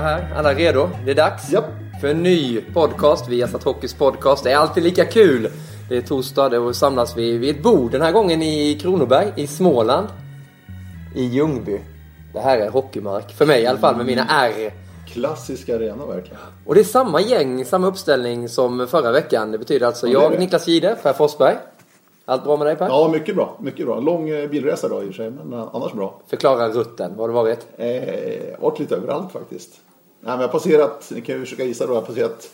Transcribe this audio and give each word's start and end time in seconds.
Alla 0.00 0.08
här, 0.08 0.34
alla 0.36 0.54
redo? 0.54 0.88
Det 1.04 1.10
är 1.10 1.14
dags 1.14 1.52
Japp. 1.52 1.64
för 2.00 2.08
en 2.08 2.22
ny 2.22 2.60
podcast, 2.60 3.28
Viasat 3.28 3.64
Hockeys 3.64 3.94
podcast. 3.94 4.44
Det 4.44 4.52
är 4.52 4.56
alltid 4.56 4.82
lika 4.82 5.04
kul. 5.04 5.48
Det 5.88 5.96
är 5.96 6.00
torsdag, 6.02 6.48
då 6.48 6.72
samlas 6.72 7.16
vi 7.16 7.38
vid 7.38 7.56
ett 7.56 7.62
bord. 7.62 7.90
Den 7.90 8.02
här 8.02 8.12
gången 8.12 8.42
i 8.42 8.78
Kronoberg, 8.82 9.32
i 9.36 9.46
Småland. 9.46 10.08
I 11.16 11.24
Ljungby. 11.24 11.80
Det 12.32 12.40
här 12.40 12.58
är 12.58 12.70
hockeymark, 12.70 13.32
för 13.32 13.46
mig 13.46 13.62
i 13.62 13.66
alla 13.66 13.78
fall, 13.78 13.96
med 13.96 14.06
mina 14.06 14.26
R. 14.30 14.72
Klassisk 15.06 15.68
arena 15.68 16.06
verkligen. 16.06 16.38
Och 16.66 16.74
det 16.74 16.80
är 16.80 16.84
samma 16.84 17.20
gäng, 17.20 17.64
samma 17.64 17.86
uppställning 17.86 18.48
som 18.48 18.86
förra 18.86 19.12
veckan. 19.12 19.52
Det 19.52 19.58
betyder 19.58 19.86
alltså 19.86 20.06
Ja, 20.06 20.18
det 20.18 20.24
jag, 20.24 20.32
det. 20.32 20.38
Niklas 20.38 20.68
Gide, 20.68 20.96
Per 21.02 21.12
Forsberg. 21.12 21.56
Allt 22.24 22.44
bra 22.44 22.56
med 22.56 22.66
dig 22.66 22.76
Per? 22.76 22.86
Ja, 22.86 23.08
mycket 23.12 23.34
bra. 23.36 23.58
Mycket 23.60 23.86
bra. 23.86 24.00
Lång 24.00 24.28
eh, 24.28 24.48
bilresa 24.50 24.88
då 24.88 25.02
i 25.02 25.04
och 25.04 25.06
för 25.06 25.12
sig, 25.12 25.30
men 25.30 25.52
eh, 25.52 25.68
annars 25.72 25.92
bra. 25.92 26.20
Förklara 26.26 26.68
rutten, 26.68 27.10
vad 27.16 27.18
har 27.18 27.28
det 27.28 27.34
varit? 27.34 27.66
Eh, 27.76 28.60
varit 28.62 28.78
lite 28.78 28.96
överallt 28.96 29.32
faktiskt. 29.32 29.80
Nej, 30.20 30.32
men 30.32 30.40
jag 30.40 30.48
har 30.48 30.52
passerat, 30.52 31.10
ni 31.14 31.20
kan 31.20 31.34
ju 31.34 31.40
försöka 31.40 31.64
gissa 31.64 31.86
då, 31.86 31.92
jag 31.92 32.00
har 32.00 32.06
passerat 32.06 32.50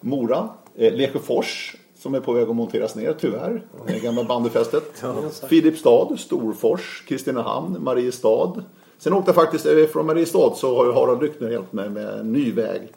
Mora, 0.00 0.48
eh, 0.76 0.92
Lesjöfors 0.92 1.76
som 1.98 2.14
är 2.14 2.20
på 2.20 2.32
väg 2.32 2.48
att 2.50 2.56
monteras 2.56 2.94
ner 2.94 3.14
tyvärr. 3.20 3.62
Det 3.86 3.98
gamla 3.98 4.24
bandyfästet. 4.24 5.04
Filipstad, 5.48 6.08
Storfors, 6.18 7.04
Kristinehamn, 7.08 7.76
Mariestad. 7.84 8.52
Sen 8.98 9.12
åkte 9.12 9.28
jag 9.28 9.34
faktiskt 9.34 9.66
eh, 9.66 9.86
från 9.92 10.06
Mariestad 10.06 10.54
så 10.54 10.76
har 10.76 10.86
ju 10.86 10.92
Harald 10.92 11.22
Lyckner 11.22 11.50
hjälpt 11.50 11.72
mig 11.72 11.88
med 11.90 12.08
en 12.18 12.32
ny 12.32 12.52
väg. 12.52 12.92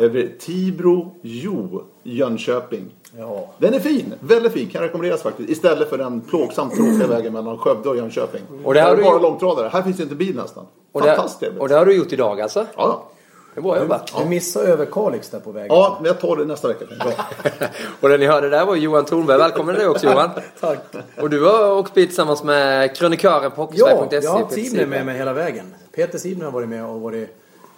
Över 0.00 0.28
Tibro, 0.38 1.14
Jo, 1.22 1.82
Jönköping. 2.02 2.84
Ja. 3.18 3.50
Den 3.58 3.74
är 3.74 3.80
fin, 3.80 4.14
väldigt 4.20 4.52
fin, 4.52 4.68
kan 4.68 4.82
rekommenderas 4.82 5.22
faktiskt. 5.22 5.50
Istället 5.50 5.88
för 5.90 5.98
den 5.98 6.20
plågsamt 6.20 6.74
tråkiga 6.74 7.06
vägen 7.06 7.32
mellan 7.32 7.58
Skövde 7.58 7.88
och 7.88 7.96
Jönköping. 7.96 8.40
Och 8.64 8.74
det 8.74 8.80
har 8.80 8.86
Där 8.88 8.92
är 8.92 8.96
du 8.96 9.02
bara 9.02 9.12
gjort- 9.12 9.22
långtradare. 9.22 9.68
Här 9.68 9.82
finns 9.82 9.96
det 9.96 10.02
inte 10.02 10.14
bil 10.14 10.36
nästan. 10.36 10.66
Och 10.92 11.00
det, 11.02 11.06
Fantastiskt 11.08 11.40
trevligt. 11.40 11.60
och 11.62 11.68
det 11.68 11.74
har 11.74 11.86
du 11.86 11.96
gjort 11.96 12.12
idag 12.12 12.40
alltså? 12.40 12.66
Ja, 12.76 13.08
Det 13.56 13.60
är 13.60 13.62
bra 13.62 13.78
jobbat. 13.78 14.12
Du 14.18 14.24
missade 14.24 14.66
över 14.66 14.86
Kalix 14.86 15.28
där 15.30 15.40
på 15.40 15.52
vägen. 15.52 15.76
ja, 15.76 15.96
men 16.00 16.06
jag 16.06 16.20
tar 16.20 16.36
det 16.36 16.44
nästa 16.44 16.68
vecka. 16.68 16.84
Bra. 16.86 17.12
Och 18.00 18.08
det 18.08 18.18
ni 18.18 18.26
hörde 18.26 18.48
där 18.50 18.66
var 18.66 18.76
Johan 18.76 19.04
Thornberg. 19.04 19.38
Välkommen 19.38 19.74
du 19.74 19.88
också 19.88 20.06
Johan. 20.06 20.30
Tack. 20.60 20.78
Och 21.20 21.30
du 21.30 21.44
har 21.44 21.72
åkt 21.72 21.94
bil 21.94 22.06
tillsammans 22.06 22.42
med 22.44 22.96
krönikören 22.96 23.50
på 23.50 23.72
Ja, 23.74 23.96
hockeysverige.se. 23.96 24.26
jag 24.26 24.30
har 24.32 24.44
Peter 24.44 24.54
Sibner 24.62 24.86
med 24.86 25.06
mig 25.06 25.16
hela 25.18 25.32
vägen. 25.32 25.74
Peter 25.94 26.18
Sibner 26.18 26.44
har 26.44 26.52
varit 26.52 26.68
med 26.68 26.84
och 26.86 27.00
varit 27.00 27.28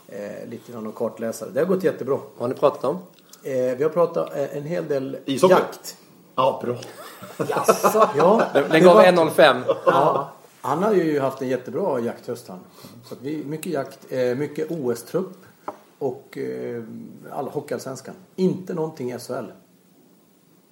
eh, 0.08 0.48
lite 0.50 0.72
grann 0.72 0.86
och 0.86 0.94
kartläsare. 0.94 1.48
Det 1.52 1.60
har 1.60 1.66
gått 1.66 1.84
jättebra. 1.84 2.16
Vad 2.16 2.40
har 2.40 2.48
ni 2.48 2.54
pratat 2.54 2.84
om? 2.84 2.98
Eh, 3.42 3.52
vi 3.52 3.82
har 3.82 3.90
pratat 3.90 4.36
eh, 4.36 4.56
en 4.56 4.62
hel 4.64 4.88
del 4.88 5.16
Ishockey. 5.24 5.54
jakt. 5.54 5.96
Ja, 6.34 6.60
bra. 6.64 6.74
Ja, 8.16 8.42
Den 8.70 8.82
gav 8.84 8.96
var- 8.96 9.04
1.05. 9.04 9.60
Ja, 9.86 10.30
han 10.60 10.82
har 10.82 10.92
ju 10.92 11.20
haft 11.20 11.42
en 11.42 11.48
jättebra 11.48 12.00
jakthöst 12.00 12.48
han. 12.48 12.58
Så 13.04 13.14
att 13.14 13.20
vi, 13.22 13.44
mycket 13.44 13.72
jakt, 13.72 13.98
eh, 14.08 14.18
mycket 14.20 14.70
OS-trupp 14.70 15.30
och 15.98 16.38
eh, 16.38 16.82
alla 17.30 17.50
Hockeyallsvenskan. 17.50 18.14
Inte 18.36 18.74
någonting 18.74 19.18
SHL. 19.18 19.44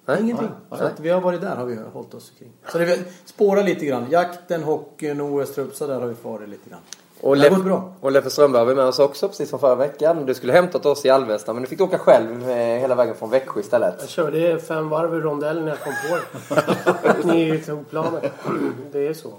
Nej? 0.05 0.21
Ingenting. 0.21 0.49
Så 0.69 0.83
att 0.83 0.99
vi 0.99 1.09
har 1.09 1.21
varit 1.21 1.41
där 1.41 1.55
har 1.55 1.65
vi 1.65 1.75
hållit 1.93 2.13
oss 2.13 2.31
kring. 2.39 2.51
Så 2.71 2.77
det 2.77 2.99
spårar 3.25 3.63
lite 3.63 3.85
grann. 3.85 4.05
Jakten, 4.09 4.63
hockeyn, 4.63 5.21
OS-trupp, 5.21 5.75
så 5.75 5.87
där 5.87 5.99
har 5.99 6.07
vi 6.07 6.15
farit 6.15 6.49
lite 6.49 6.69
grann. 6.69 6.79
Och, 7.21 7.37
har 7.37 7.49
gått 7.49 7.65
bra. 7.65 7.93
och 8.01 8.11
Leffe 8.11 8.29
Strömberg 8.29 8.65
var 8.65 8.75
med 8.75 8.85
oss 8.85 8.99
också 8.99 9.27
precis 9.27 9.49
som 9.49 9.59
förra 9.59 9.75
veckan. 9.75 10.25
Du 10.25 10.33
skulle 10.33 10.53
hämtat 10.53 10.85
oss 10.85 11.05
i 11.05 11.09
Alvesta 11.09 11.53
men 11.53 11.63
du 11.63 11.69
fick 11.69 11.81
åka 11.81 11.97
själv 11.97 12.49
eh, 12.49 12.55
hela 12.55 12.95
vägen 12.95 13.15
från 13.15 13.29
Växjö 13.29 13.53
Jag 13.55 13.63
istället. 13.63 14.09
körde 14.09 14.59
fem 14.59 14.89
varv 14.89 15.15
i 15.15 15.19
rondellen 15.19 15.65
när 15.65 15.71
jag 15.71 15.79
kom 15.79 15.93
på 16.09 16.17
det. 16.17 17.19
Och 17.19 17.25
ni 17.35 17.59
tog 17.59 17.89
planet. 17.89 18.31
Det 18.91 19.07
är 19.07 19.13
så. 19.13 19.33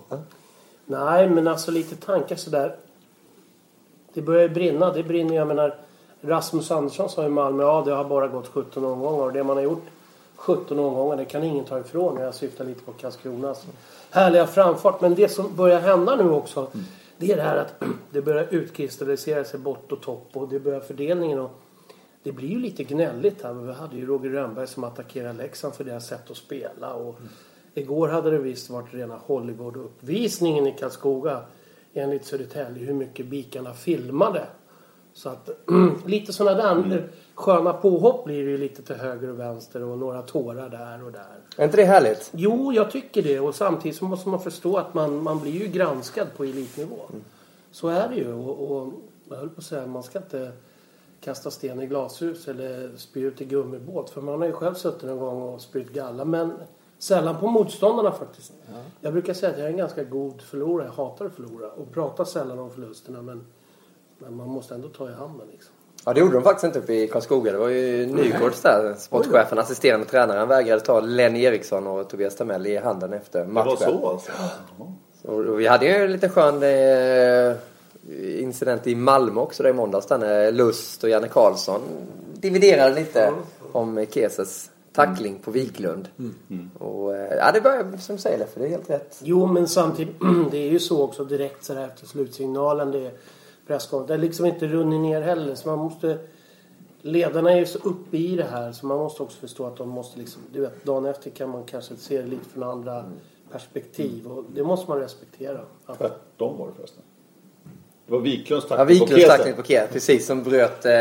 Nej, 0.86 1.30
men 1.30 1.48
alltså 1.48 1.70
lite 1.70 1.96
tankar 1.96 2.36
sådär. 2.36 2.76
Det 4.18 4.22
börjar 4.22 4.42
ju 4.42 4.48
brinna. 4.48 4.92
Det 4.92 5.02
brinner 5.02 5.34
jag 5.34 5.46
menar. 5.46 5.74
Rasmus 6.20 6.70
Andersson 6.70 7.08
sa 7.08 7.26
i 7.26 7.28
Malmö, 7.28 7.62
ja 7.62 7.82
det 7.86 7.92
har 7.92 8.04
bara 8.04 8.28
gått 8.28 8.48
17 8.48 8.84
omgångar. 8.84 9.24
Och 9.24 9.32
det 9.32 9.44
man 9.44 9.56
har 9.56 9.64
gjort 9.64 9.84
17 10.36 10.78
omgångar, 10.78 11.16
det 11.16 11.24
kan 11.24 11.44
ingen 11.44 11.64
ta 11.64 11.80
ifrån. 11.80 12.20
Jag 12.20 12.34
syftar 12.34 12.64
lite 12.64 12.82
på 12.82 12.92
Karlskronas 12.92 13.66
härliga 14.10 14.46
framfart. 14.46 15.00
Men 15.00 15.14
det 15.14 15.28
som 15.28 15.56
börjar 15.56 15.80
hända 15.80 16.16
nu 16.16 16.30
också. 16.30 16.66
Det 17.16 17.32
är 17.32 17.36
det 17.36 17.42
här 17.42 17.56
att 17.56 17.74
det 18.10 18.22
börjar 18.22 18.46
utkristallisera 18.50 19.44
sig 19.44 19.60
bort 19.60 19.92
och 19.92 20.00
topp. 20.00 20.28
Och 20.32 20.48
det 20.48 20.60
börjar 20.60 20.80
fördelningen. 20.80 21.38
Och 21.38 21.50
det 22.22 22.32
blir 22.32 22.48
ju 22.48 22.58
lite 22.58 22.84
gnälligt 22.84 23.42
här. 23.42 23.52
Vi 23.52 23.72
hade 23.72 23.96
ju 23.96 24.06
Roger 24.06 24.30
Rönnberg 24.30 24.66
som 24.66 24.84
attackerade 24.84 25.38
Leksand 25.38 25.74
för 25.74 25.84
deras 25.84 26.06
sätt 26.06 26.30
att 26.30 26.36
spela. 26.36 26.92
Och 26.92 27.20
Igår 27.74 28.08
hade 28.08 28.30
det 28.30 28.38
visst 28.38 28.70
varit 28.70 28.94
rena 28.94 29.18
Hollywood-uppvisningen 29.26 30.66
i 30.66 30.72
Karlskoga 30.78 31.40
enligt 31.94 32.24
Södertälje 32.24 32.84
hur 32.84 32.94
mycket 32.94 33.26
bikarna 33.26 33.74
filmade. 33.74 34.46
Så 35.12 35.28
att 35.28 35.50
lite 36.06 36.32
sådana 36.32 36.74
där 36.74 37.08
sköna 37.34 37.72
påhopp 37.72 38.24
blir 38.24 38.44
det 38.44 38.50
ju 38.50 38.58
lite 38.58 38.82
till 38.82 38.94
höger 38.94 39.30
och 39.30 39.40
vänster 39.40 39.82
och 39.82 39.98
några 39.98 40.22
tårar 40.22 40.68
där 40.68 41.04
och 41.04 41.12
där. 41.12 41.38
Är 41.56 41.64
inte 41.64 41.76
det 41.76 41.84
härligt? 41.84 42.30
Jo, 42.34 42.72
jag 42.72 42.90
tycker 42.90 43.22
det. 43.22 43.40
Och 43.40 43.54
samtidigt 43.54 43.98
så 43.98 44.04
måste 44.04 44.28
man 44.28 44.40
förstå 44.40 44.76
att 44.76 44.94
man, 44.94 45.22
man 45.22 45.40
blir 45.40 45.52
ju 45.52 45.66
granskad 45.66 46.26
på 46.36 46.44
elitnivå. 46.44 46.98
Så 47.70 47.88
är 47.88 48.08
det 48.08 48.14
ju. 48.14 48.32
Och, 48.32 48.70
och 48.70 48.92
jag 49.28 49.36
höll 49.36 49.48
på 49.48 49.58
att 49.58 49.64
säga, 49.64 49.86
man 49.86 50.02
ska 50.02 50.18
inte 50.18 50.52
kasta 51.20 51.50
sten 51.50 51.80
i 51.80 51.86
glashus 51.86 52.48
eller 52.48 52.90
spy 52.96 53.20
ut 53.20 53.40
i 53.40 53.44
gummibåt. 53.44 54.10
För 54.10 54.20
man 54.20 54.40
har 54.40 54.46
ju 54.46 54.52
själv 54.52 54.74
suttit 54.74 55.02
en 55.02 55.18
gång 55.18 55.42
och 55.42 55.60
spytt 55.60 55.92
galla. 55.92 56.24
Men 56.24 56.52
sällan 56.98 57.36
på 57.40 57.46
motståndarna 57.46 58.12
faktiskt. 58.12 58.52
Jag 59.00 59.12
brukar 59.12 59.34
säga 59.34 59.52
att 59.52 59.58
jag 59.58 59.66
är 59.66 59.70
en 59.70 59.76
ganska 59.76 60.04
god 60.04 60.42
förlorare. 60.42 60.86
Jag 60.86 61.04
hatar 61.04 61.24
att 61.26 61.34
förlora. 61.34 61.70
Och 61.70 61.92
pratar 61.94 62.24
sällan 62.24 62.58
om 62.58 62.70
förlusterna. 62.70 63.22
Men, 63.22 63.46
men 64.18 64.36
man 64.36 64.48
måste 64.48 64.74
ändå 64.74 64.88
ta 64.88 65.08
i 65.08 65.12
handen 65.12 65.46
liksom. 65.52 65.72
Ja 66.04 66.12
det 66.14 66.20
gjorde 66.20 66.34
de 66.34 66.42
faktiskt 66.42 66.64
inte 66.64 66.78
uppe 66.78 66.92
i 66.94 67.08
Karlskoga. 67.08 67.52
Det 67.52 67.58
var 67.58 67.68
ju 67.68 68.06
Nygårds 68.06 68.62
där, 68.62 68.94
sportchefen, 68.94 69.58
assisterande 69.58 70.06
tränare. 70.06 70.38
Han 70.38 70.48
vägrade 70.48 70.80
ta 70.80 71.00
Lenny 71.00 71.42
Eriksson 71.42 71.86
och 71.86 72.08
Tobias 72.08 72.36
Tamell 72.36 72.66
i 72.66 72.76
handen 72.76 73.12
efter 73.12 73.40
Det 73.40 73.46
matchen. 73.46 73.68
var 73.68 73.76
så 73.76 74.08
alltså? 74.08 74.32
Och 75.22 75.38
och 75.38 75.60
vi 75.60 75.66
hade 75.66 75.86
ju 75.86 75.92
en 76.04 76.12
liten 76.12 76.30
skön 76.30 76.62
eh, 76.62 77.56
incident 78.42 78.86
i 78.86 78.94
Malmö 78.94 79.40
också 79.40 79.62
där 79.62 79.70
i 79.70 79.72
måndags 79.72 80.06
där 80.06 80.18
när 80.18 80.52
Lust 80.52 81.04
och 81.04 81.10
Janne 81.10 81.28
Karlsson 81.28 81.80
dividerade 82.34 82.94
lite 82.94 83.32
om 83.72 84.06
Keses 84.10 84.70
tackling 85.06 85.38
på 85.38 85.50
Wiklund. 85.50 86.08
Och 86.78 87.16
eh, 87.16 87.36
ja, 87.36 87.52
det 87.52 87.60
börjar 87.60 87.96
som 87.98 88.16
du 88.16 88.22
säger 88.22 88.38
Leffe, 88.38 88.60
det 88.60 88.66
är 88.66 88.70
helt 88.70 88.90
rätt. 88.90 89.20
Jo, 89.22 89.46
men 89.46 89.68
samtidigt, 89.68 90.16
det 90.50 90.58
är 90.58 90.70
ju 90.70 90.78
så 90.80 91.02
också 91.02 91.24
direkt 91.24 91.64
så 91.64 91.74
där 91.74 91.84
efter 91.84 92.06
slutsignalen. 92.06 92.90
Det 92.90 93.06
är 93.06 93.12
presskonferens. 93.66 94.08
Det 94.08 94.14
har 94.14 94.18
liksom 94.20 94.46
inte 94.46 94.66
runnit 94.66 95.00
ner 95.00 95.20
heller. 95.20 95.54
Så 95.54 95.68
man 95.68 95.78
måste 95.78 96.18
ledarna 97.02 97.52
är 97.52 97.58
ju 97.58 97.66
så 97.66 97.78
uppe 97.78 98.16
i 98.16 98.36
det 98.36 98.46
här 98.50 98.72
så 98.72 98.86
man 98.86 98.98
måste 98.98 99.22
också 99.22 99.38
förstå 99.38 99.66
att 99.66 99.76
de 99.76 99.88
måste 99.88 100.18
liksom, 100.18 100.42
du 100.52 100.60
vet, 100.60 100.84
dagen 100.84 101.06
efter 101.06 101.30
kan 101.30 101.50
man 101.50 101.64
kanske 101.64 101.96
se 101.96 102.22
det 102.22 102.26
lite 102.28 102.48
från 102.48 102.62
andra 102.62 103.04
perspektiv 103.52 104.26
och 104.26 104.44
det 104.54 104.62
måste 104.62 104.90
man 104.90 104.98
respektera. 105.00 105.60
Att, 105.86 105.98
Tvärtom 105.98 106.58
var 106.58 106.66
det 106.66 106.72
förresten. 106.76 107.02
Det 108.06 108.12
var 108.12 108.20
Wiklunds 108.20 108.66
Ja, 108.70 108.76
tackling 108.76 108.98
på 108.98 109.04
Wiklunds 109.04 109.24
Kese. 109.24 109.36
tackling 109.36 109.54
på 109.56 109.62
Kier, 109.62 109.86
precis, 109.92 110.26
som 110.26 110.42
bröt... 110.42 110.84
Eh, 110.84 110.92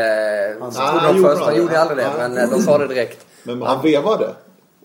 han, 0.60 0.62
Ah, 0.62 0.80
han, 0.80 0.98
han 0.98 1.24
han 1.38 1.52
det? 1.54 1.58
gjorde 1.58 1.80
aldrig 1.80 1.98
det, 1.98 2.06
Ah. 2.10 2.28
men 2.28 2.36
eh, 2.38 2.50
de 2.50 2.60
sa 2.62 2.78
det 2.78 2.86
direkt. 2.86 3.26
Men 3.56 3.62
han 3.62 3.82
vevade. 3.82 4.34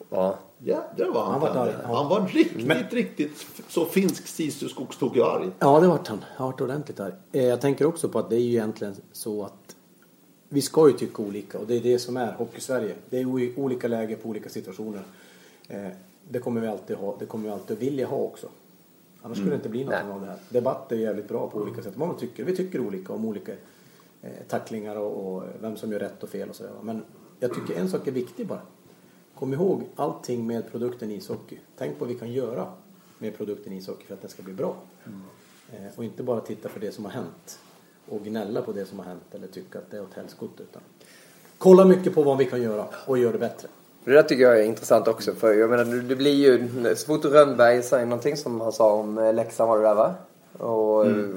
Ja. 0.10 0.40
Jädrar 0.58 1.10
vad 1.14 1.24
han, 1.24 1.32
Han 1.32 1.42
var 1.42 1.50
arg, 1.50 1.74
ja. 1.84 1.96
Han 1.96 2.10
var 2.10 2.28
riktigt, 2.28 2.94
riktigt 2.94 3.32
f- 3.36 3.62
så 3.68 3.86
finsk 3.86 4.28
sisu 4.28 4.70
skogstokig 4.70 5.22
arg. 5.22 5.50
Ja, 5.60 5.80
det 5.80 5.88
vart 5.88 6.08
han. 6.08 6.26
Han 6.36 6.48
vart 6.48 6.62
ordentligt 6.62 7.00
arg. 7.00 7.14
Eh, 7.32 7.44
Jag 7.46 7.62
tänker 7.62 7.86
också 7.86 8.10
på 8.10 8.20
att 8.20 8.30
det 8.30 8.36
är 8.36 8.40
ju 8.40 8.50
egentligen 8.50 8.96
så 9.12 9.44
att 9.44 9.76
vi 10.50 10.62
ska 10.62 10.88
ju 10.88 10.94
tycka 10.94 11.22
olika 11.22 11.60
och 11.60 11.68
det 11.68 11.76
är 11.76 11.80
det 11.82 12.00
som 12.00 12.18
är 12.18 12.32
Hockey-Sverige. 12.34 12.96
Det 13.10 13.20
är 13.20 13.60
olika 13.60 13.88
läger 13.88 14.16
på 14.16 14.30
olika 14.30 14.50
situationer. 14.50 15.02
Eh, 15.68 15.88
Det 16.30 16.40
kommer 16.40 16.62
vi 16.62 16.68
alltid 16.68 16.98
ha. 16.98 17.16
Det 17.20 17.26
kommer 17.26 17.46
vi 17.46 17.52
alltid 17.52 17.78
vilja 17.80 18.08
ha 18.08 18.18
också. 18.18 18.48
Annars 19.22 19.38
skulle 19.38 19.52
det 19.52 19.56
inte 19.56 19.70
bli 19.70 19.84
någonting 19.84 20.08
Nej. 20.08 20.16
av 20.16 20.22
det 20.22 20.28
här. 20.28 20.38
Debatt 20.50 20.92
är 20.92 20.96
jävligt 20.96 21.28
bra 21.28 21.50
på 21.50 21.58
olika 21.60 21.82
sätt. 21.82 21.98
Många 21.98 22.14
tycker, 22.14 22.44
vi 22.44 22.56
tycker 22.56 22.80
olika 22.88 23.14
om 23.14 23.26
olika 23.26 23.52
eh, 24.22 24.30
tacklingar 24.48 24.96
och, 24.96 25.36
och 25.36 25.44
vem 25.62 25.78
som 25.78 25.92
gör 25.92 26.00
rätt 26.00 26.24
och 26.24 26.30
fel 26.30 26.50
och 26.50 26.56
sådär. 26.56 26.72
Men 26.82 27.02
jag 27.44 27.54
tycker 27.54 27.80
en 27.82 27.90
sak 27.90 28.08
är 28.08 28.12
viktig 28.12 28.48
bara. 28.48 28.62
Kom 29.40 29.54
ihåg 29.54 29.84
allting 29.96 30.48
med 30.48 30.72
produkten 30.72 31.12
ishockey. 31.12 31.58
Tänk 31.78 32.00
på 32.00 32.06
vad 32.06 32.14
vi 32.14 32.20
kan 32.20 32.32
göra 32.32 32.68
med 33.20 33.38
produkten 33.38 33.74
ishockey 33.74 34.06
för 34.06 34.14
att 34.14 34.22
den 34.22 34.30
ska 34.30 34.44
bli 34.44 34.54
bra. 34.54 34.76
Eh, 35.74 35.80
och 35.96 36.04
inte 36.04 36.24
bara 36.24 36.40
titta 36.40 36.70
på 36.70 36.80
det 36.80 36.92
som 36.92 37.06
har 37.06 37.12
hänt 37.12 37.60
och 38.10 38.24
gnälla 38.24 38.62
på 38.62 38.72
det 38.72 38.86
som 38.86 39.00
har 39.00 39.06
hänt 39.06 39.24
eller 39.32 39.48
tycka 39.48 39.80
att 39.80 39.92
det 39.92 39.98
är 39.98 40.02
åt 40.02 40.14
helskotta. 40.14 40.64
Utan 40.64 40.82
kolla 41.58 41.86
mycket 41.86 42.16
på 42.16 42.24
vad 42.24 42.38
vi 42.38 42.46
kan 42.46 42.62
göra 42.62 42.86
och 43.08 43.18
göra 43.18 43.32
det 43.32 43.40
bättre. 43.40 43.68
Det 44.06 44.12
där 44.12 44.24
tycker 44.24 44.44
jag 44.44 44.60
är 44.60 44.64
intressant 44.64 45.08
också. 45.08 45.34
För 45.34 45.54
jag 45.54 45.70
menar, 45.70 45.86
det- 45.86 46.16
blir 46.16 46.34
ju... 46.34 46.70
Så 46.96 47.06
fort 47.06 47.26
Rönnberg 47.26 47.84
säger 47.84 48.06
någonting 48.06 48.38
som 48.38 48.62
han 48.62 48.72
sa 48.74 48.94
om 48.94 49.18
eh, 49.18 49.34
Leksand 49.34 49.70
var 49.70 49.78
det 49.78 49.84
där 49.84 49.96
va? 49.96 50.14
Och 50.58 51.06
eh, 51.06 51.30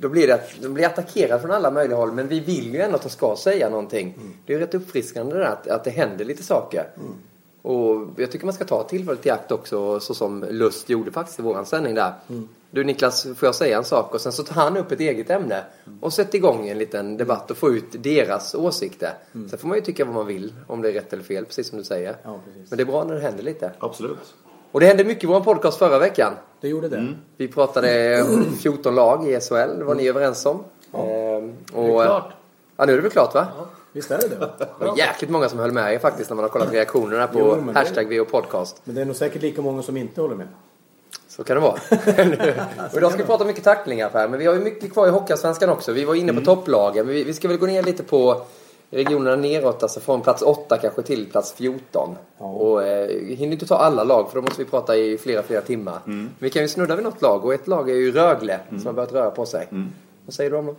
då 0.00 0.08
blir 0.08 0.26
det 0.26 0.34
att 0.34 0.50
de 0.62 0.74
blir 0.74 0.86
attackerade 0.86 1.40
från 1.40 1.50
alla 1.50 1.70
möjliga 1.70 1.96
håll. 1.96 2.12
Men 2.12 2.28
vi 2.28 2.40
vill 2.40 2.74
ju 2.74 2.80
ändå 2.80 2.96
att 2.96 3.02
de 3.02 3.08
ska 3.08 3.36
säga 3.36 3.68
någonting. 3.68 4.14
Det 4.46 4.52
är 4.52 4.58
ju 4.58 4.64
rätt 4.64 4.74
uppfriskande 4.74 5.36
det 5.36 5.48
att, 5.48 5.68
att 5.68 5.84
det 5.84 5.90
händer 5.90 6.24
lite 6.24 6.42
saker. 6.42 6.86
Och 7.62 8.06
jag 8.16 8.30
tycker 8.30 8.44
man 8.44 8.54
ska 8.54 8.64
ta 8.64 8.82
tillfället 8.82 9.26
i 9.26 9.30
akt 9.30 9.52
också 9.52 10.00
så 10.00 10.14
som 10.14 10.44
Lust 10.50 10.88
gjorde 10.88 11.12
faktiskt 11.12 11.38
i 11.38 11.42
våran 11.42 11.66
sändning 11.66 11.94
där. 11.94 12.12
Du 12.70 12.84
Niklas, 12.84 13.22
får 13.22 13.46
jag 13.46 13.54
säga 13.54 13.78
en 13.78 13.84
sak? 13.84 14.14
Och 14.14 14.20
sen 14.20 14.32
så 14.32 14.42
tar 14.42 14.62
han 14.62 14.76
upp 14.76 14.92
ett 14.92 15.00
eget 15.00 15.30
ämne 15.30 15.64
och 16.00 16.12
sätter 16.12 16.38
igång 16.38 16.68
en 16.68 16.78
liten 16.78 17.16
debatt 17.16 17.50
och 17.50 17.56
får 17.56 17.76
ut 17.76 18.02
deras 18.02 18.54
åsikter. 18.54 19.12
Sen 19.32 19.58
får 19.58 19.68
man 19.68 19.76
ju 19.76 19.82
tycka 19.82 20.04
vad 20.04 20.14
man 20.14 20.26
vill 20.26 20.52
om 20.66 20.82
det 20.82 20.88
är 20.88 20.92
rätt 20.92 21.12
eller 21.12 21.22
fel, 21.22 21.44
precis 21.44 21.68
som 21.68 21.78
du 21.78 21.84
säger. 21.84 22.16
Ja, 22.22 22.40
precis. 22.44 22.70
Men 22.70 22.76
det 22.76 22.82
är 22.82 22.86
bra 22.86 23.04
när 23.04 23.14
det 23.14 23.20
händer 23.20 23.42
lite. 23.42 23.70
Absolut. 23.78 24.34
Och 24.72 24.80
det 24.80 24.86
hände 24.86 25.04
mycket 25.04 25.24
i 25.24 25.26
vår 25.26 25.40
podcast 25.40 25.78
förra 25.78 25.98
veckan. 25.98 26.32
Det 26.60 26.68
gjorde 26.68 26.88
det. 26.88 27.14
Vi 27.36 27.48
pratade 27.48 28.24
14 28.60 28.94
lag 28.94 29.28
i 29.28 29.40
SHL, 29.40 29.78
det 29.78 29.84
var 29.84 29.94
ni 29.94 30.08
överens 30.08 30.46
om. 30.46 30.64
Ehm, 30.94 31.52
och, 31.72 31.84
det 31.84 31.92
är 31.92 32.04
klart. 32.04 32.32
Ja, 32.76 32.86
nu 32.86 32.92
är 32.92 32.96
det 32.96 33.02
väl 33.02 33.10
klart 33.10 33.34
va? 33.34 33.46
Visst 33.92 34.10
är 34.10 34.18
det 34.18 34.28
det? 34.28 34.36
Det 34.58 34.84
var 34.84 34.98
jäkligt 34.98 35.30
många 35.30 35.48
som 35.48 35.58
höll 35.58 35.72
med 35.72 35.94
er 35.94 35.98
faktiskt 35.98 36.30
när 36.30 36.34
man 36.34 36.42
har 36.42 36.48
kollat 36.50 36.72
reaktionerna 36.72 37.26
på 37.26 37.38
Jo, 37.38 37.56
men 37.56 37.74
det- 37.74 37.80
hashtag 37.80 38.18
VO 38.18 38.24
podcast. 38.24 38.80
Men 38.84 38.94
det 38.94 39.00
är 39.00 39.04
nog 39.04 39.16
säkert 39.16 39.42
lika 39.42 39.62
många 39.62 39.82
som 39.82 39.96
inte 39.96 40.20
håller 40.20 40.36
med. 40.36 40.48
Så 41.28 41.44
kan 41.44 41.56
det 41.56 41.60
vara. 41.60 41.72
och 42.92 42.96
idag 42.98 43.12
ska 43.12 43.22
vi 43.22 43.26
prata 43.26 43.44
mycket 43.44 43.64
tacklingar 43.64 44.08
Per, 44.08 44.28
men 44.28 44.38
vi 44.38 44.46
har 44.46 44.54
ju 44.54 44.60
mycket 44.60 44.92
kvar 44.92 45.06
i 45.06 45.10
Hockeyallsvenskan 45.10 45.70
också. 45.70 45.92
Vi 45.92 46.04
var 46.04 46.14
inne 46.14 46.32
på 46.32 46.40
topplagen, 46.40 47.06
men 47.06 47.14
vi, 47.14 47.24
vi 47.24 47.34
ska 47.34 47.48
väl 47.48 47.56
gå 47.56 47.66
ner 47.66 47.82
lite 47.82 48.02
på 48.02 48.42
regionerna 48.90 49.36
neråt, 49.36 49.82
alltså 49.82 50.00
från 50.00 50.20
plats 50.20 50.42
8 50.42 50.78
kanske 50.78 51.02
till 51.02 51.30
plats 51.30 51.52
14. 51.52 52.16
Ja. 52.38 52.44
Och 52.44 52.82
eh, 52.82 53.36
hinner 53.36 53.52
inte 53.52 53.66
ta 53.66 53.76
alla 53.76 54.04
lag 54.04 54.28
för 54.28 54.36
då 54.36 54.42
måste 54.42 54.64
vi 54.64 54.70
prata 54.70 54.96
i 54.96 55.18
flera, 55.18 55.42
flera 55.42 55.60
timmar. 55.60 56.00
Men 56.04 56.30
vi 56.38 56.50
kan 56.50 56.62
ju 56.62 56.68
snudda 56.68 56.96
vid 56.96 57.04
något 57.04 57.22
lag 57.22 57.44
och 57.44 57.54
ett 57.54 57.66
lag 57.66 57.90
är 57.90 57.94
ju 57.94 58.12
Rögle 58.12 58.60
som 58.68 58.86
har 58.86 58.92
börjat 58.92 59.12
röra 59.12 59.30
på 59.30 59.46
sig. 59.46 59.68
Vad 60.26 60.34
säger 60.34 60.50
du 60.50 60.56
om 60.56 60.66
dem? 60.66 60.76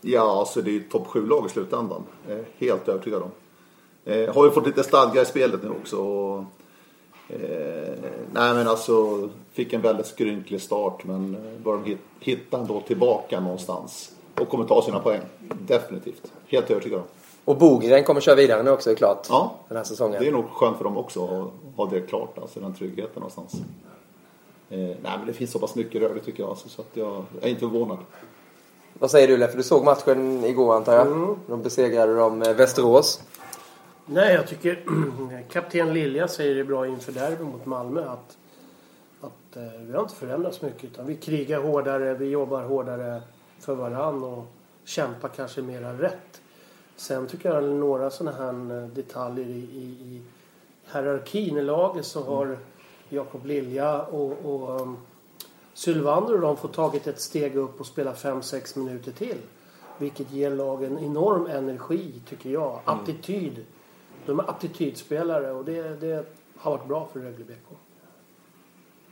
Ja, 0.00 0.38
alltså 0.38 0.62
det 0.62 0.70
är 0.70 0.72
ju 0.72 0.80
topp 0.80 1.06
7-lag 1.06 1.46
i 1.46 1.48
slutändan. 1.48 2.02
Eh, 2.28 2.38
helt 2.58 2.88
övertygad 2.88 3.22
om. 3.22 3.30
Eh, 4.04 4.34
har 4.34 4.44
ju 4.44 4.50
fått 4.50 4.66
lite 4.66 4.82
stadga 4.82 5.22
i 5.22 5.24
spelet 5.24 5.62
nu 5.62 5.70
också. 5.70 5.96
Och, 5.96 6.38
eh, 7.28 7.94
nej 8.32 8.54
men 8.54 8.68
alltså, 8.68 9.28
fick 9.52 9.72
en 9.72 9.80
väldigt 9.80 10.06
skrynklig 10.06 10.60
start 10.60 11.04
men 11.04 11.34
eh, 11.34 11.62
bör 11.64 11.72
de 11.72 11.84
hit, 11.84 11.98
hitta 12.20 12.58
ändå 12.58 12.80
tillbaka 12.80 13.40
någonstans. 13.40 14.12
Och 14.40 14.48
kommer 14.48 14.64
ta 14.64 14.82
sina 14.82 15.00
poäng. 15.00 15.20
Definitivt. 15.66 16.32
Helt 16.46 16.70
övertygad 16.70 17.00
om. 17.00 17.06
Och 17.46 17.56
Bogren 17.56 18.04
kommer 18.04 18.20
köra 18.20 18.34
vidare 18.34 18.62
nu 18.62 18.70
också, 18.70 18.90
är 18.90 18.94
klart. 18.94 19.26
Ja, 19.28 19.54
Den 19.68 19.76
här 19.76 19.84
säsongen. 19.84 20.22
det 20.22 20.28
är 20.28 20.32
nog 20.32 20.50
skönt 20.50 20.76
för 20.76 20.84
dem 20.84 20.96
också 20.96 21.24
att 21.24 21.76
ha, 21.76 21.86
det 21.86 22.00
klart. 22.00 22.38
Alltså 22.38 22.60
den 22.60 22.74
tryggheten 22.74 23.12
någonstans. 23.14 23.54
Eh, 24.70 24.78
nej 24.78 24.98
men 25.02 25.26
det 25.26 25.32
finns 25.32 25.50
så 25.50 25.58
pass 25.58 25.74
mycket 25.74 26.02
rörligt 26.02 26.26
tycker 26.26 26.42
jag. 26.42 26.50
Alltså, 26.50 26.68
så 26.68 26.82
att 26.82 26.90
jag, 26.92 27.24
jag 27.34 27.44
är 27.44 27.48
inte 27.48 27.60
förvånad. 27.60 27.98
Vad 28.92 29.10
säger 29.10 29.28
du 29.28 29.36
Leffe? 29.36 29.56
Du 29.56 29.62
såg 29.62 29.84
matchen 29.84 30.44
igår 30.44 30.76
antar 30.76 30.92
jag? 30.92 31.36
De 31.46 31.62
besegrade 31.62 32.16
de 32.16 32.42
eh, 32.42 32.54
Västerås. 32.54 33.22
Nej, 34.06 34.34
jag 34.34 34.46
tycker 34.46 34.84
kapten 35.52 35.94
Lilja 35.94 36.28
säger 36.28 36.54
det 36.54 36.64
bra 36.64 36.86
inför 36.86 37.12
derby 37.12 37.44
mot 37.44 37.66
Malmö 37.66 38.08
att, 38.08 38.36
att 39.20 39.56
eh, 39.56 39.80
vi 39.80 39.92
har 39.92 40.02
inte 40.02 40.14
förändrats 40.14 40.62
mycket 40.62 40.84
utan 40.84 41.06
vi 41.06 41.16
krigar 41.16 41.60
hårdare, 41.60 42.14
vi 42.14 42.28
jobbar 42.28 42.62
hårdare 42.62 43.22
för 43.60 43.74
varann 43.74 44.24
och 44.24 44.44
kämpar 44.84 45.28
kanske 45.28 45.62
mera 45.62 45.92
rätt. 45.92 46.40
Sen 46.96 47.26
tycker 47.26 47.54
jag 47.54 47.64
några 47.64 48.10
sådana 48.10 48.36
här 48.36 48.82
eh, 48.82 48.88
detaljer 48.88 49.46
i, 49.46 49.68
i, 49.72 49.84
i 49.84 50.22
hierarkin 50.92 51.56
i 51.56 51.62
laget 51.62 52.06
så 52.06 52.24
har 52.24 52.58
Jakob 53.08 53.46
Lilja 53.46 54.02
och, 54.02 54.32
och 54.44 54.80
um, 54.80 54.96
Sylvander 55.74 56.34
och 56.34 56.40
de 56.40 56.56
får 56.56 56.68
tagit 56.68 57.06
ett 57.06 57.20
steg 57.20 57.56
upp 57.56 57.80
och 57.80 57.86
spela 57.86 58.14
5-6 58.14 58.78
minuter 58.78 59.12
till. 59.12 59.38
Vilket 59.98 60.30
ger 60.30 60.50
lagen 60.50 60.98
enorm 60.98 61.46
energi 61.46 62.20
tycker 62.28 62.50
jag. 62.50 62.80
Attityd. 62.84 63.64
De 64.26 64.38
är 64.40 64.50
attitydspelare 64.50 65.52
och 65.52 65.64
det, 65.64 66.00
det 66.00 66.26
har 66.56 66.70
varit 66.70 66.88
bra 66.88 67.08
för 67.12 67.20
Rögle 67.20 67.44
BK. 67.44 67.76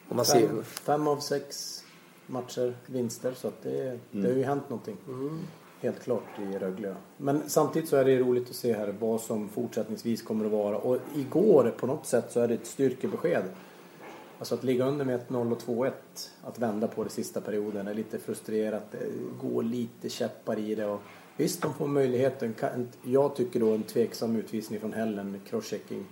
Och 0.08 0.16
man 0.16 0.24
ser 0.24 0.48
Fem, 0.48 0.64
fem 0.64 1.08
av 1.08 1.16
sex 1.16 1.80
matcher 2.26 2.74
vinster 2.86 3.34
så 3.34 3.48
att 3.48 3.62
det, 3.62 3.98
det 4.10 4.28
har 4.28 4.34
ju 4.34 4.44
hänt 4.44 4.68
någonting. 4.68 4.96
Helt 5.84 6.02
klart 6.02 6.38
i 6.38 6.58
Rögle. 6.58 6.94
Men 7.16 7.42
samtidigt 7.46 7.88
så 7.88 7.96
är 7.96 8.04
det 8.04 8.18
roligt 8.18 8.50
att 8.50 8.56
se 8.56 8.72
här 8.72 8.94
vad 9.00 9.20
som 9.20 9.48
fortsättningsvis 9.48 10.22
kommer 10.22 10.44
att 10.44 10.52
vara. 10.52 10.78
Och 10.78 10.98
igår 11.14 11.74
på 11.78 11.86
något 11.86 12.06
sätt 12.06 12.32
så 12.32 12.40
är 12.40 12.48
det 12.48 12.54
ett 12.54 12.66
styrkebesked. 12.66 13.42
Alltså 14.38 14.54
att 14.54 14.64
ligga 14.64 14.86
under 14.86 15.04
med 15.04 15.20
1-0 15.28 15.52
och 15.52 15.58
2-1. 15.58 15.92
Att 16.42 16.58
vända 16.58 16.88
på 16.88 17.04
det 17.04 17.10
sista 17.10 17.40
perioden 17.40 17.88
är 17.88 17.94
lite 17.94 18.18
frustrerat. 18.18 18.94
Går 19.42 19.62
lite 19.62 20.08
käppar 20.08 20.58
i 20.58 20.74
det. 20.74 20.86
Och 20.86 21.00
visst, 21.36 21.62
de 21.62 21.74
får 21.74 21.86
möjligheten. 21.86 22.54
Jag 23.02 23.36
tycker 23.36 23.60
då 23.60 23.72
en 23.72 23.82
tveksam 23.82 24.36
utvisning 24.36 24.80
från 24.80 24.92
Hellen, 24.92 25.40
crosschecking 25.48 26.04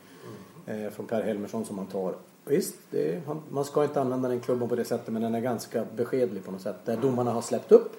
eh, 0.67 0.91
från 0.91 1.07
Per 1.07 1.23
Helmersson 1.23 1.65
som 1.65 1.79
han 1.79 1.87
tar. 1.87 2.15
Visst, 2.45 2.95
är, 2.95 3.23
man 3.51 3.65
ska 3.65 3.85
inte 3.85 4.01
använda 4.01 4.29
den 4.29 4.41
klubban 4.41 4.69
på 4.69 4.77
det 4.77 4.85
sättet 4.85 5.13
men 5.13 5.23
den 5.23 5.35
är 5.35 5.41
ganska 5.41 5.85
beskedlig 5.97 6.45
på 6.45 6.51
något 6.51 6.63
sätt. 6.63 6.77
Där 6.85 6.97
domarna 6.97 7.31
har 7.31 7.43
släppt 7.43 7.73
upp 7.73 7.97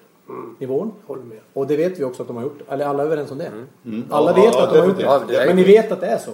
nivån. 0.58 0.92
Håller 1.06 1.22
med. 1.22 1.38
Och 1.52 1.66
det 1.66 1.76
vet 1.76 1.98
vi 2.00 2.04
också 2.04 2.22
att 2.22 2.28
de 2.28 2.36
har 2.36 2.42
gjort. 2.42 2.58
Eller 2.68 2.84
alla 2.86 3.02
är 3.02 3.06
överens 3.06 3.30
om 3.30 3.38
det. 3.38 3.46
Alla 3.46 3.56
Mm. 3.84 4.04
Ja, 4.10 4.32
vet 4.32 4.54
ja, 4.54 4.64
att 4.64 4.72
de 4.74 4.78
har 4.80 4.86
gjort 4.86 4.96
det. 4.96 5.02
Ja, 5.02 5.22
det 5.28 5.46
Men 5.46 5.56
ni 5.56 5.64
vet 5.64 5.92
att 5.92 6.00
det 6.00 6.06
är 6.06 6.18
så. 6.18 6.30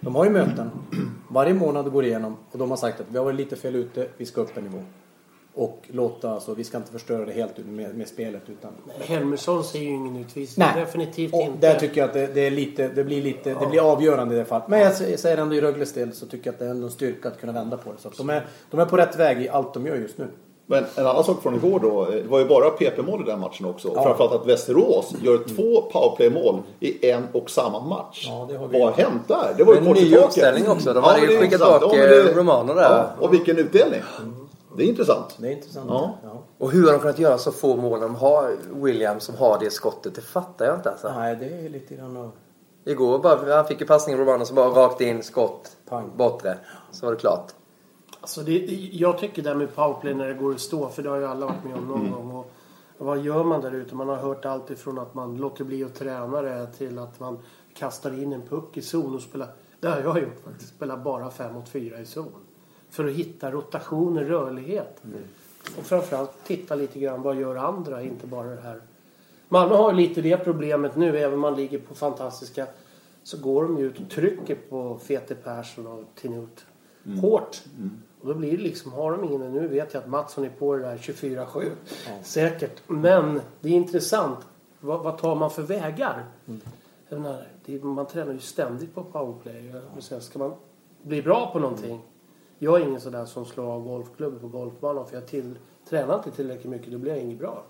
De 0.00 0.14
har 0.16 0.24
ju 0.24 0.30
möten. 0.30 0.70
Varje 1.30 1.54
månad 1.54 1.92
går 1.92 2.04
igenom 2.04 2.36
och 2.52 2.58
de 2.58 2.70
har 2.70 2.76
sagt 2.76 3.00
att 3.00 3.06
vi 3.10 3.18
har 3.18 3.24
varit 3.24 3.36
lite 3.36 3.56
fel 3.56 3.74
ute, 3.76 4.06
vi 4.16 4.26
ska 4.26 4.40
upp 4.40 4.56
en 4.56 4.64
nivå. 4.64 4.78
Och 5.54 5.82
låta, 5.86 6.30
alltså, 6.30 6.54
vi 6.54 6.64
ska 6.64 6.76
inte 6.76 6.92
förstöra 6.92 7.24
det 7.24 7.32
helt 7.32 7.66
med, 7.66 7.94
med 7.96 8.08
spelet 8.08 8.42
utan... 8.46 8.70
Helmersson 9.00 9.64
ser 9.64 9.78
ju 9.78 9.84
ingen 9.88 10.16
utvisning. 10.16 10.68
Definitivt 10.74 11.32
och 11.34 11.40
inte. 11.40 11.58
Där 11.72 11.78
tycker 11.80 12.00
jag 12.00 12.08
att 12.08 12.14
det, 12.14 12.26
det 12.34 12.40
är 12.46 12.50
lite, 12.50 12.88
det 12.88 13.04
blir 13.04 13.22
lite, 13.22 13.54
det 13.60 13.66
blir 13.66 13.92
avgörande 13.92 14.34
i 14.34 14.38
det 14.38 14.44
fallet. 14.44 14.68
Men 14.68 14.80
jag 14.80 14.94
säger- 14.94 15.16
säger 15.16 15.36
ändå 15.38 15.54
i 15.54 15.60
Rögles 15.60 15.92
del 15.92 16.12
så 16.12 16.26
tycker 16.26 16.46
jag 16.46 16.52
att 16.52 16.58
det 16.58 16.64
är 16.66 16.70
ändå 16.70 16.86
en 16.86 16.90
styrka 16.92 17.28
att 17.28 17.40
kunna 17.40 17.52
vända 17.52 17.76
på 17.76 17.92
det. 17.92 17.98
Så 17.98 18.08
att 18.08 18.16
de, 18.16 18.30
är, 18.30 18.46
de 18.70 18.80
är 18.80 18.84
på 18.84 18.96
rätt 18.96 19.16
väg 19.18 19.42
i 19.42 19.48
allt 19.48 19.74
de 19.74 19.86
gör 19.86 19.96
just 19.96 20.18
nu. 20.18 20.26
Men 20.70 20.84
en 20.94 21.06
annan 21.06 21.24
sak 21.24 21.42
från 21.42 21.54
igår 21.54 21.80
då. 21.80 22.02
eh, 22.02 22.08
Det 22.10 22.28
var 22.28 22.38
ju 22.38 22.44
bara 22.44 22.70
PP-mål 22.70 23.20
i 23.20 23.24
den 23.24 23.40
matchen 23.40 23.66
också. 23.66 23.88
Ja. 23.94 24.02
framförallt 24.02 24.32
att 24.32 24.46
Västerås 24.46 25.12
gör 25.22 25.38
två 25.56 25.82
powerplay-mål 25.92 26.62
i 26.80 27.10
en 27.10 27.26
och 27.32 27.50
samma 27.50 27.80
match. 27.80 28.26
Ja, 28.30 28.48
Vad 28.72 28.80
har 28.82 28.92
hänt 28.92 29.22
där? 29.28 29.54
Det 29.56 29.64
var 29.64 29.72
ju 29.74 29.78
En 29.78 29.86
kort 29.86 29.94
ny 29.96 30.02
tillbaka. 30.02 30.24
uppställning 30.26 30.68
också. 30.68 30.92
De 30.92 31.00
Ja, 31.04 31.08
hade 31.10 31.20
men 31.22 31.30
ju 31.30 31.38
skickat 31.40 31.60
bak 31.60 31.82
Ja, 31.82 31.96
eh, 31.96 32.34
Romano 32.36 32.74
där. 32.74 32.82
Ja, 32.82 33.10
och 33.20 33.32
vilken 33.32 33.58
utdelning. 33.58 34.00
Det 34.76 34.82
är 34.84 34.88
intressant. 34.88 35.36
Det 35.38 35.48
är 35.48 35.52
intressant. 35.52 35.86
Ja. 35.88 36.14
Ja. 36.24 36.30
Och 36.58 36.70
hur 36.70 36.84
har 36.86 36.92
de 36.92 36.98
kunnat 36.98 37.18
göra 37.18 37.38
så 37.38 37.52
få 37.52 37.76
mål 37.76 38.00
när 38.00 38.06
de 38.06 38.14
har 38.14 38.56
Williams 38.74 39.24
som 39.24 39.34
har 39.36 39.58
det 39.60 39.70
skottet? 39.70 40.14
Det 40.14 40.20
fattar 40.20 40.64
jag 40.66 40.74
inte 40.74 40.90
alltså. 40.90 41.12
Nej, 41.16 41.36
det 41.36 41.44
är 41.66 41.68
lite 41.68 41.94
grann 41.94 42.16
av... 42.16 42.30
Igår 42.84 43.18
bara, 43.18 43.56
han 43.56 43.64
fick 43.66 43.80
ju 43.80 43.86
passningen 43.86 44.20
Romano 44.20 44.44
så 44.44 44.54
bara 44.54 44.68
rakt 44.68 45.00
in, 45.00 45.22
skott, 45.22 45.68
Pang. 45.88 46.10
bortre. 46.16 46.58
Så 46.92 47.06
var 47.06 47.12
det 47.12 47.18
klart. 47.20 47.46
Alltså 48.20 48.42
det, 48.42 48.58
jag 48.92 49.18
tycker 49.18 49.42
det 49.42 49.48
här 49.48 49.56
med 49.56 49.74
powerplay 49.74 50.14
när 50.14 50.28
det 50.28 50.34
går 50.34 50.54
att 50.54 50.60
stå, 50.60 50.88
för 50.88 51.02
det 51.02 51.08
har 51.08 51.16
ju 51.16 51.26
alla 51.26 51.46
varit 51.46 51.64
med 51.64 51.74
om 51.74 51.88
någon 51.88 52.10
gång. 52.10 52.30
Och 52.30 52.50
Vad 52.98 53.18
gör 53.18 53.44
man 53.44 53.60
där 53.60 53.74
ute? 53.74 53.94
Man 53.94 54.08
har 54.08 54.16
hört 54.16 54.44
allt 54.44 54.70
ifrån 54.70 54.98
att 54.98 55.14
man 55.14 55.36
låter 55.36 55.64
bli 55.64 55.84
att 55.84 55.94
träna 55.94 56.42
det 56.42 56.66
till 56.66 56.98
att 56.98 57.20
man 57.20 57.38
kastar 57.74 58.22
in 58.22 58.32
en 58.32 58.42
puck 58.42 58.76
i 58.76 58.82
zon 58.82 59.14
och 59.14 59.22
spelar. 59.22 59.48
Det 59.80 59.88
har 59.88 60.00
jag 60.00 60.22
gjort 60.22 60.40
faktiskt. 60.44 60.70
Spelar 60.70 60.96
bara 60.96 61.30
5 61.30 61.54
mot 61.54 61.68
4 61.68 62.00
i 62.00 62.06
zon. 62.06 62.32
För 62.90 63.08
att 63.08 63.14
hitta 63.14 63.50
rotationer, 63.50 64.24
rörlighet. 64.24 65.02
Och 65.78 65.84
framförallt 65.84 66.44
titta 66.44 66.74
lite 66.74 66.98
grann 66.98 67.22
vad 67.22 67.36
gör 67.36 67.56
andra, 67.56 68.02
inte 68.02 68.26
bara 68.26 68.48
det 68.48 68.60
här. 68.60 68.80
Malmö 69.48 69.74
har 69.74 69.92
lite 69.92 70.22
det 70.22 70.36
problemet 70.36 70.96
nu, 70.96 71.18
även 71.18 71.34
om 71.34 71.40
man 71.40 71.56
ligger 71.56 71.78
på 71.78 71.94
fantastiska 71.94 72.66
så 73.22 73.38
går 73.38 73.62
de 73.62 73.78
ju 73.78 73.86
ut 73.86 74.00
och 74.00 74.10
trycker 74.10 74.54
på 74.54 74.98
Fete 74.98 75.34
Persson 75.34 75.86
och 75.86 76.04
Tinut 76.14 76.66
hårt. 77.20 77.62
Och 78.20 78.28
då 78.28 78.34
blir 78.34 78.56
det 78.56 78.62
liksom, 78.62 78.92
har 78.92 79.12
de 79.12 79.24
ingen, 79.24 79.52
nu 79.52 79.68
vet 79.68 79.94
jag 79.94 80.02
att 80.02 80.08
Mattsson 80.08 80.44
är 80.44 80.50
på 80.50 80.76
det 80.76 80.82
där 80.82 80.96
24-7. 80.96 81.70
Säkert. 82.22 82.82
Men 82.86 83.40
det 83.60 83.68
är 83.68 83.72
intressant. 83.72 84.38
Vad, 84.80 85.02
vad 85.02 85.18
tar 85.18 85.34
man 85.34 85.50
för 85.50 85.62
vägar? 85.62 86.24
Jag 87.08 87.20
menar, 87.20 87.46
det, 87.64 87.84
man 87.84 88.06
tränar 88.06 88.32
ju 88.32 88.38
ständigt 88.38 88.94
på 88.94 89.04
powerplay. 89.04 89.72
Säga, 89.98 90.20
Ska 90.20 90.38
man 90.38 90.54
bli 91.02 91.22
bra 91.22 91.50
på 91.52 91.58
någonting. 91.58 92.00
Jag 92.58 92.80
är 92.80 92.84
ingen 92.84 93.00
sådär 93.00 93.24
som 93.24 93.44
slår 93.44 93.64
av 93.64 93.84
golfklubben 93.84 94.40
på 94.40 94.48
golfbanan 94.48 95.06
för 95.06 95.14
jag 95.14 95.26
till, 95.26 95.58
tränar 95.88 96.14
inte 96.14 96.30
tillräckligt 96.30 96.70
mycket. 96.70 96.92
Då 96.92 96.98
blir 96.98 97.12
jag 97.12 97.20
inget 97.20 97.38
bra. 97.38 97.62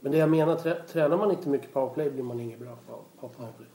Men 0.00 0.12
det 0.12 0.18
jag 0.18 0.30
menar, 0.30 0.56
trä, 0.56 0.82
tränar 0.82 1.16
man 1.16 1.30
inte 1.30 1.48
mycket 1.48 1.72
powerplay 1.72 2.10
blir 2.10 2.22
man 2.22 2.40
inget 2.40 2.58
bra 2.58 2.76
på, 2.88 2.98
på 3.20 3.28
powerplay. 3.28 3.68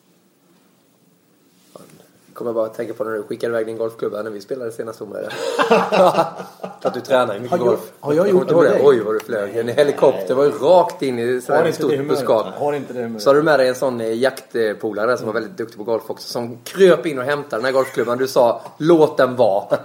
Kommer 2.39 2.53
bara 2.53 2.65
att 2.65 2.73
tänka 2.73 2.93
på 2.93 3.03
när 3.03 3.11
du 3.11 3.23
skickade 3.23 3.51
iväg 3.53 3.65
din 3.65 3.77
golfklubba 3.77 4.21
när 4.21 4.31
vi 4.31 4.41
spelade 4.41 4.71
senast 4.71 5.01
om 5.01 5.13
det. 5.13 5.29
att 6.81 6.93
du 6.93 6.99
tränar 7.01 7.33
ju 7.33 7.39
mycket 7.39 7.51
Har 7.51 7.65
jag- 7.65 7.67
golf. 7.67 7.91
har 7.99 8.13
jag 8.13 8.25
Kommer 8.25 8.39
gjort 8.39 8.49
det 8.49 8.55
med 8.55 8.63
dig? 8.71 8.81
Oj 8.83 8.99
vad 8.99 9.15
du 9.15 9.19
flög. 9.19 9.57
En 9.57 9.67
helikopter 9.67 10.33
var 10.35 10.43
ju 10.45 10.51
rakt 10.51 11.01
in 11.01 11.19
i 11.19 11.41
sådär 11.41 11.71
stort 11.71 12.07
buskage. 12.07 12.53
Har 12.57 12.73
inte 12.73 12.93
det 12.93 13.01
humöret. 13.01 13.23
Så 13.23 13.29
hade 13.29 13.39
du 13.39 13.43
med 13.43 13.59
dig 13.59 13.67
en 13.69 13.75
sån 13.75 14.01
eh, 14.01 14.13
jaktpolare 14.13 15.17
som 15.17 15.25
var 15.27 15.33
väldigt 15.33 15.57
duktig 15.57 15.77
på 15.77 15.83
golf 15.83 16.03
också. 16.07 16.27
Som 16.27 16.57
kröp 16.63 17.05
in 17.05 17.19
och 17.19 17.25
hämtade 17.25 17.55
den 17.57 17.65
här 17.65 17.71
golfklubban. 17.71 18.17
Du 18.17 18.27
sa 18.27 18.61
låt 18.77 19.17
den 19.17 19.35
vara. 19.35 19.77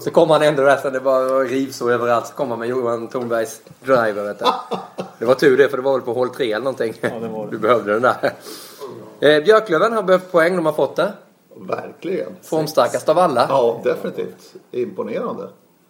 Så 0.00 0.10
kom 0.10 0.30
han 0.30 0.42
ändå 0.42 0.62
där 0.62 0.76
sen 0.76 0.92
det 0.92 1.00
var 1.00 1.44
rivsår 1.44 1.92
överallt. 1.92 2.26
Så 2.26 2.34
kom 2.34 2.50
han 2.50 2.58
med 2.58 2.68
Johan 2.68 3.08
Thornbergs 3.08 3.60
driver. 3.84 4.24
Vet 4.24 4.38
du. 4.38 4.44
Det 5.18 5.24
var 5.24 5.34
tur 5.34 5.56
det 5.56 5.68
för 5.68 5.76
det 5.76 5.82
var 5.82 5.92
väl 5.92 6.00
på 6.02 6.12
hål 6.12 6.28
3 6.30 6.46
eller 6.52 6.58
någonting. 6.64 6.94
det 7.00 7.28
var 7.28 7.44
det. 7.44 7.50
Du 7.50 7.58
behövde 7.58 7.92
den 7.92 8.02
där. 8.02 8.32
Eh, 9.20 9.44
Björklöven 9.44 9.92
har 9.92 10.02
behövt 10.02 10.32
poäng. 10.32 10.56
De 10.56 10.66
har 10.66 10.72
fått 10.72 10.96
det. 10.96 11.12
Verkligen. 11.56 12.32
Formstarkast 12.42 13.08
av 13.08 13.18
alla. 13.18 13.46
Ja, 13.48 13.80
definitivt. 13.84 14.54
Imponerande. 14.70 15.48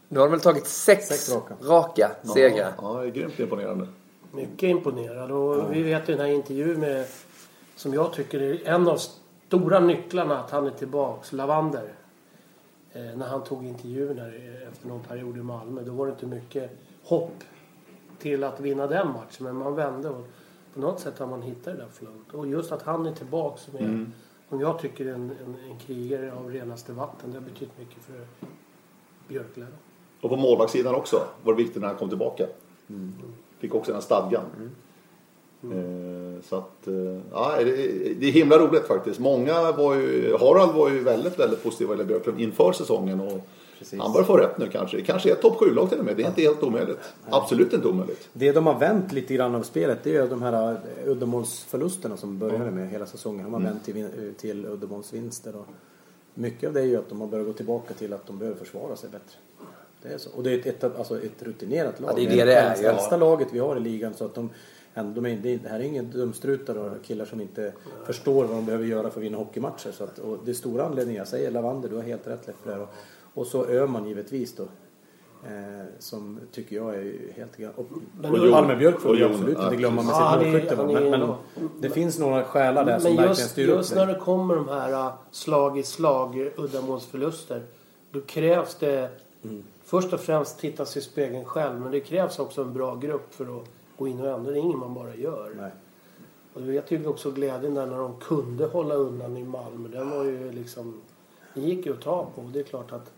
Nu 0.09 0.19
har 0.19 0.27
de 0.27 0.31
väl 0.31 0.41
tagit 0.41 0.67
sex, 0.67 1.07
Sex 1.07 1.33
raka. 1.33 1.55
raka 1.63 2.11
segrar. 2.35 2.73
Ja, 2.83 2.93
det 3.01 3.07
är 3.07 3.11
grymt 3.11 3.41
imponerande. 3.41 3.87
Mycket 4.33 4.63
imponerad. 4.63 5.31
Och 5.31 5.75
vi 5.77 5.83
vet 5.83 6.09
ju 6.09 6.13
den 6.17 6.27
här 6.27 6.33
intervjun 6.33 6.81
med, 6.81 7.07
som 7.77 7.95
jag 7.95 8.13
tycker 8.13 8.41
är 8.43 8.69
en 8.69 8.89
av 8.89 8.99
stora 9.49 9.81
nycklarna 9.81 10.39
att 10.41 10.51
han 10.51 10.67
är 10.67 10.71
tillbaks, 10.71 11.33
Lavander. 11.33 11.93
Eh, 12.93 13.03
när 13.17 13.27
han 13.27 13.45
tog 13.45 13.67
intervjun 13.67 14.19
här 14.19 14.59
eh, 14.63 14.69
efter 14.69 14.89
någon 14.89 15.01
period 15.01 15.37
i 15.37 15.43
Malmö. 15.43 15.83
Då 15.83 15.93
var 15.93 16.07
det 16.07 16.13
inte 16.13 16.27
mycket 16.27 16.71
hopp 17.05 17.45
till 18.19 18.45
att 18.45 18.61
vinna 18.61 18.87
den 18.87 19.09
matchen. 19.09 19.45
Men 19.45 19.57
man 19.57 19.75
vände 19.75 20.09
och 20.09 20.27
på 20.75 20.81
något 20.81 21.01
sätt 21.01 21.19
har 21.19 21.27
man 21.27 21.43
hittat 21.43 21.65
det 21.65 21.73
där 21.73 21.89
flowet. 21.93 22.33
Och 22.33 22.47
just 22.47 22.73
att 22.73 22.83
han 22.83 23.07
är 23.07 23.13
tillbaks 23.13 23.63
som, 23.63 23.77
är, 23.77 24.07
som 24.53 24.61
jag 24.61 24.79
tycker 24.79 25.07
är 25.07 25.13
en, 25.13 25.31
en, 25.45 25.57
en 25.71 25.79
krigare 25.87 26.33
av 26.33 26.51
renaste 26.51 26.93
vatten. 26.93 27.31
Det 27.31 27.37
har 27.37 27.45
betytt 27.45 27.79
mycket 27.79 28.03
för 28.03 28.27
Björklöven. 29.29 29.73
Och 30.21 30.31
på 30.31 30.37
målvaktssidan 30.37 30.95
också 30.95 31.23
var 31.43 31.53
det 31.53 31.63
viktigt 31.63 31.81
när 31.81 31.89
han 31.89 31.97
kom 31.97 32.09
tillbaka. 32.09 32.47
Fick 33.59 33.75
också 33.75 33.91
den 33.91 33.97
här 33.97 34.03
stadgan. 34.03 34.45
Eh, 35.63 36.43
Så 36.43 36.57
att, 36.57 36.87
eh, 36.89 37.21
ja, 37.33 37.57
det, 37.59 37.65
det 38.21 38.27
är 38.27 38.33
himla 38.33 38.59
roligt 38.59 38.87
faktiskt. 38.87 39.21
Många 39.21 39.73
var 39.73 39.95
ju, 39.95 40.37
Harald 40.41 40.73
var 40.75 40.91
ju 40.91 40.99
väldigt, 41.01 41.39
väldigt 41.39 41.63
positiv 41.63 41.87
vad 41.89 41.97
gäller 41.97 42.09
Björklund 42.09 42.41
inför 42.41 42.73
säsongen. 42.73 43.21
Och 43.21 43.47
Precis. 43.83 44.01
han 44.01 44.13
börjar 44.13 44.27
få 44.27 44.37
rätt 44.37 44.59
nu 44.59 44.69
kanske. 44.69 44.97
Det 44.97 45.03
kanske 45.03 45.29
är 45.29 45.33
ett 45.33 45.43
topp 45.43 45.61
7-lag 45.61 45.89
till 45.91 45.99
och 45.99 46.05
med. 46.05 46.17
Det 46.17 46.23
är 46.23 46.27
inte 46.29 46.43
helt 46.43 46.63
omöjligt. 46.63 46.99
Absolut 47.31 47.73
inte 47.73 47.89
omöjligt. 47.89 48.29
Det 48.33 48.53
de 48.53 48.67
har 48.67 48.79
vänt 48.79 49.13
lite 49.13 49.35
grann 49.35 49.55
av 49.55 49.63
spelet 49.63 49.99
det 50.03 50.17
är 50.17 50.27
de 50.29 50.43
här 50.43 50.73
eh, 50.73 51.09
uddamålsförlusterna 51.09 52.17
som 52.17 52.39
började 52.39 52.71
med 52.71 52.91
hela 52.91 53.07
säsongen. 53.07 53.45
De 53.45 53.55
har 53.55 53.61
vänt 53.61 53.85
till, 53.85 53.95
vin- 53.95 54.35
till 54.39 54.67
uddamålsvinster. 54.67 55.57
Och 55.57 55.67
mycket 56.35 56.67
av 56.69 56.73
det 56.75 56.81
är 56.81 56.85
ju 56.85 56.97
att 56.97 57.09
de 57.09 57.21
har 57.21 57.29
börjat 57.29 57.47
gå 57.47 57.53
tillbaka 57.53 57.95
till 57.95 58.13
att 58.13 58.27
de 58.27 58.39
behöver 58.39 58.59
försvara 58.59 58.97
sig 58.97 59.11
bättre. 59.11 59.37
Det 60.03 60.09
är 60.09 60.19
så. 60.19 60.31
Och 60.31 60.43
det 60.43 60.51
är 60.53 60.59
ett, 60.59 60.85
ett, 60.85 60.99
alltså 60.99 61.23
ett 61.23 61.43
rutinerat 61.43 62.01
lag. 62.01 62.11
Ja, 62.11 62.15
det 62.17 62.23
är 62.23 62.29
det 62.37 62.45
det 62.45 62.55
är, 62.55 62.77
Det 62.77 62.83
ja. 62.83 62.91
äldsta 62.91 63.17
laget 63.17 63.49
vi 63.53 63.59
har 63.59 63.77
i 63.77 63.81
ligan. 63.81 64.15
Så 64.15 64.25
att 64.25 64.35
de, 64.35 64.51
ändå, 64.95 65.21
de 65.21 65.31
är, 65.33 65.37
det, 65.37 65.55
är- 65.55 65.59
det 65.63 65.69
här 65.69 65.81
är 65.81 65.85
inga 65.85 66.03
dumstrutar 66.03 66.75
och 66.79 66.91
killar 67.05 67.25
som 67.25 67.41
inte 67.41 67.73
förstår 68.07 68.45
vad 68.45 68.57
de 68.57 68.67
behöver 68.67 68.85
göra 68.85 69.11
för 69.11 69.21
att 69.21 69.25
vinna 69.25 69.39
hockeymatcher. 69.39 69.93
Så 69.93 70.05
att, 70.05 70.19
och 70.19 70.39
det 70.45 70.51
är 70.51 70.55
stora 70.55 70.85
anledningar. 70.85 71.21
Jag 71.21 71.29
säger 71.29 71.51
Lavander, 71.51 71.89
du 71.89 71.97
har 71.97 72.03
helt 72.03 72.27
rätt 72.27 72.49
här. 72.67 72.87
Och, 73.35 73.47
så 73.47 73.67
Öhman 73.67 74.07
givetvis 74.09 74.55
då. 74.57 74.63
Eh, 75.47 75.85
som 75.99 76.41
tycker 76.53 76.77
jag 76.77 76.95
är 76.95 77.33
helt. 77.37 77.77
Och, 77.77 77.87
Men 78.21 78.41
och 78.41 78.51
Palme 78.53 78.77
Björk 78.77 79.01
får 79.01 79.17
Jon, 79.19 79.31
absolut 79.31 79.59
inte 79.59 79.77
glömma 79.77 80.03
med 80.03 80.13
Ja, 80.13 80.39
sitt 80.43 80.53
målskytte. 80.53 80.77
Men, 80.77 80.87
men 80.95 81.05
enorm. 81.15 81.35
det 81.81 81.91
finns 81.91 82.19
några 82.19 82.45
själar 82.45 82.85
där 82.85 82.99
som 82.99 83.09
Men 83.15 83.17
verkligen 83.17 83.29
just, 83.29 83.51
styr 83.51 83.69
upp 83.69 83.77
just 83.77 83.95
när 83.95 84.07
det. 84.07 84.15
kommer 84.15 84.57
de 84.57 84.69
här 84.69 84.93
äh, 84.93 85.13
slag 85.31 85.79
i 85.79 85.83
slag, 85.83 86.51
uddamålsförluster. 86.57 87.63
Då 88.11 88.21
krävs 88.21 88.75
det 88.75 89.11
Mm. 89.45 89.63
först 89.85 90.13
och 90.13 90.21
främst 90.21 90.59
titta 90.59 90.85
sig 90.85 91.03
i 91.03 91.05
spegeln 91.05 91.45
själv. 91.45 91.81
Men 91.81 91.91
det 91.93 92.01
krävs 92.01 92.39
också 92.39 92.63
en 92.63 92.73
bra 92.75 92.97
grupp 92.97 93.35
för 93.35 93.45
att 93.59 93.65
gå 93.99 94.09
in 94.09 94.21
och 94.21 94.29
ändra. 94.29 94.51
Det 94.53 94.59
är 94.59 94.63
inget 94.63 94.79
man 94.79 94.95
bara 94.95 95.15
gör. 95.15 95.51
Nej. 95.57 95.71
Och 96.55 96.75
jag 96.75 96.87
tycker 96.87 97.09
också 97.09 97.31
glädjen 97.31 97.75
där 97.75 97.87
när 97.87 97.99
de 97.99 98.15
kunde 98.21 98.67
hålla 98.67 98.95
undan 98.95 99.37
i 99.37 99.45
Malmö. 99.45 99.89
Den 99.89 100.11
var 100.11 100.25
ju 100.25 100.53
liksom... 100.53 101.01
Det 101.55 101.61
gick 101.61 101.87
ju 101.87 101.93
att 101.93 102.01
ta 102.01 102.27
på. 102.35 102.43
Det 102.53 102.59
är 102.59 102.63
klart 102.65 102.93
att 102.93 103.11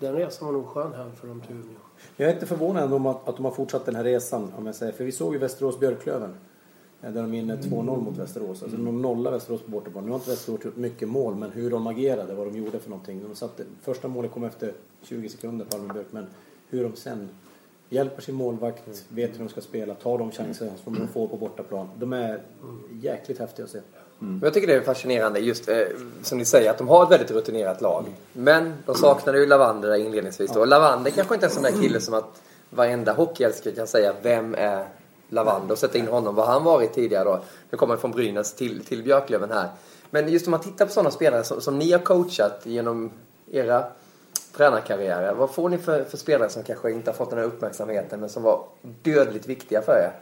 den 0.00 0.14
resan 0.14 0.46
var 0.46 0.52
nog 0.52 0.66
skön 0.66 0.92
hem 0.94 1.12
för 1.16 1.28
dem 1.28 1.40
till 1.40 1.56
Umeå. 1.56 1.74
Jag 2.16 2.28
är 2.30 2.34
inte 2.34 2.46
förvånad 2.46 2.84
ändå 2.84 2.96
om 2.96 3.06
att, 3.06 3.28
att 3.28 3.36
de 3.36 3.44
har 3.44 3.52
fortsatt 3.52 3.86
den 3.86 3.94
här 3.94 4.04
resan. 4.04 4.52
Om 4.58 4.66
jag 4.66 4.74
säger. 4.74 4.92
För 4.92 5.04
vi 5.04 5.12
såg 5.12 5.32
ju 5.32 5.38
Västerås-Björklöven. 5.38 6.34
eh, 7.02 7.10
Där 7.12 7.22
de 7.22 7.30
vinner 7.30 7.56
2-0 7.56 7.82
mot 8.04 8.16
Västerås. 8.18 8.62
Alltså 8.62 8.76
de 8.78 9.02
nollar 9.02 9.30
Västerås 9.30 9.62
på 9.62 9.70
bortaplan. 9.70 10.04
Nu 10.04 10.10
har 10.10 10.18
inte 10.18 10.30
Västerås 10.30 10.64
gjort 10.64 10.76
mycket 10.76 11.08
mål. 11.08 11.34
Men 11.34 11.50
hur 11.50 11.70
de 11.70 11.86
agerade, 11.86 12.34
vad 12.34 12.46
de 12.46 12.58
gjorde 12.58 12.78
för 12.78 12.90
någonting. 12.90 13.22
De 13.28 13.34
satte, 13.34 13.64
första 13.82 14.08
målet 14.08 14.30
kom 14.32 14.44
efter 14.44 14.72
20 15.02 15.28
sekunder, 15.28 15.64
Palme 15.64 15.92
Björk. 15.92 16.06
Men 16.10 16.26
hur 16.68 16.82
de 16.84 16.96
sen 16.96 17.28
hjälper 17.88 18.22
sin 18.22 18.34
målvakt, 18.34 19.04
vet 19.08 19.34
hur 19.34 19.38
de 19.38 19.48
ska 19.48 19.60
spela, 19.60 19.94
tar 19.94 20.18
de 20.18 20.30
chanser 20.30 20.72
som 20.84 20.94
de 20.94 21.08
får 21.08 21.28
på 21.28 21.36
bortaplan. 21.36 21.88
De 21.98 22.12
är 22.12 22.42
jäkligt 23.02 23.38
häftiga 23.38 23.64
att 23.64 23.70
se. 23.70 23.80
Men 24.22 24.40
Jag 24.42 24.54
tycker 24.54 24.66
det 24.66 24.74
är 24.74 24.80
fascinerande 24.80 25.40
just 25.40 25.68
eh, 25.68 25.82
som 26.22 26.38
ni 26.38 26.44
säger 26.44 26.70
att 26.70 26.78
de 26.78 26.88
har 26.88 27.04
ett 27.04 27.10
väldigt 27.10 27.30
rutinerat 27.30 27.80
lag. 27.80 28.04
Men 28.32 28.74
de 28.86 28.94
saknade 28.94 29.38
ju 29.38 29.46
Lavander 29.46 29.88
där 29.88 29.96
inledningsvis 29.96 30.50
då. 30.52 30.60
Och 30.60 30.66
Lavander 30.66 31.10
kanske 31.10 31.34
inte 31.34 31.46
är 31.46 31.48
en 31.48 31.54
sån 31.54 31.62
där 31.62 31.82
kille 31.82 32.00
som 32.00 32.14
att 32.14 32.42
varenda 32.70 33.12
hockeyälskare 33.12 33.74
kan 33.74 33.86
säga 33.86 34.14
vem 34.22 34.54
är 34.54 34.86
Lavander 35.28 35.72
och 35.72 35.78
sätta 35.78 35.98
in 35.98 36.08
honom. 36.08 36.34
Vad 36.34 36.46
har 36.46 36.52
han 36.52 36.64
varit 36.64 36.92
tidigare 36.92 37.24
då? 37.24 37.40
Nu 37.70 37.78
kommer 37.78 37.96
från 37.96 38.10
Brynäs 38.10 38.54
till, 38.54 38.84
till 38.84 39.02
Björklöven 39.02 39.50
här. 39.50 39.68
Men 40.10 40.28
just 40.28 40.46
om 40.46 40.50
man 40.50 40.60
tittar 40.60 40.86
på 40.86 40.92
sådana 40.92 41.10
spelare 41.10 41.44
som, 41.44 41.60
som 41.60 41.78
ni 41.78 41.92
har 41.92 41.98
coachat 41.98 42.60
genom 42.62 43.10
era 43.50 43.84
tränarkarriärer. 44.56 45.34
Vad 45.34 45.50
får 45.50 45.68
ni 45.68 45.78
för, 45.78 46.04
för 46.04 46.16
spelare 46.16 46.48
som 46.48 46.62
kanske 46.62 46.90
inte 46.90 47.10
har 47.10 47.16
fått 47.16 47.30
den 47.30 47.38
här 47.38 47.46
uppmärksamheten 47.46 48.20
men 48.20 48.28
som 48.28 48.42
var 48.42 48.64
dödligt 49.02 49.46
viktiga 49.46 49.82
för 49.82 49.92
er? 49.92 50.12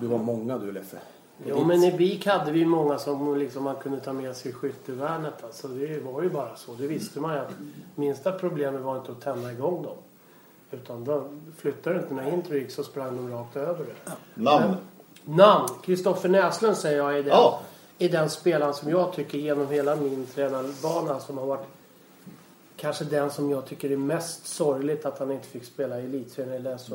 Du 0.00 0.06
var 0.06 0.18
många 0.18 0.58
du 0.58 0.72
Leffe. 0.72 0.96
Jo, 1.46 1.64
men 1.64 1.84
i 1.84 1.92
BIK 1.92 2.26
hade 2.26 2.52
vi 2.52 2.64
många 2.64 2.98
som 2.98 3.38
liksom 3.38 3.64
man 3.64 3.76
kunde 3.76 4.00
ta 4.00 4.12
med 4.12 4.36
sig 4.36 4.50
i 4.50 4.54
skyttevärnet. 4.54 5.44
Alltså, 5.44 5.68
det 5.68 6.04
var 6.04 6.22
ju 6.22 6.30
bara 6.30 6.56
så. 6.56 6.72
Det 6.74 6.86
visste 6.86 7.20
man 7.20 7.34
ju 7.34 7.40
att 7.40 7.52
minsta 7.94 8.32
problemet 8.32 8.80
var 8.82 8.96
inte 8.96 9.12
att 9.12 9.20
tända 9.20 9.52
igång 9.52 9.82
dem. 9.82 9.96
Utan 10.70 11.04
då 11.04 11.24
flyttade 11.56 11.96
du 11.96 12.02
inte 12.02 12.14
när 12.14 12.32
intro 12.34 12.54
gick 12.54 12.70
så 12.70 12.84
sprang 12.84 13.16
de 13.16 13.30
rakt 13.30 13.56
över 13.56 13.84
det. 13.84 14.12
Namn. 14.34 14.76
Namn. 15.24 15.68
Kristoffer 15.84 16.28
Näslund 16.28 16.76
säger 16.76 16.98
jag 16.98 17.18
är 17.18 17.22
den, 17.22 17.28
Ja. 17.28 17.60
är 17.98 18.08
den 18.08 18.30
spelaren 18.30 18.74
som 18.74 18.90
jag 18.90 19.12
tycker 19.12 19.38
genom 19.38 19.68
hela 19.68 19.96
min 19.96 20.26
tränarbana 20.26 21.20
som 21.20 21.38
har 21.38 21.46
varit 21.46 21.66
kanske 22.76 23.04
den 23.04 23.30
som 23.30 23.50
jag 23.50 23.66
tycker 23.66 23.90
är 23.90 23.96
mest 23.96 24.46
sorgligt 24.46 25.04
att 25.06 25.18
han 25.18 25.30
inte 25.30 25.46
fick 25.46 25.64
spela 25.64 26.00
i 26.00 26.04
elitserien 26.04 26.52
eller 26.52 26.78
SHL. 26.78 26.94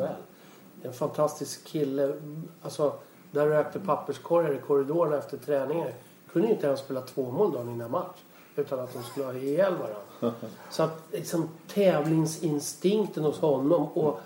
En 0.83 0.93
fantastisk 0.93 1.65
kille. 1.67 2.13
Alltså, 2.61 2.93
där 3.33 3.47
rökte 3.47 3.79
papperskorgar 3.79 4.53
i 4.53 4.57
korridorerna 4.57 5.17
efter 5.17 5.37
träningar. 5.37 5.93
Kunde 6.33 6.47
inte 6.47 6.67
ens 6.67 6.79
spela 6.79 7.01
två 7.01 7.31
mål 7.31 7.51
dagen 7.51 7.69
innan 7.69 7.91
match. 7.91 8.17
Utan 8.55 8.79
att 8.79 8.93
de 8.93 9.03
skulle 9.03 9.25
ha 9.25 9.33
ihjäl 9.33 9.73
varandra. 9.73 10.37
Så 10.69 10.83
att 10.83 11.03
liksom 11.11 11.49
tävlingsinstinkten 11.67 13.23
hos 13.23 13.39
honom 13.39 13.87
och 13.87 14.19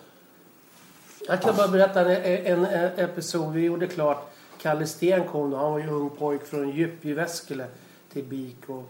jag 1.27 1.41
kan 1.41 1.55
bara 1.55 1.67
berätta 1.67 2.01
en, 2.15 2.45
en, 2.45 2.65
en 2.65 2.99
episod. 2.99 3.53
Vi 3.53 3.61
gjorde 3.61 3.87
klart. 3.87 4.29
Kalle 4.57 4.87
Sten 4.87 5.27
kom 5.27 5.51
då. 5.51 5.57
Han 5.57 5.71
var 5.71 5.79
ju 5.79 5.89
ung 5.89 6.09
pojk 6.09 6.45
från 6.45 6.71
Djup-Jyväskylä 6.71 7.65
till 8.13 8.23
BIK. 8.23 8.69
Och 8.69 8.83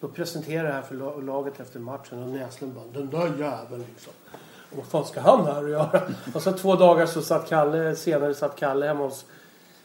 då 0.00 0.08
presenterade 0.08 0.68
det 0.68 0.74
här 0.74 0.82
för 0.82 1.22
laget 1.22 1.60
efter 1.60 1.80
matchen. 1.80 2.22
Och 2.22 2.28
Näslund 2.28 2.74
bara 2.74 2.84
Den 2.92 3.10
där 3.10 3.26
jäveln 3.26 3.84
liksom. 3.88 4.12
Vad 4.70 4.86
fan 4.86 5.04
ska 5.04 5.20
han 5.20 5.46
här 5.46 5.62
och 5.62 5.70
göra? 5.70 6.00
Och 6.34 6.42
så 6.42 6.52
två 6.52 6.76
dagar 6.76 7.06
så 7.06 7.22
satt 7.22 7.48
Kalle, 7.48 7.96
senare 7.96 8.34
satt 8.34 8.56
Kalle 8.56 8.86
hemma 8.86 9.04
hos 9.04 9.24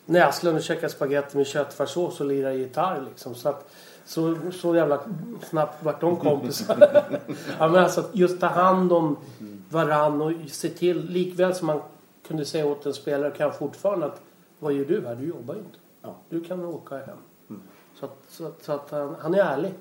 Näslund 0.06 0.58
och 0.58 0.64
käkade 0.64 0.90
spagetti 0.90 1.38
med 1.38 1.48
köttfärssås 1.48 2.20
och 2.22 2.28
lirade 2.28 2.56
gitarr 2.56 3.04
liksom. 3.10 3.36
Så 3.36 3.50
att 3.50 3.72
så, 4.06 4.38
så 4.52 4.76
jävla 4.76 5.00
snabbt 5.50 5.84
vart 5.84 6.02
de 6.02 6.18
kompisar. 6.18 6.78
ja, 7.60 7.68
men 7.68 7.84
alltså 7.84 8.10
just 8.12 8.40
ta 8.40 8.48
hand 8.48 8.94
om 8.94 9.18
varann 9.70 10.22
och 10.22 10.32
se 10.50 10.70
till, 10.70 11.10
likväl 11.10 11.56
som 11.56 11.68
man 11.68 11.82
kunde 12.28 12.46
säga 12.46 12.66
åt 12.66 12.86
en 12.86 12.94
spelare 12.94 13.32
kan 13.32 13.54
fortfarande 13.54 14.06
att 14.06 14.22
vad 14.60 14.74
gör 14.74 14.86
du 14.86 15.06
här? 15.08 15.16
Du 15.16 15.26
jobbar 15.26 15.54
ju 15.54 15.60
inte. 15.60 15.78
Ja. 16.02 16.16
Du 16.30 16.44
kan 16.44 16.66
åka 16.66 16.98
hem. 16.98 17.18
Så, 18.00 18.06
att, 18.06 18.18
så, 18.30 18.46
att, 18.46 18.64
så 18.64 18.72
att 18.72 18.92
han, 18.92 19.16
han 19.20 19.34
är 19.34 19.40
ärlig. 19.40 19.74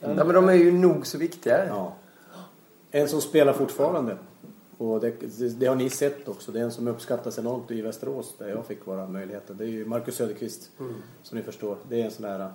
Ja, 0.00 0.24
men 0.24 0.34
de 0.34 0.48
är 0.48 0.52
ju 0.52 0.72
nog 0.72 1.06
så 1.06 1.18
viktiga. 1.18 1.66
Ja. 1.66 1.92
En 2.90 3.08
som 3.08 3.20
spelar 3.20 3.52
fortfarande. 3.52 4.16
Och 4.80 5.00
det, 5.00 5.10
det, 5.60 5.66
har 5.66 5.76
ni 5.76 5.90
sett 5.90 6.28
också. 6.28 6.52
Det 6.52 6.60
är 6.60 6.64
en 6.64 6.72
som 6.72 6.88
uppskattas 6.88 7.38
enormt 7.38 7.70
i 7.70 7.82
Västerås 7.82 8.34
där 8.38 8.48
jag 8.48 8.66
fick 8.66 8.86
vara 8.86 9.08
möjligheten. 9.08 9.56
Det 9.56 9.64
är 9.64 9.68
ju 9.68 9.84
Marcus 9.84 10.14
Söderqvist. 10.14 10.70
Som 11.22 11.38
ni 11.38 11.44
förstår. 11.44 11.76
Det 11.88 12.00
är 12.00 12.04
en 12.04 12.10
sån 12.10 12.22
där 12.22 12.52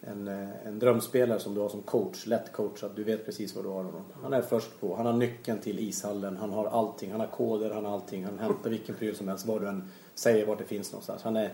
en, 0.00 0.28
en 0.64 0.78
drömspelare 0.78 1.40
som 1.40 1.54
du 1.54 1.60
har 1.60 1.68
som 1.68 1.82
coach. 1.82 2.26
Lätt 2.26 2.52
coachad. 2.52 2.90
Du 2.96 3.04
vet 3.04 3.24
precis 3.26 3.56
vad 3.56 3.64
du 3.64 3.68
har 3.68 3.76
honom. 3.76 4.04
Han 4.22 4.32
är 4.32 4.42
först 4.42 4.80
på. 4.80 4.96
Han 4.96 5.06
har 5.06 5.12
nyckeln 5.12 5.58
till 5.58 5.78
ishallen. 5.78 6.36
Han 6.36 6.52
har 6.52 6.66
allting. 6.66 7.10
Han 7.10 7.20
har 7.20 7.26
koder. 7.26 7.70
Han 7.70 7.84
har 7.84 7.92
allting. 7.92 8.24
Han 8.24 8.38
hämtar 8.38 8.70
vilken 8.70 8.94
pryl 8.94 9.16
som 9.16 9.28
helst. 9.28 9.46
Vad 9.46 9.60
du 9.60 9.68
än 9.68 9.90
säger 10.14 10.46
vart 10.46 10.58
det 10.58 10.64
finns 10.64 10.92
någonstans. 10.92 11.22
Han 11.22 11.36
är 11.36 11.52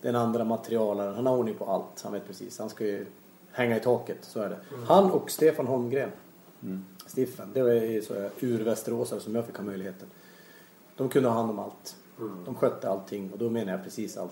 den 0.00 0.16
andra 0.16 0.44
materialaren. 0.44 1.14
Han 1.14 1.26
har 1.26 1.36
ordning 1.36 1.54
på 1.54 1.64
allt. 1.64 2.02
Han 2.02 2.12
vet 2.12 2.26
precis. 2.26 2.58
Han 2.58 2.68
ska 2.68 2.84
ju 2.84 3.06
hänga 3.50 3.76
i 3.76 3.80
taket. 3.80 4.18
Så 4.20 4.40
är 4.40 4.48
det. 4.48 4.58
Han 4.86 5.10
och 5.10 5.30
Stefan 5.30 5.66
Holmgren. 5.66 6.10
Stiffen. 7.08 7.50
Det 7.54 7.62
var 7.62 7.70
ju 7.70 8.02
så 8.02 8.14
ur-västeråsare 8.40 9.20
som 9.20 9.34
jag 9.34 9.44
fick 9.46 9.56
ha 9.56 9.64
möjligheten. 9.64 10.08
De 10.96 11.08
kunde 11.08 11.28
ha 11.28 11.36
hand 11.36 11.50
om 11.50 11.58
allt. 11.58 11.96
De 12.44 12.54
skötte 12.54 12.88
allting 12.90 13.30
och 13.32 13.38
då 13.38 13.50
menar 13.50 13.72
jag 13.72 13.84
precis 13.84 14.16
allt. 14.16 14.30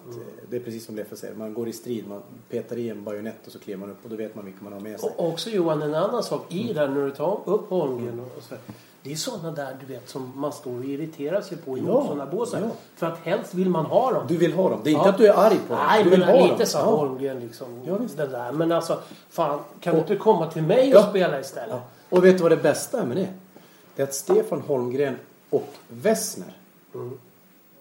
Det 0.51 0.57
är 0.57 0.61
precis 0.61 0.87
som 0.87 0.97
Leffe 0.97 1.17
säger. 1.17 1.35
Man 1.35 1.55
går 1.55 1.69
i 1.69 1.73
strid, 1.73 2.09
man 2.09 2.23
petar 2.51 2.77
i 2.77 2.89
en 2.91 3.05
bajonett 3.05 3.47
och 3.47 3.53
så 3.53 3.59
kliver 3.59 3.81
man 3.81 3.91
upp 3.91 4.05
och 4.05 4.11
då 4.11 4.17
vet 4.17 4.35
man 4.35 4.45
vilka 4.45 4.65
man 4.65 4.73
har 4.73 4.81
med 4.81 5.01
sig. 5.01 5.11
Och 5.17 5.29
också 5.29 5.51
Johan, 5.51 5.83
en 5.83 5.95
annan 5.95 6.23
sak 6.23 6.53
i 6.53 6.73
det 6.73 6.81
här 6.81 6.89
när 6.89 7.05
du 7.05 7.11
tar 7.11 7.41
upp 7.45 7.69
Holmgren 7.69 8.21
och 8.37 8.43
så. 8.43 8.55
Det 9.03 9.13
är 9.13 9.17
sådana 9.17 9.51
där 9.51 9.77
du 9.81 9.87
vet 9.95 10.09
som 10.09 10.33
man 10.37 10.53
står 10.53 10.79
och 10.79 10.85
irriterar 10.85 11.41
sig 11.41 11.57
på 11.59 11.79
i 11.79 11.83
Ja, 11.87 12.05
sådana 12.07 12.27
båsar. 12.27 12.61
ja. 12.61 12.71
För 12.95 13.07
att 13.07 13.19
helst 13.19 13.55
vill 13.55 13.69
man 13.71 13.85
ha 13.87 14.13
dem. 14.13 14.25
Du 14.29 14.37
vill 14.37 14.53
ha 14.53 14.71
dem. 14.71 14.81
Det 14.85 14.91
är 14.91 14.93
inte 14.93 15.05
Ja. 15.07 15.11
att 15.13 15.19
du 15.19 15.27
är 15.27 15.33
arg 15.35 15.59
på 15.69 15.75
dem. 15.75 15.83
Nej, 15.89 16.05
du 16.05 16.11
vill 16.11 16.19
men 16.21 16.29
ha 16.29 16.43
lite 16.43 16.57
dem. 16.57 16.67
så. 16.67 16.79
Holmgren 16.79 17.41
liksom. 17.41 17.67
Ja, 17.87 17.97
visst. 17.97 18.17
där. 18.17 18.53
Men 18.53 18.73
alltså, 18.73 18.99
fan, 19.31 19.61
kan 19.81 19.95
du 19.95 20.01
inte 20.01 20.17
komma 20.17 20.51
till 20.51 20.63
mig 20.63 20.97
och 20.97 21.03
spela 21.05 21.41
istället? 21.41 21.77
Och 22.09 22.25
vet 22.25 22.37
du 22.37 22.43
vad 22.43 22.53
det 22.53 22.57
bästa 22.57 23.01
är 23.01 23.07
med 23.07 23.17
det? 23.17 23.29
Det 23.97 24.03
är 24.03 24.07
att 24.07 24.15
Stefan 24.15 24.61
Holmgren 24.61 25.17
och 25.51 25.69
Wessner. 25.89 26.57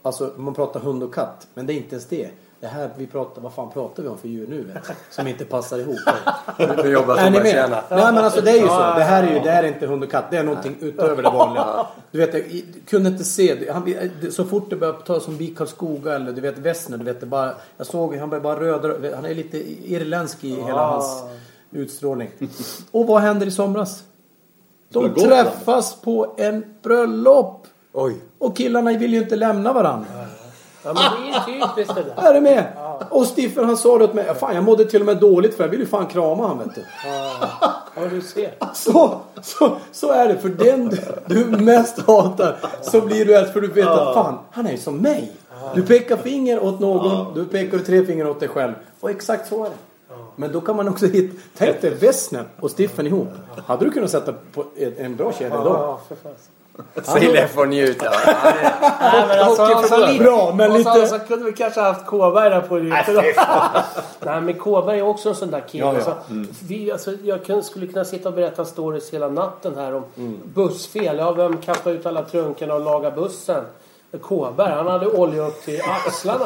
Alltså 0.01 0.34
man 0.38 0.53
pratar 0.53 0.79
hund 0.79 1.03
och 1.03 1.13
katt. 1.13 1.48
Men 1.53 1.65
det 1.65 1.74
är 1.74 1.75
inte 1.75 1.96
ens 1.96 2.05
det. 2.05 2.29
Det 2.60 2.67
här 2.67 2.89
vi 2.98 3.08
pratar, 3.08 3.41
vad 3.41 3.53
fan 3.53 3.72
pratar 3.72 4.03
vi 4.03 4.10
om 4.10 4.17
för 4.17 4.27
djur 4.27 4.48
nu? 4.48 4.63
Vet? 4.63 4.88
du? 4.88 4.94
Som 5.10 5.27
inte 5.27 5.46
passar 5.46 5.79
ihop. 5.79 6.00
Du 6.58 6.91
jobbar 6.91 7.17
som 7.17 7.34
med? 7.34 7.70
Nej 7.70 7.79
men 7.89 8.17
alltså 8.17 8.41
det 8.41 8.51
är 8.51 8.55
ju 8.62 8.67
så. 8.67 8.79
Det 8.79 9.03
här 9.03 9.24
är 9.24 9.34
ju 9.34 9.39
det 9.39 9.51
här 9.51 9.63
är 9.63 9.67
inte 9.67 9.88
hund 9.88 10.03
och 10.03 10.12
katt. 10.12 10.25
Det 10.32 10.38
är 10.38 10.44
någonting 10.44 10.77
utöver 10.79 11.24
det 11.24 11.29
vanliga. 11.29 11.88
Du 12.12 12.17
vet, 12.17 12.34
jag 12.34 12.63
kunde 12.88 13.10
inte 13.10 13.24
se. 13.24 13.72
Han, 13.72 13.94
så 14.32 14.46
fort 14.46 14.70
det 14.70 14.75
började 14.75 15.01
ta 15.01 15.20
som 15.20 15.38
vid 15.38 15.58
Karlskoga 15.58 16.15
eller 16.15 16.32
du 16.32 16.41
vet 16.41 16.58
Wessner. 16.58 16.98
Du 16.98 17.03
vet, 17.03 17.20
det 17.20 17.25
bara, 17.25 17.53
jag 17.77 17.88
såg 17.88 18.15
han 18.15 18.29
började 18.29 18.44
bara 18.44 18.60
röda. 18.60 19.15
Han 19.15 19.25
är 19.25 19.36
lite 19.36 19.58
irländsk 19.91 20.44
i 20.44 20.55
hela 20.55 20.88
hans 20.88 21.24
utstrålning. 21.72 22.29
Och 22.91 23.08
vad 23.08 23.22
händer 23.22 23.48
i 23.48 23.51
somras? 23.51 24.03
De 25.02 25.14
Gotland. 25.14 25.30
träffas 25.32 25.96
på 26.02 26.34
en 26.38 26.66
bröllop. 26.84 27.68
Oj. 27.94 28.16
Och 28.40 28.58
killarna 28.58 28.92
vill 28.94 29.14
ju 29.14 29.20
inte 29.22 29.36
lämna 29.36 29.74
varandra. 29.74 30.08
Ja, 30.84 30.94
men 30.94 30.96
det 30.96 31.30
är 31.30 31.54
ju 31.54 31.60
typiskt 31.60 31.96
det 31.96 32.04
där. 32.04 32.30
Är 32.30 32.34
du 32.34 32.42
med? 32.42 32.66
Och 33.10 33.25
Stiffen 33.25 33.66
han 33.66 33.78
sa 33.78 33.98
det 33.98 34.04
åt 34.04 34.14
mig. 34.14 34.36
Fan 34.40 34.56
jag 34.56 34.64
mådde 34.64 34.86
till 34.86 35.00
och 35.00 35.06
med 35.06 35.18
dåligt 35.18 35.56
för 35.58 35.64
jag 35.64 35.70
ville 35.70 35.84
ju 35.84 35.90
fan 35.90 36.08
krama 36.08 36.48
han 36.48 36.58
vet 36.58 36.75
du. 36.75 36.84
Ja, 37.96 38.02
du 38.12 38.22
ser. 38.22 38.54
Så, 38.74 39.20
så, 39.42 39.78
så 39.92 40.12
är 40.12 40.28
det. 40.28 40.38
För 40.38 40.50
den 40.50 40.90
du, 40.90 41.00
du 41.28 41.46
mest 41.46 42.00
hatar 42.08 42.56
så 42.82 43.02
blir 43.02 43.25
du 43.25 43.32
rädd 43.34 43.48
för 43.54 43.62
du 43.62 43.68
vet 43.68 43.88
att 43.88 44.14
fan, 44.14 44.38
han 44.51 44.68
är 44.68 44.72
ju 44.72 44.77
som 44.77 44.98
mig. 44.98 45.31
Du 45.75 45.81
pekar 45.81 46.18
finger 46.18 46.64
åt 46.64 46.79
någon, 46.79 47.34
du 47.34 47.46
pekar 47.46 47.77
tre 47.77 48.05
fingrar 48.05 48.29
åt 48.29 48.40
dig 48.40 48.50
själv. 48.50 48.74
Och 49.00 49.10
exakt 49.10 49.48
så 49.50 49.66
är 49.66 49.70
det. 49.70 49.75
Men 50.36 50.51
då 50.51 50.62
kan 50.62 50.75
man 50.75 50.88
också 50.88 51.06
hitta, 51.06 51.36
tänk 51.58 51.82
dig 51.82 51.94
Wessner 51.94 52.44
och 52.60 52.72
Stiffen 52.72 53.08
ihop. 53.08 53.28
Hade 53.66 53.86
du 53.86 53.92
kunnat 53.92 54.12
sätta 54.12 54.34
på 54.54 54.66
en, 54.98 55.16
bra 55.16 55.32
kedja 55.34 55.58
då? 55.58 55.70
Ja, 55.70 56.00
för 56.08 56.16
fan. 56.16 56.34
Säg 57.04 57.34
Leff 57.34 57.58
och 57.58 57.68
njut. 57.68 57.98
Ja. 58.04 58.12
Nej, 59.01 59.25
men 59.28 59.40
alltså, 59.40 59.62
alltså, 59.62 60.08
lite, 60.08 60.24
Bra, 60.24 60.54
men 60.56 60.72
och 60.72 60.78
lite- 60.78 61.08
Så, 61.08 61.08
så 61.08 61.20
kunde 61.20 61.46
vi 61.46 61.54
kanske 61.54 61.82
haft 61.82 62.06
Kåberg 62.06 62.50
där 62.50 62.62
på 62.62 62.75
det. 62.80 62.84
Nej, 64.25 64.42
men 64.42 64.54
Kåberg 64.54 65.00
är 65.00 65.04
också 65.08 65.30
en 65.30 65.36
sån 65.36 65.51
där 65.51 65.64
kille. 65.70 65.86
Ja, 65.86 65.92
ja. 65.94 65.96
Alltså, 65.98 66.16
vi, 66.68 66.92
alltså, 66.92 67.12
jag 67.24 67.64
skulle 67.66 67.88
kunna 67.88 68.06
sitta 68.06 68.30
och 68.30 68.36
berätta 68.36 68.66
stories 68.66 69.14
hela 69.14 69.28
natten 69.30 69.75
här 69.75 69.96
om 69.96 70.04
bussfel. 70.44 71.18
Ja, 71.18 71.32
vem 71.32 71.58
kappade 71.58 71.96
ut 71.96 72.06
alla 72.06 72.24
trunkarna 72.24 72.74
och 72.74 72.82
lagade 72.82 73.16
bussen? 73.16 73.64
Kåberg, 74.20 74.72
han 74.72 74.88
hade 74.88 75.08
olja 75.08 75.48
upp 75.48 75.62
till 75.66 75.82
axlarna. 76.06 76.46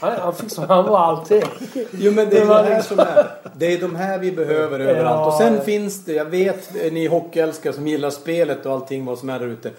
Han, 0.00 0.12
han, 0.20 0.34
fick 0.34 0.50
så, 0.50 0.62
han 0.66 0.84
var 0.84 0.98
allting. 0.98 1.42
Jo 1.90 2.12
men 2.12 2.28
det 2.30 2.36
är 2.36 2.40
Det 2.40 2.46
var 2.46 2.62
här 2.62 2.76
liksom- 2.76 2.96
som 2.96 3.06
är. 3.06 3.26
Det 3.56 3.72
är 3.74 3.80
de 3.80 3.94
här 3.96 4.18
vi 4.18 4.32
behöver 4.32 4.80
överallt. 4.80 5.26
Och 5.26 5.38
sen 5.40 5.54
Ja. 5.54 5.60
finns 5.60 6.04
det, 6.04 6.12
jag 6.12 6.24
vet 6.24 6.92
ni 6.92 7.06
hockeyälskare 7.06 7.72
som 7.72 7.86
gillar 7.86 8.10
spelet 8.10 8.66
och 8.66 8.72
allting 8.72 9.04
vad 9.04 9.18
som 9.18 9.30
är 9.30 9.38
där 9.38 9.46
ute. 9.46 9.70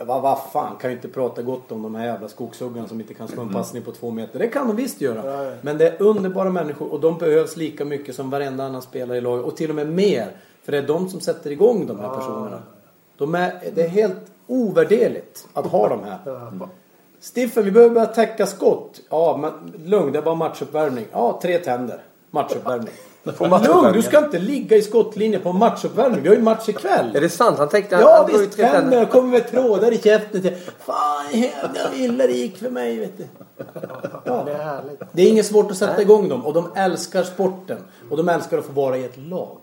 Vad 0.00 0.22
vad 0.22 0.38
fan, 0.52 0.76
kan 0.80 0.90
ju 0.90 0.96
inte 0.96 1.08
prata 1.08 1.42
gott 1.42 1.72
om 1.72 1.82
de 1.82 1.94
här 1.94 2.06
jävla 2.06 2.28
skogshuggarna 2.28 2.88
som 2.88 3.00
inte 3.00 3.14
kan 3.14 3.28
slå 3.28 3.42
en 3.42 3.52
passning 3.52 3.82
på 3.82 3.92
två 3.92 4.10
meter. 4.10 4.38
Det 4.38 4.48
kan 4.48 4.66
de 4.66 4.76
visst 4.76 5.00
göra. 5.00 5.52
Men 5.60 5.78
det 5.78 5.86
är 5.88 6.02
underbara 6.02 6.50
människor 6.50 6.92
och 6.92 7.00
de 7.00 7.18
behövs 7.18 7.56
lika 7.56 7.84
mycket 7.84 8.14
som 8.14 8.30
varenda 8.30 8.64
annan 8.64 8.82
spelare 8.82 9.18
i 9.18 9.20
laget. 9.20 9.44
Och 9.46 9.56
till 9.56 9.70
och 9.70 9.76
med 9.76 9.88
mer. 9.92 10.26
För 10.64 10.72
det 10.72 10.78
är 10.78 10.82
de 10.86 11.08
som 11.08 11.20
sätter 11.20 11.50
igång 11.50 11.86
de 11.86 12.00
här 12.00 12.08
personerna. 12.08 12.62
De 13.16 13.34
är, 13.34 13.52
det 13.74 13.82
är 13.82 13.88
helt 13.88 14.16
ovärderligt 14.48 15.46
att 15.52 15.66
ha 15.66 15.88
de 15.88 16.04
här. 16.04 16.18
Stiffen, 17.20 17.64
vi 17.64 17.70
behöver 17.70 17.94
börja 17.94 18.06
täcka 18.06 18.46
skott. 18.46 19.00
Ja, 19.10 19.36
men 19.40 19.72
lugn, 19.90 20.12
det 20.12 20.18
är 20.18 20.22
bara 20.22 20.34
matchuppvärmning. 20.34 21.06
Ja, 21.12 21.38
tre 21.42 21.58
tänder. 21.58 22.02
Matchuppvärmning. 22.30 22.92
Lugn, 23.66 23.92
du 23.92 24.02
ska 24.02 24.18
inte 24.18 24.38
ligga 24.38 24.76
i 24.76 24.82
skottlinjen 24.82 25.42
på 25.42 25.52
matchuppvärmning. 25.52 26.22
Vi 26.22 26.28
har 26.28 26.36
ju 26.36 26.42
match 26.42 26.68
ikväll. 26.68 27.16
Är 27.16 27.20
det 27.20 27.28
sant? 27.28 27.58
Han 27.58 27.68
tänkte 27.68 27.94
Ja 27.96 28.16
han 28.16 28.26
visst, 28.26 28.40
ut 28.40 28.52
tre 28.52 28.64
tänder. 28.64 28.80
tänder 28.80 29.04
kommer 29.06 29.28
med 29.30 29.48
trådar 29.50 29.92
i 29.92 29.98
käften. 29.98 30.42
till- 30.42 30.56
Fan, 30.78 31.26
jävla 31.32 31.94
illa 31.94 32.26
det 32.26 32.32
gick 32.32 32.56
för 32.58 32.70
mig 32.70 32.98
vet 32.98 33.18
du. 33.18 33.24
Ja. 34.24 34.42
Det 34.46 34.52
är 34.52 34.62
härligt. 34.64 35.00
Det 35.12 35.22
är 35.22 35.28
inget 35.28 35.46
svårt 35.46 35.70
att 35.70 35.76
sätta 35.76 36.02
igång 36.02 36.28
dem 36.28 36.46
och 36.46 36.52
de 36.54 36.68
älskar 36.74 37.22
sporten. 37.22 37.78
Och 38.10 38.16
de 38.16 38.28
älskar 38.28 38.58
att 38.58 38.64
få 38.64 38.72
vara 38.72 38.96
i 38.96 39.04
ett 39.04 39.16
lag. 39.16 39.56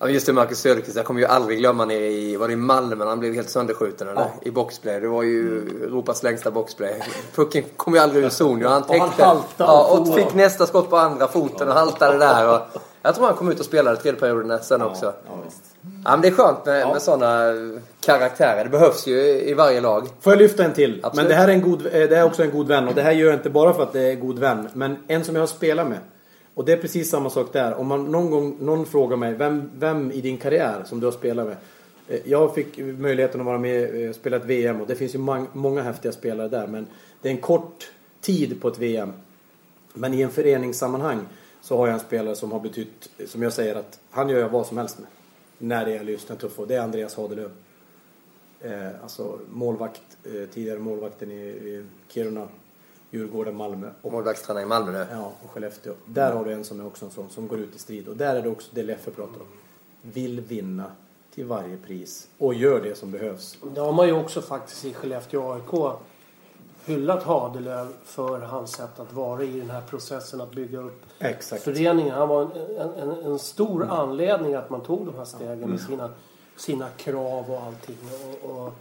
Ja, 0.00 0.08
just 0.08 0.26
det, 0.26 0.32
Marcus 0.32 0.58
Söderqvist. 0.58 0.96
Jag 0.96 1.06
kommer 1.06 1.20
ju 1.20 1.26
aldrig 1.26 1.58
glömma 1.58 1.84
nere 1.84 2.06
i, 2.06 2.36
var 2.36 2.46
det 2.48 2.52
i 2.52 2.56
Malmö 2.56 3.04
han 3.04 3.20
blev 3.20 3.34
helt 3.34 3.50
sönderskjuten 3.50 4.08
eller? 4.08 4.26
I 4.42 4.50
boxplay. 4.50 5.00
Det 5.00 5.08
var 5.08 5.22
ju 5.22 5.58
Europas 5.84 6.22
längsta 6.22 6.50
boxplay. 6.50 7.02
Pucken 7.34 7.64
kom 7.76 7.94
ju 7.94 8.00
aldrig 8.00 8.24
ur 8.24 8.28
zon. 8.28 8.64
Och 8.64 8.70
han 8.70 8.82
han 8.88 9.08
täckte. 9.08 9.24
haltade 9.24 9.44
ja, 9.72 9.88
och 9.92 10.00
och 10.08 10.14
fick 10.14 10.34
nästa 10.34 10.66
skott 10.66 10.90
på 10.90 10.96
andra 10.96 11.28
foten 11.28 11.68
och 11.68 11.74
haltade 11.74 12.18
där. 12.18 12.54
Och 12.54 12.60
jag 13.02 13.14
tror 13.14 13.26
han 13.26 13.34
kom 13.36 13.50
ut 13.50 13.60
och 13.60 13.66
spelade 13.66 13.96
tredje 13.96 14.20
perioden 14.20 14.58
sen 14.62 14.82
också. 14.82 15.06
Ja, 15.26 15.36
Ja, 16.04 16.10
men 16.10 16.20
det 16.20 16.28
är 16.28 16.32
skönt 16.32 16.66
med, 16.66 16.88
med 16.88 17.02
sådana 17.02 17.52
karaktärer. 18.00 18.64
Det 18.64 18.70
behövs 18.70 19.06
ju 19.06 19.18
i 19.20 19.54
varje 19.54 19.80
lag. 19.80 20.08
Får 20.20 20.32
jag 20.32 20.38
lyfta 20.38 20.64
en 20.64 20.72
till? 20.72 21.00
Absolut. 21.02 21.14
Men 21.14 21.28
det 21.28 21.34
här 21.34 21.48
är, 21.48 21.52
en 21.52 21.62
god, 21.62 21.86
eh, 21.86 21.92
det 21.92 22.16
är 22.16 22.24
också 22.24 22.42
en 22.42 22.50
god 22.50 22.68
vän. 22.68 22.88
Och 22.88 22.94
det 22.94 23.02
här 23.02 23.12
gör 23.12 23.26
jag 23.26 23.34
inte 23.34 23.50
bara 23.50 23.74
för 23.74 23.82
att 23.82 23.92
det 23.92 24.00
är 24.00 24.10
en 24.10 24.20
god 24.20 24.38
vän. 24.38 24.68
Men 24.72 24.96
en 25.08 25.24
som 25.24 25.34
jag 25.34 25.42
har 25.42 25.46
spelat 25.46 25.88
med. 25.88 25.98
Och 26.58 26.64
det 26.64 26.72
är 26.72 26.76
precis 26.76 27.10
samma 27.10 27.30
sak 27.30 27.52
där. 27.52 27.74
Om 27.74 27.86
man 27.86 28.04
någon 28.04 28.30
gång 28.30 28.56
någon 28.60 28.86
frågar 28.86 29.16
mig. 29.16 29.34
Vem, 29.34 29.70
vem 29.74 30.12
i 30.12 30.20
din 30.20 30.38
karriär 30.38 30.82
som 30.84 31.00
du 31.00 31.06
har 31.06 31.12
spelat 31.12 31.46
med? 31.46 31.56
Eh, 32.08 32.20
jag 32.24 32.54
fick 32.54 32.78
möjligheten 32.78 33.40
att 33.40 33.46
vara 33.46 33.58
med 33.58 34.08
och 34.08 34.14
spela 34.14 34.36
ett 34.36 34.44
VM. 34.44 34.80
Och 34.80 34.86
det 34.86 34.94
finns 34.94 35.14
ju 35.14 35.18
många 35.52 35.82
häftiga 35.82 36.12
spelare 36.12 36.48
där. 36.48 36.66
Men 36.66 36.86
det 37.22 37.28
är 37.28 37.32
en 37.32 37.40
kort 37.40 37.90
tid 38.20 38.60
på 38.60 38.68
ett 38.68 38.78
VM. 38.78 39.12
Men 39.92 40.14
i 40.14 40.20
en 40.20 40.30
föreningssammanhang 40.30 41.20
så 41.62 41.76
har 41.76 41.86
jag 41.86 41.94
en 41.94 42.00
spelare 42.00 42.36
som 42.36 42.52
har 42.52 42.60
betytt, 42.60 43.10
som 43.26 43.42
jag 43.42 43.52
säger 43.52 43.74
att 43.74 44.00
han 44.10 44.28
gör 44.28 44.38
jag 44.38 44.48
vad 44.48 44.66
som 44.66 44.78
helst 44.78 44.98
med. 44.98 45.08
När 45.58 45.84
det 45.84 45.90
gäller 45.90 46.12
just 46.12 46.28
den 46.28 46.36
tuffa. 46.36 46.62
Och 46.62 46.68
det 46.68 46.74
är 46.74 46.80
Andreas 46.80 47.14
Hadelöv. 47.14 47.50
Eh, 48.60 49.02
alltså 49.02 49.38
målvakt, 49.48 50.16
eh, 50.24 50.48
tidigare 50.54 50.78
målvakten 50.78 51.30
i, 51.30 51.44
i 51.44 51.84
Kiruna, 52.08 52.48
Djurgården, 53.10 53.56
Malmö 53.56 53.90
och, 54.02 54.12
Målvaktstränare 54.12 54.62
i 54.62 54.66
Malmö 54.66 54.92
nu. 54.92 55.06
ja, 55.10 55.32
och 55.44 55.50
Skellefteå. 55.50 55.94
Där 56.06 56.32
har 56.32 56.44
du 56.44 56.52
en 56.52 56.64
som 56.64 56.80
är 56.80 56.86
också 56.86 57.04
en 57.04 57.10
sån 57.10 57.30
som 57.30 57.48
går 57.48 57.58
ut 57.58 57.76
i 57.76 57.78
strid. 57.78 58.08
Och 58.08 58.16
där 58.16 58.34
är 58.36 58.42
det 58.42 58.48
också 58.48 58.70
det 58.74 58.82
Leffe 58.82 59.10
pratar 59.10 59.40
om. 59.40 59.46
Vill 60.02 60.40
vinna 60.40 60.84
till 61.34 61.44
varje 61.44 61.76
pris 61.76 62.28
och 62.38 62.54
gör 62.54 62.80
det 62.80 62.94
som 62.98 63.10
behövs. 63.10 63.58
Det 63.74 63.80
har 63.80 63.92
man 63.92 64.06
ju 64.06 64.12
också 64.12 64.40
faktiskt 64.42 64.84
i 64.84 64.92
Skellefteå 64.92 65.52
AIK 65.52 65.98
hyllat 66.84 67.22
Hadelöv 67.22 67.88
för 68.04 68.40
hans 68.40 68.72
sätt 68.72 69.00
att 69.00 69.12
vara 69.12 69.42
i 69.42 69.60
den 69.60 69.70
här 69.70 69.82
processen 69.90 70.40
att 70.40 70.50
bygga 70.50 70.78
upp 70.78 71.02
Exakt. 71.18 71.62
föreningen. 71.62 72.14
Han 72.14 72.28
var 72.28 72.42
en, 72.42 72.50
en, 72.76 73.10
en, 73.10 73.24
en 73.24 73.38
stor 73.38 73.84
anledning 73.84 74.54
att 74.54 74.70
man 74.70 74.80
tog 74.80 75.06
de 75.06 75.14
här 75.14 75.24
stegen 75.24 75.70
med 75.70 75.80
sina 75.80 76.10
sina 76.60 76.88
krav 76.88 77.50
och 77.50 77.62
allting. 77.62 77.96
Och, 78.42 78.50
och, 78.50 78.72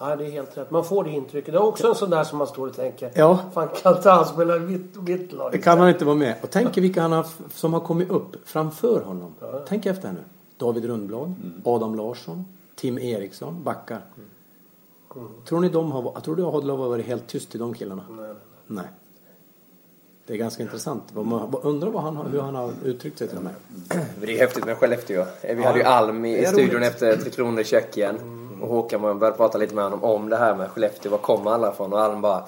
ja, 0.00 0.16
det 0.16 0.26
är 0.26 0.30
helt 0.30 0.56
rätt. 0.58 0.70
Man 0.70 0.84
får 0.84 1.04
det 1.04 1.10
intrycket. 1.10 1.52
Det 1.52 1.58
är 1.58 1.62
också 1.62 1.88
en 1.88 1.94
sån 1.94 2.10
där 2.10 2.24
som 2.24 2.38
man 2.38 2.46
står 2.46 2.66
och 2.68 2.76
tänker. 2.76 3.10
Ja. 3.14 3.38
Fan 3.54 3.68
kan 3.82 3.96
inte 3.96 4.10
han 4.10 4.24
spela 4.26 4.56
i 4.56 4.60
mitt, 4.60 5.02
mitt 5.02 5.32
lag? 5.32 5.52
Det 5.52 5.58
kan 5.58 5.78
han 5.78 5.88
inte 5.88 6.04
vara 6.04 6.16
med. 6.16 6.34
Och 6.42 6.50
tänk 6.50 6.76
vilka 6.78 7.02
han 7.02 7.12
har 7.12 7.26
som 7.54 7.72
har 7.72 7.80
kommit 7.80 8.10
upp 8.10 8.36
framför 8.48 9.00
honom. 9.00 9.34
Tänk 9.68 9.86
efter 9.86 10.08
här 10.08 10.14
nu. 10.14 10.20
David 10.56 10.84
Rundblad, 10.84 11.34
Adam 11.64 11.94
Larsson, 11.94 12.44
Tim 12.74 12.98
Eriksson, 12.98 13.62
backar. 13.64 14.00
Tror 15.48 15.60
ni 15.60 15.68
de 15.68 15.92
har, 15.92 16.20
tror 16.20 16.36
du 16.36 16.42
Hodlov 16.42 16.78
har 16.80 16.88
varit 16.88 17.06
helt 17.06 17.26
tyst 17.26 17.50
till 17.50 17.60
de 17.60 17.74
killarna? 17.74 18.04
Nej. 18.10 18.34
Nej. 18.66 18.84
Det 20.26 20.32
är 20.32 20.38
ganska 20.38 20.62
intressant. 20.62 21.02
Man- 21.14 21.54
Undrar 21.62 21.90
vad 21.90 22.02
han 22.02 22.16
har, 22.16 22.24
hur 22.28 22.40
han 22.40 22.54
har 22.54 22.72
uttryckt 22.84 23.18
sig 23.18 23.28
till 23.28 23.36
och 23.38 23.44
med. 23.44 23.52
Men 23.88 24.04
Det 24.20 24.34
är 24.34 24.38
häftigt 24.38 24.64
med 24.66 24.76
Skellefteå. 24.76 25.24
Vi 25.42 25.62
hade 25.62 25.78
ju 25.78 25.84
Alm 25.84 26.24
i 26.24 26.46
studion 26.46 26.74
roligt. 26.80 26.88
efter 26.88 27.16
Tre 27.16 27.30
Kronor 27.30 27.60
i 27.60 27.64
Tjeckien. 27.64 28.18
Och 28.62 28.68
Håkan 28.68 29.18
började 29.18 29.36
prata 29.36 29.58
lite 29.58 29.74
med 29.74 29.84
honom 29.84 30.04
om 30.04 30.28
det 30.28 30.36
här 30.36 30.54
med 30.54 30.70
Skellefteå. 30.70 31.10
Var 31.10 31.18
kommer 31.18 31.50
alla 31.50 31.72
ifrån? 31.72 31.92
Och 31.92 32.00
Alm 32.00 32.20
bara... 32.20 32.46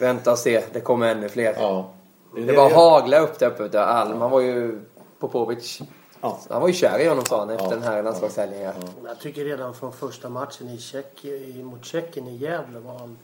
Vänta 0.00 0.32
och 0.32 0.38
se, 0.38 0.64
det 0.72 0.80
kommer 0.80 1.08
ännu 1.08 1.28
fler. 1.28 1.56
Ja. 1.58 1.90
Det 2.36 2.52
bara 2.52 2.74
hagla 2.74 3.20
upp 3.20 3.38
det 3.38 3.46
uppe. 3.46 3.68
där. 3.68 3.86
Alm, 3.86 4.20
han 4.20 4.30
var 4.30 4.40
ju... 4.40 4.80
Popovic. 5.18 5.80
Ja. 6.20 6.38
Han 6.50 6.60
var 6.60 6.68
ju 6.68 6.74
kär 6.74 6.98
i 6.98 7.08
honom 7.08 7.24
sa 7.24 7.38
han 7.38 7.50
efter 7.50 7.70
den 7.70 7.82
här 7.82 8.02
landslagshelgen. 8.02 8.60
Ja. 8.60 8.72
Jag 9.04 9.20
tycker 9.20 9.44
redan 9.44 9.74
från 9.74 9.92
första 9.92 10.28
matchen 10.28 10.68
i 10.68 10.78
Tjeck, 10.78 11.24
i, 11.24 11.62
mot 11.62 11.84
Tjeckien 11.84 12.28
i 12.28 12.36
Gävle 12.36 12.78
var 12.78 12.98
han... 12.98 13.18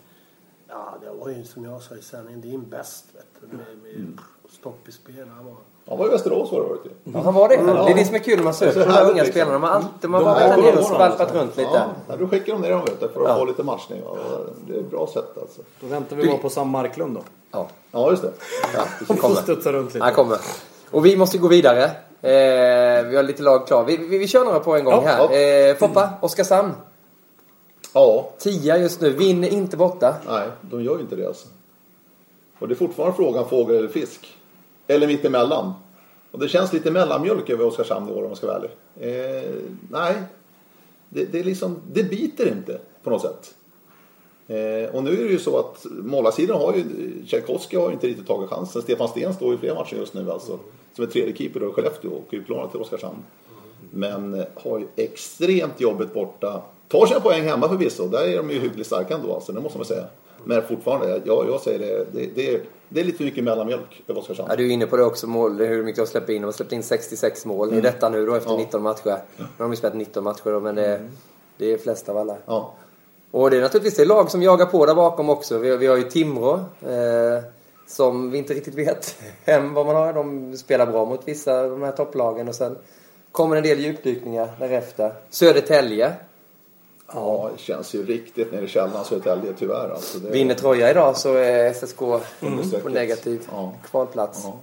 Ja, 0.68 0.94
det 1.02 1.10
var 1.10 1.28
ju 1.28 1.44
som 1.44 1.64
jag 1.64 1.82
sa 1.82 1.94
i 1.94 2.02
sändningen, 2.02 2.40
din 2.40 2.68
bäst 2.68 3.04
vet 3.14 3.26
du, 3.40 3.56
med, 3.56 3.66
med 3.82 4.18
stopp 4.50 4.88
i 4.88 4.92
spel. 4.92 5.28
Han 5.36 5.44
var... 5.44 5.56
Han 5.88 5.98
var 5.98 6.06
i 6.06 6.08
Västerås 6.08 6.50
förra 6.50 6.62
året 6.62 6.80
ju. 6.84 6.90
Ja, 7.14 7.20
han 7.24 7.34
var 7.34 7.48
det. 7.48 7.56
Det 7.56 7.90
är 7.90 7.94
det 7.94 8.04
som 8.04 8.14
är 8.14 8.18
kul 8.18 8.36
när 8.36 8.44
man 8.44 8.54
Så 8.54 8.64
de 8.64 8.80
här 8.80 9.04
unga 9.04 9.14
liksom. 9.14 9.32
spelarna. 9.32 9.52
De 9.52 9.62
har 9.62 9.70
alltid 9.70 9.90
de 10.00 10.14
har 10.14 10.20
här 10.24 10.48
varit 10.48 10.56
där 10.56 10.62
nere 10.72 10.76
och 10.78 10.84
skvalpat 10.84 11.20
alltså. 11.20 11.36
runt 11.36 11.56
lite. 11.56 11.70
Ja, 11.74 11.84
ja, 12.08 12.16
då 12.16 12.28
skickar 12.28 12.52
de 12.52 12.62
ner 12.62 12.70
dem 12.70 12.80
vet 12.84 13.00
du, 13.00 13.08
för 13.08 13.20
att 13.22 13.28
Ja. 13.28 13.36
få 13.38 13.44
lite 13.44 13.62
matchning. 13.62 14.02
Det 14.66 14.74
är 14.74 14.78
ett 14.80 14.90
bra 14.90 15.06
sätt 15.06 15.38
alltså. 15.40 15.60
Då 15.80 15.86
väntar 15.86 16.16
vi 16.16 16.26
bara 16.26 16.38
på 16.38 16.50
Sam 16.50 16.68
Marklund 16.68 17.14
då. 17.14 17.20
Ja. 17.50 17.66
Ja, 17.90 18.10
just 18.10 18.22
det. 18.22 18.32
Ja. 18.74 18.84
Får 19.06 19.14
kommer. 19.14 19.36
studsa 19.36 19.72
runt 19.72 19.94
lite. 19.94 20.04
Han 20.04 20.14
kommer. 20.14 20.38
Och 20.90 21.06
vi 21.06 21.16
måste 21.16 21.38
gå 21.38 21.48
vidare. 21.48 21.84
Eh, 22.22 23.04
vi 23.06 23.16
har 23.16 23.22
lite 23.22 23.42
lag 23.42 23.66
klar. 23.66 23.84
Vi, 23.84 23.96
vi, 23.96 24.18
vi 24.18 24.28
kör 24.28 24.44
några 24.44 24.60
på 24.60 24.76
en 24.76 24.84
gång 24.84 24.94
Ja, 24.94 25.00
här. 25.30 25.68
Eh, 25.70 25.74
Foppa, 25.76 26.10
Oskarshamn. 26.20 26.72
ja, 27.92 28.30
Tia 28.38 28.76
just 28.78 29.00
nu. 29.00 29.10
Vinner 29.10 29.48
inte 29.48 29.76
borta. 29.76 30.14
nej, 30.28 30.48
de 30.60 30.82
gör 30.84 30.94
ju 30.94 31.00
inte 31.00 31.16
det 31.16 31.26
alltså. 31.26 31.48
Och 32.58 32.68
det 32.68 32.74
är 32.74 32.76
fortfarande 32.76 33.16
frågan 33.16 33.48
fågel 33.48 33.76
eller 33.76 33.88
fisk. 33.88 34.34
Eller 34.88 35.06
mittemellan. 35.06 35.72
Och 36.30 36.38
det 36.38 36.48
känns 36.48 36.72
lite 36.72 36.90
mellanmjölk 36.90 37.50
över 37.50 37.64
Oskarshamn 37.64 38.08
i 38.08 38.12
år 38.12 38.22
om 38.22 38.28
jag 38.28 38.36
ska 38.36 38.46
vara 38.46 38.56
ärlig. 38.56 38.70
Eh, 38.96 39.54
nej, 39.90 40.22
det, 41.08 41.24
det, 41.24 41.40
är 41.40 41.44
liksom, 41.44 41.76
det 41.92 42.02
biter 42.02 42.48
inte 42.48 42.80
på 43.02 43.10
något 43.10 43.22
sätt. 43.22 43.54
Eh, 44.46 44.94
och 44.94 45.04
nu 45.04 45.12
är 45.12 45.24
det 45.24 45.30
ju 45.30 45.38
så 45.38 45.58
att 45.58 45.86
målarsidan 45.90 46.60
har 46.60 46.74
ju, 46.74 46.84
Tchaikovsky 47.26 47.76
har 47.76 47.88
ju 47.88 47.92
inte 47.92 48.06
riktigt 48.06 48.26
tagit 48.26 48.50
chansen. 48.50 48.82
Stefan 48.82 49.08
Sten 49.08 49.34
står 49.34 49.54
i 49.54 49.58
flera 49.58 49.74
matcher 49.74 49.96
just 49.96 50.14
nu 50.14 50.30
alltså. 50.30 50.58
Som 50.94 51.04
är 51.04 51.08
tredje 51.08 51.36
keeper 51.36 51.60
då 51.60 51.68
i 51.68 51.72
Skellefteå 51.72 52.10
och 52.10 52.28
utlånad 52.30 52.70
till 52.70 52.80
Oskarshamn. 52.80 53.18
Men 53.90 54.34
eh, 54.34 54.46
har 54.54 54.78
ju 54.78 54.86
extremt 54.96 55.80
jobbigt 55.80 56.14
borta. 56.14 56.62
Tar 56.88 57.06
sina 57.06 57.20
poäng 57.20 57.44
hemma 57.44 57.68
förvisso. 57.68 58.08
Där 58.08 58.28
är 58.28 58.36
de 58.36 58.50
ju 58.50 58.60
hyggligt 58.60 58.86
starka 58.86 59.14
ändå 59.14 59.34
alltså, 59.34 59.52
det 59.52 59.60
måste 59.60 59.78
man 59.78 59.86
säga. 59.86 60.06
Men 60.48 60.62
fortfarande, 60.62 61.20
ja, 61.24 61.44
jag 61.46 61.60
säger 61.60 61.78
det, 61.78 62.06
det, 62.12 62.26
det, 62.34 62.60
det 62.88 63.00
är 63.00 63.04
lite 63.04 63.22
mycket 63.22 63.44
mellanmjölk 63.44 64.02
över 64.08 64.20
Oskarshamn. 64.20 64.50
Ja, 64.50 64.56
du 64.56 64.66
är 64.66 64.70
inne 64.70 64.86
på 64.86 64.96
det 64.96 65.04
också, 65.04 65.26
mål, 65.26 65.58
hur 65.58 65.84
mycket 65.84 66.04
de 66.04 66.10
släpper 66.10 66.32
in. 66.32 66.42
De 66.42 66.44
har 66.44 66.52
släppt 66.52 66.72
in 66.72 66.82
66 66.82 67.44
mål 67.44 67.74
i 67.74 67.80
detta 67.80 68.08
nu 68.08 68.26
då 68.26 68.34
efter 68.34 68.56
19 68.56 68.82
matcher. 68.82 69.18
Nu 69.36 69.44
har 69.44 69.64
de 69.64 69.70
ju 69.70 69.76
spelat 69.76 69.96
19 69.96 70.24
matcher 70.24 70.50
då, 70.50 70.60
men 70.60 70.74
det, 70.74 71.00
det 71.56 71.72
är 71.72 71.78
flest 71.78 72.08
av 72.08 72.16
alla. 72.16 72.36
Ja. 72.46 72.74
Och 73.30 73.50
det 73.50 73.56
är 73.56 73.60
naturligtvis 73.60 73.96
det 73.96 74.04
lag 74.04 74.30
som 74.30 74.42
jagar 74.42 74.66
på 74.66 74.86
där 74.86 74.94
bakom 74.94 75.30
också. 75.30 75.58
Vi, 75.58 75.76
vi 75.76 75.86
har 75.86 75.96
ju 75.96 76.02
Timrå. 76.02 76.54
Eh, 76.82 77.44
som 77.86 78.30
vi 78.30 78.38
inte 78.38 78.54
riktigt 78.54 78.74
vet 78.74 79.16
hem 79.44 79.74
vad 79.74 79.86
man 79.86 79.96
har. 79.96 80.12
De 80.12 80.56
spelar 80.56 80.86
bra 80.86 81.04
mot 81.04 81.28
vissa 81.28 81.60
av 81.60 81.70
de 81.70 81.82
här 81.82 81.92
topplagen 81.92 82.48
och 82.48 82.54
sen 82.54 82.76
kommer 83.32 83.56
en 83.56 83.62
del 83.62 83.80
djupdykningar 83.80 84.48
därefter. 84.58 85.12
Södertälje. 85.30 86.12
Ja, 87.12 87.50
det 87.56 87.60
känns 87.60 87.94
ju 87.94 88.06
riktigt 88.06 88.52
nere 88.52 88.64
i 88.64 88.68
källaren 88.68 89.04
Södertälje 89.04 89.52
tyvärr. 89.58 89.90
Alltså, 89.90 90.18
det, 90.18 90.30
Vinner 90.30 90.54
Troja 90.54 90.90
idag 90.90 91.16
så 91.16 91.34
är 91.34 91.72
SSK 91.72 91.96
på 91.98 92.20
Understrecket. 92.40 92.92
negativ 92.92 93.48
Ja. 93.50 93.72
kvalplats. 93.90 94.40
Ja. 94.44 94.58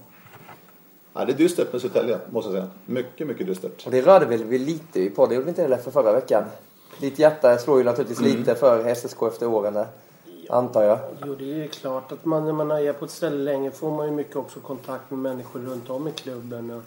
Ja, 1.12 1.24
det 1.24 1.32
är 1.32 1.36
dystert 1.36 1.72
med 1.72 1.80
Södertälje, 1.82 2.18
måste 2.30 2.50
jag 2.50 2.54
säga. 2.62 2.70
Mycket, 2.86 3.26
mycket 3.26 3.46
dystert. 3.46 3.86
Och 3.86 3.90
det 3.92 4.02
rörde 4.02 4.26
väl 4.26 4.44
vi 4.44 4.58
lite 4.58 5.00
i 5.00 5.10
podden, 5.10 5.34
gjorde 5.34 5.44
vi 5.44 5.48
inte 5.48 5.68
det 5.68 5.78
för 5.78 5.90
förra 5.90 6.12
veckan? 6.12 6.44
Ditt 7.00 7.18
hjärta 7.18 7.58
slår 7.58 7.78
ju 7.78 7.84
naturligtvis 7.84 8.20
lite 8.20 8.54
för 8.54 8.94
SSK 8.94 9.22
efter 9.22 9.46
åren 9.46 9.74
där, 9.74 9.86
antar 10.50 10.82
jag. 10.82 10.98
Jo, 11.26 11.34
det 11.34 11.44
är 11.44 11.56
ju 11.56 11.68
klart 11.68 12.12
att 12.12 12.24
man, 12.24 12.44
när 12.44 12.52
man 12.52 12.70
är 12.70 12.92
på 12.92 13.04
ett 13.04 13.10
ställe 13.10 13.36
länge 13.52 13.70
får 13.70 13.90
man 13.90 14.06
ju 14.06 14.12
mycket 14.12 14.36
också 14.36 14.60
kontakt 14.60 15.10
med 15.10 15.18
människor 15.18 15.60
runt 15.60 15.90
om 15.90 16.08
i 16.08 16.12
klubben. 16.12 16.70
Och, 16.70 16.82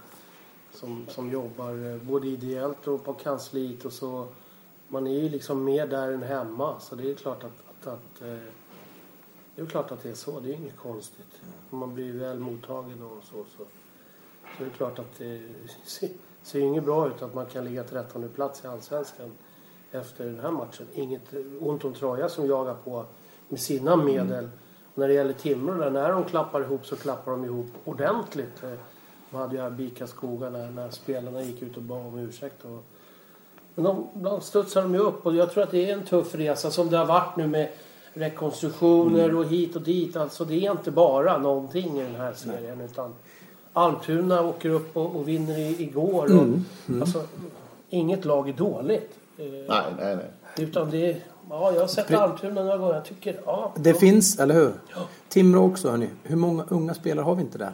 som, 0.74 1.06
som 1.10 1.32
jobbar 1.32 1.91
eh, 1.93 2.02
både 2.02 2.28
ideellt 2.28 2.88
och 2.88 3.06
på 3.06 3.13
kansliet 3.13 3.86
och 3.86 3.93
så. 3.93 4.26
Man 4.89 5.08
är 5.08 5.19
ju 5.19 5.30
liksom 5.30 5.63
mer 5.63 5.88
där 5.88 6.12
än 6.12 6.23
hemma. 6.23 6.80
Så 6.80 6.95
det 6.95 7.12
är 7.12 7.15
klart 7.15 7.43
att, 7.43 7.63
att, 7.69 7.88
att 7.88 8.21
eh, 8.21 8.38
det 9.56 9.62
är 9.62 9.65
klart 9.65 9.91
att 9.91 10.04
det 10.04 10.10
är 10.10 10.13
så. 10.13 10.39
Det 10.39 10.49
är 10.49 10.54
inget 10.54 10.78
konstigt. 10.78 11.41
Man 11.69 11.93
blir 11.93 12.13
väl 12.13 12.39
mottagen 12.39 13.04
och 13.04 13.23
så. 13.23 13.36
Så, 13.36 13.63
så 14.58 14.63
det 14.63 14.65
är 14.65 14.69
klart 14.69 14.99
att 14.99 15.17
det 15.17 15.41
ser, 15.84 16.10
ser 16.41 16.60
ju 16.60 16.65
inget 16.65 16.84
bra 16.84 17.08
ut 17.08 17.21
att 17.21 17.34
man 17.34 17.45
kan 17.45 17.65
ligga 17.65 17.84
13 17.84 18.30
plats 18.36 18.63
i 18.63 18.67
Allsvenskan 18.67 19.32
efter 19.91 20.25
den 20.25 20.39
här 20.39 20.52
matchen. 20.52 20.88
Inget 20.93 21.34
ont 21.60 21.86
om 21.86 21.93
Troja 21.93 22.30
som 22.30 22.47
jagar 22.47 22.75
på 22.84 23.06
med 23.49 23.60
sina 23.60 23.95
medel. 23.95 24.49
Och 24.93 24.97
när 24.97 25.08
det 25.08 25.13
gäller 25.13 25.34
Timrå, 25.34 25.73
där, 25.73 25.89
när 25.89 26.12
de 26.12 26.23
klappar 26.23 26.62
ihop 26.62 26.86
så 26.86 26.95
klappar 26.95 27.32
de 27.32 27.45
ihop 27.45 27.67
ordentligt. 27.86 28.63
Eh, 28.63 28.73
De 29.32 29.38
hade 29.38 29.56
ju 29.56 29.62
Arbika 29.62 30.08
skogar 30.08 30.49
när, 30.49 30.71
när 30.71 30.89
spelarna 30.89 31.41
gick 31.41 31.62
ut 31.62 31.78
och 31.78 31.84
bad 31.84 32.06
om 32.06 32.17
ursäkt. 32.17 32.65
Och, 32.65 32.84
men 33.80 33.84
de, 33.84 34.08
de 34.13 34.42
studsar 34.42 34.82
de 34.82 34.94
ju 34.94 35.00
upp 35.00 35.26
och 35.26 35.36
jag 35.36 35.52
tror 35.52 35.63
att 35.63 35.72
det 35.72 35.89
är 35.89 35.94
en 35.94 36.06
tuff 36.06 36.36
resa 36.36 36.72
som 36.72 36.89
det 36.89 36.98
har 36.98 37.06
varit 37.06 37.36
nu 37.38 37.48
med 37.48 37.68
rekonstruktioner 38.13 39.36
och 39.36 39.46
hit 39.46 39.76
och 39.76 39.82
dit. 39.82 40.15
Alltså 40.15 40.46
det 40.46 40.65
är 40.65 40.72
inte 40.72 40.92
bara 40.92 41.38
någonting 41.38 42.00
i 42.00 42.04
den 42.04 42.15
här 42.15 42.34
serien 42.34 42.82
utan 42.82 43.13
Almtuna 43.74 44.42
åker 44.42 44.70
upp 44.70 44.98
och, 44.98 45.15
och 45.15 45.28
vinner 45.28 45.58
i, 45.60 45.84
igår. 45.84 46.26
Och, 46.39 46.48
Alltså, 47.02 47.24
inget 47.89 48.26
lag 48.26 48.50
är 48.50 48.54
dåligt. 48.54 49.12
Eh, 49.38 49.46
Nej, 49.46 49.82
nej, 50.00 50.15
nej. 50.15 50.26
utan 50.58 50.89
det 50.89 51.06
är, 51.12 51.20
ja 51.50 51.72
jag 51.74 51.80
har 51.82 51.88
sett 51.88 52.12
Almtuna 52.12 52.63
några 52.63 52.78
gånger. 52.78 52.94
Jag 52.94 53.06
tycker, 53.06 53.39
ja. 53.46 53.74
Det 53.76 53.92
de- 53.94 54.00
finns, 54.00 54.39
eller 54.39 54.56
hur? 54.56 54.72
Timrå 55.30 55.65
också, 55.65 55.89
hörni. 55.89 56.10
Hur 56.24 56.36
många 56.36 56.65
unga 56.70 56.94
spelare 56.94 57.24
har 57.24 57.36
vi 57.36 57.42
inte 57.42 57.58
där? 57.58 57.72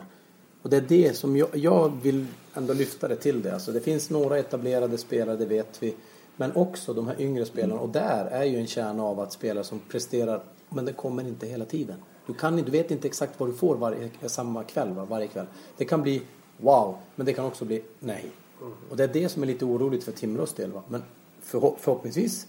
Och 0.62 0.70
det 0.70 0.78
är 0.78 0.82
det 0.82 1.18
som 1.18 1.38
jag, 1.38 1.48
jag 1.54 1.92
vill 2.02 2.26
ändå 2.58 2.74
lyfta 2.74 3.08
det 3.08 3.16
till 3.16 3.42
det. 3.42 3.54
Alltså 3.54 3.72
det 3.72 3.82
finns 3.82 4.10
några 4.10 4.38
etablerade 4.40 4.98
spelare, 4.98 5.38
det 5.38 5.46
vet 5.46 5.84
vi. 5.84 5.96
Men 6.38 6.56
också 6.56 6.94
de 6.94 7.08
här 7.08 7.22
yngre 7.22 7.46
spelarna. 7.46 7.82
Och 7.82 7.90
där 7.90 8.26
är 8.26 8.44
ju 8.44 8.58
en 8.58 8.68
kärna 8.68 9.04
av 9.04 9.20
att 9.20 9.34
spelare 9.34 9.64
som 9.64 9.80
presterar, 9.92 10.44
men 10.70 10.86
det 10.86 10.94
kommer 10.94 11.28
inte 11.28 11.48
hela 11.48 11.66
tiden. 11.66 11.96
Du, 12.28 12.34
kan, 12.34 12.56
du 12.56 12.72
vet 12.72 12.92
inte 12.92 13.08
exakt 13.08 13.40
vad 13.40 13.50
du 13.50 13.54
får 13.54 13.76
varje, 13.76 14.10
samma 14.26 14.64
kväll, 14.64 14.94
va? 14.94 15.06
varje 15.10 15.28
kväll. 15.28 15.46
Det 15.78 15.86
kan 15.86 16.02
bli 16.02 16.22
wow, 16.58 16.96
men 17.16 17.26
det 17.26 17.34
kan 17.34 17.46
också 17.46 17.66
bli 17.66 17.84
nej. 18.00 18.26
Och 18.90 18.98
det 18.98 19.04
är 19.04 19.08
det 19.08 19.30
som 19.30 19.44
är 19.44 19.48
lite 19.48 19.66
oroligt 19.66 20.04
för 20.04 20.12
Timrås 20.12 20.54
del. 20.54 20.72
Va? 20.72 20.84
Men 20.88 21.04
förhopp- 21.44 21.76
förhoppningsvis 21.80 22.48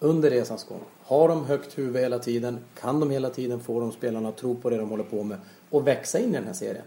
under 0.00 0.30
resans 0.30 0.64
gång. 0.64 0.80
Har 1.02 1.28
de 1.28 1.44
högt 1.44 1.78
huvud 1.78 2.02
hela 2.02 2.18
tiden, 2.18 2.58
kan 2.80 3.00
de 3.00 3.10
hela 3.10 3.30
tiden 3.30 3.60
få 3.60 3.80
de 3.80 3.92
spelarna 3.92 4.28
att 4.28 4.36
tro 4.36 4.54
på 4.56 4.70
det 4.70 4.76
de 4.76 4.90
håller 4.90 5.04
på 5.04 5.22
med 5.22 5.38
och 5.70 5.86
växa 5.86 6.18
in 6.18 6.28
i 6.28 6.32
den 6.32 6.44
här 6.44 6.52
serien. 6.52 6.84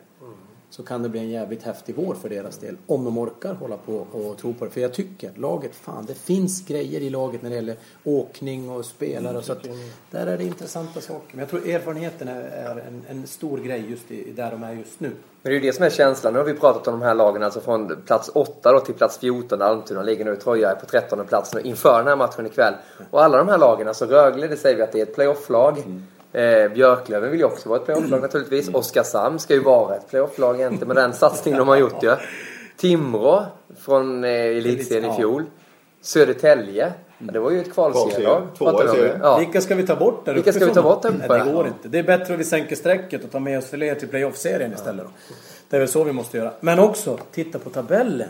Så 0.73 0.83
kan 0.83 1.03
det 1.03 1.09
bli 1.09 1.19
en 1.19 1.29
jävligt 1.29 1.63
häftig 1.63 1.95
vår 1.95 2.15
för 2.15 2.29
deras 2.29 2.57
del. 2.57 2.77
Om 2.87 3.05
de 3.05 3.17
orkar 3.17 3.53
hålla 3.53 3.77
på 3.77 4.07
och 4.11 4.37
tro 4.37 4.53
på 4.53 4.65
det. 4.65 4.71
För 4.71 4.81
jag 4.81 4.93
tycker, 4.93 5.31
laget, 5.35 5.75
fan 5.75 6.05
det 6.05 6.13
finns 6.13 6.65
grejer 6.65 7.01
i 7.01 7.09
laget 7.09 7.41
när 7.41 7.49
det 7.49 7.55
gäller 7.55 7.75
åkning 8.03 8.69
och 8.69 8.85
spelare. 8.85 9.41
så 9.41 9.51
att 9.51 9.67
där 10.11 10.27
är 10.27 10.37
det 10.37 10.43
intressanta 10.43 11.01
saker. 11.01 11.27
Men 11.31 11.39
jag 11.39 11.49
tror 11.49 11.69
erfarenheten 11.69 12.27
är, 12.27 12.83
en, 12.87 13.03
en 13.09 13.27
stor 13.27 13.57
grej 13.57 13.85
just 13.89 14.11
i, 14.11 14.31
där 14.31 14.51
de 14.51 14.63
är 14.63 14.73
just 14.73 14.99
nu. 14.99 15.07
Men 15.41 15.51
det 15.51 15.57
är 15.57 15.61
ju 15.61 15.67
det 15.67 15.73
som 15.73 15.85
är 15.85 15.89
känslan. 15.89 16.33
Nu 16.33 16.39
har 16.39 16.45
vi 16.45 16.53
pratat 16.53 16.87
om 16.87 16.99
de 16.99 17.05
här 17.05 17.15
lagen 17.15 17.43
alltså 17.43 17.61
från 17.61 18.03
plats 18.05 18.31
8 18.33 18.71
då 18.71 18.79
till 18.79 18.93
plats 18.93 19.17
14 19.17 19.59
där 19.59 19.65
Almtuna 19.65 20.03
ligger 20.03 20.25
nu. 20.25 20.35
Troja 20.35 20.71
är 20.71 20.75
på 20.75 20.85
13 20.85 21.25
plats 21.27 21.53
nu 21.53 21.61
inför 21.61 21.97
den 21.97 22.07
här 22.07 22.15
matchen 22.15 22.45
ikväll. 22.45 22.73
Och 23.11 23.23
alla 23.23 23.37
de 23.37 23.49
här 23.49 23.57
lagen, 23.57 23.87
alltså 23.87 24.05
Rögle 24.05 24.47
det 24.47 24.57
säger 24.57 24.75
vi 24.75 24.81
att 24.81 24.91
det 24.91 24.99
är 24.99 25.03
ett 25.03 25.15
playofflag. 25.15 25.83
Eh, 26.33 26.71
Björklöven 26.73 27.31
vill 27.31 27.39
ju 27.39 27.45
också 27.45 27.69
vara 27.69 27.79
ett 27.79 27.85
playofflag 27.85 28.21
naturligtvis. 28.21 28.69
Oskarshamn 28.73 29.39
ska 29.39 29.53
ju 29.53 29.59
vara 29.63 29.95
ett 29.95 30.09
playofflag 30.09 30.55
egentligen 30.59 30.87
med 30.87 30.95
den 30.97 31.13
satsning 31.23 31.57
de 31.57 31.67
har 31.67 31.75
gjort 31.77 32.03
ju. 32.03 32.15
Timrå 32.77 33.45
från 33.79 34.23
eh, 34.23 34.29
elitserien 34.31 35.03
i 35.05 35.07
Ja. 35.07 35.15
fjol. 35.17 35.43
Södertälje. 36.01 36.93
Ja, 37.17 37.31
det 37.31 37.39
var 37.39 37.51
ju 37.51 37.59
ett 37.61 37.73
kvalserielag. 37.73 38.47
Ja. 39.21 39.37
Vilka 39.37 39.61
ska 39.61 39.75
vi 39.75 39.87
ta 39.87 39.95
bort 39.95 40.25
där 40.25 40.33
Vilka 40.33 40.53
ska 40.53 40.65
vi 40.65 40.73
ta 40.73 40.81
bort 40.81 41.01
där 41.01 41.09
uppe? 41.09 41.27
Nej, 41.29 41.39
det 41.45 41.51
går 41.51 41.67
inte. 41.67 41.87
Det 41.87 41.99
är 41.99 42.03
bättre 42.03 42.33
att 42.33 42.39
vi 42.39 42.43
sänker 42.43 42.75
strecket 42.75 43.23
och 43.23 43.31
tar 43.31 43.39
med 43.39 43.57
oss 43.57 43.65
fler 43.69 43.95
till 43.95 44.07
playoff-serien 44.07 44.73
istället. 44.73 45.05
Då. 45.05 45.11
Det 45.69 45.75
är 45.75 45.79
väl 45.79 45.89
så 45.89 46.03
vi 46.03 46.11
måste 46.11 46.37
göra. 46.37 46.51
Men 46.59 46.79
också, 46.79 47.19
titta 47.31 47.59
på 47.59 47.69
tabellen. 47.69 48.29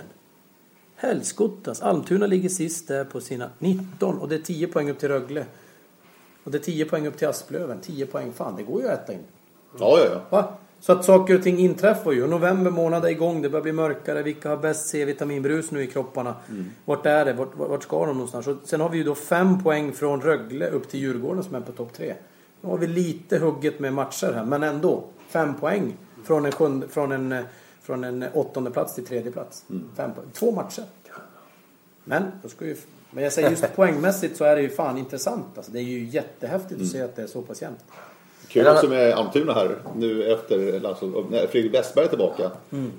Helskottas. 0.96 1.82
Almtuna 1.82 2.28
ligger 2.28 2.50
sist 2.50 2.88
där 2.88 3.04
på 3.04 3.22
sina 3.22 3.50
19 3.60 4.18
och 4.20 4.30
det 4.30 4.36
är 4.36 4.39
10 4.39 4.68
poäng 4.68 4.89
upp 4.92 5.00
till 5.00 5.10
Rögle. 5.10 5.46
Och 6.43 6.51
det 6.51 6.58
är 6.58 6.60
10 6.60 6.86
poäng 6.86 7.08
upp 7.08 7.17
till 7.17 7.27
Asplöven. 7.27 7.79
10 7.82 8.06
poäng, 8.06 8.34
fan 8.34 8.56
det 8.56 8.63
går 8.63 8.82
ju 8.82 8.88
att 8.88 9.03
äta 9.03 9.13
in. 9.13 9.19
Ja, 9.79 9.99
ja, 9.99 10.06
ja. 10.12 10.21
Va? 10.29 10.58
Så 10.79 10.91
att 10.91 11.06
saker 11.06 11.38
och 11.38 11.43
ting 11.43 11.60
inträffar 11.60 12.12
ju. 12.12 12.27
November 12.27 12.71
månad 12.71 13.06
är 13.06 13.10
igång, 13.10 13.41
det 13.41 13.49
börjar 13.49 13.63
bli 13.63 13.71
mörkare. 13.71 14.23
Vilka 14.23 14.49
har 14.49 14.58
bäst 14.58 14.88
C-vitaminbrus 14.88 15.71
nu 15.71 15.84
i 15.84 15.88
kropparna? 15.88 16.36
Vart 16.86 17.06
är 17.06 17.25
det? 17.25 17.34
Vart, 17.34 17.56
vart 17.56 17.84
ska 17.84 18.06
de 18.06 18.13
någonstans? 18.13 18.47
Och 18.47 18.58
sen 18.63 18.82
har 18.82 18.89
vi 18.89 18.97
ju 18.97 19.03
då 19.03 19.15
fem 19.15 19.63
poäng 19.63 19.91
från 19.91 20.21
Rögle 20.21 20.69
upp 20.69 20.89
till 20.89 20.99
Djurgården 20.99 21.43
som 21.43 21.56
är 21.56 21.62
på 21.62 21.71
topp 21.71 21.93
tre. 21.93 22.13
Nu 22.62 22.69
har 22.69 22.77
vi 22.77 22.88
lite 22.88 23.38
hugget 23.39 23.79
med 23.79 23.93
matcher 23.93 24.34
här, 24.34 24.45
men 24.45 24.63
ändå. 24.63 25.03
Fem 25.27 25.56
poäng 25.56 25.97
från 26.23 26.45
en, 26.45 26.51
sjunde, 26.51 26.88
från 26.88 27.12
en, 27.12 27.43
från 27.82 28.03
en 28.03 28.25
åttonde 28.34 28.71
plats 28.71 28.95
till 28.95 29.06
tredje 29.06 29.32
plats. 29.32 29.65
Fem 29.95 30.13
poäng. 30.13 30.27
Två 30.34 30.51
matcher. 30.51 30.84
Men, 32.03 32.23
då 32.41 32.49
ska 32.49 32.65
ju, 32.65 32.75
men 33.13 33.23
jag 33.23 33.34
säger 33.34 33.49
just 33.49 33.76
poängmässigt 33.76 34.38
så 34.38 34.43
är 34.43 34.56
det 34.56 34.62
ju 34.62 34.69
fan 34.69 34.97
intressant. 34.97 35.45
Alltså, 35.56 35.71
det 35.71 35.80
är 35.80 35.84
ju 35.84 36.06
jättehäftigt 36.06 36.82
att 36.82 36.88
se 36.88 37.02
att 37.02 37.15
det 37.15 37.21
är 37.21 37.28
så 37.28 37.41
pass 37.41 37.62
jämnt. 37.62 37.80
Kul 38.47 38.67
också 38.67 38.88
med 38.88 39.13
Almtuna 39.13 39.54
här 39.54 39.76
nu 39.95 40.34
efter 40.34 40.58
när 41.30 41.47
Fredrik 41.47 41.73
Westberg 41.73 42.06
är 42.06 42.10
tillbaka. 42.10 42.43
Eh, 42.43 42.49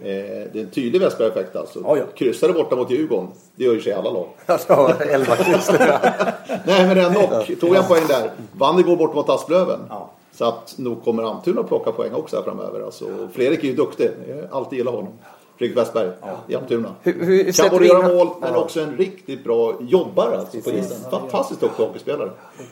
det 0.01 0.55
är 0.55 0.61
en 0.61 0.71
tydlig 0.71 1.01
Westberg-effekt 1.01 1.57
alltså. 1.57 1.81
Ja, 1.85 1.97
ja. 1.97 2.05
Kryssade 2.15 2.53
borta 2.53 2.77
mot 2.77 2.91
Djurgården. 2.91 3.29
Det 3.57 3.65
gör 3.65 3.75
ju 3.75 3.81
sig 3.81 3.93
alla 3.93 4.11
lag. 4.11 4.29
Alltså, 4.47 4.93
11 5.01 5.37
kryss. 5.37 5.71
Nej 6.67 6.87
men 6.87 6.99
ändå, 6.99 7.45
tog 7.61 7.75
en 7.77 7.85
poäng 7.85 8.07
där. 8.09 8.31
Vann 8.53 8.79
igår 8.79 8.97
bort 8.97 9.15
mot 9.15 9.29
Asplöven. 9.29 9.81
Ja. 9.89 10.11
Så 10.33 10.45
att 10.45 10.75
nog 10.79 11.05
kommer 11.05 11.23
Almtuna 11.23 11.61
att 11.61 11.69
plocka 11.69 11.93
poäng 11.93 12.15
också 12.15 12.37
här 12.37 12.43
framöver. 12.43 12.81
Alltså, 12.81 13.29
Fredrik 13.33 13.65
är 13.65 13.69
ju 13.69 13.75
duktig. 13.75 14.11
Jag 14.29 14.49
alltid 14.51 14.79
gillat 14.79 14.95
honom. 14.95 15.13
Fredrik 15.59 15.79
Westberg 15.79 16.11
i 16.49 16.55
Almtuna. 16.55 16.95
Hur- 17.03 17.25
hur 17.25 17.53
kan 17.53 17.71
både 17.71 17.87
göra 17.87 18.09
mål 18.09 18.29
men 18.41 18.53
Ja. 18.53 18.59
också 18.59 18.81
en 18.81 18.97
riktigt 18.97 19.45
bra 19.45 19.75
jobbare 19.81 20.39
alltså, 20.39 20.61
på 20.61 20.71
isen. 20.71 21.11
Fantastiskt 21.11 21.61
duktig 21.61 21.85
hockeyspelare. 21.85 22.31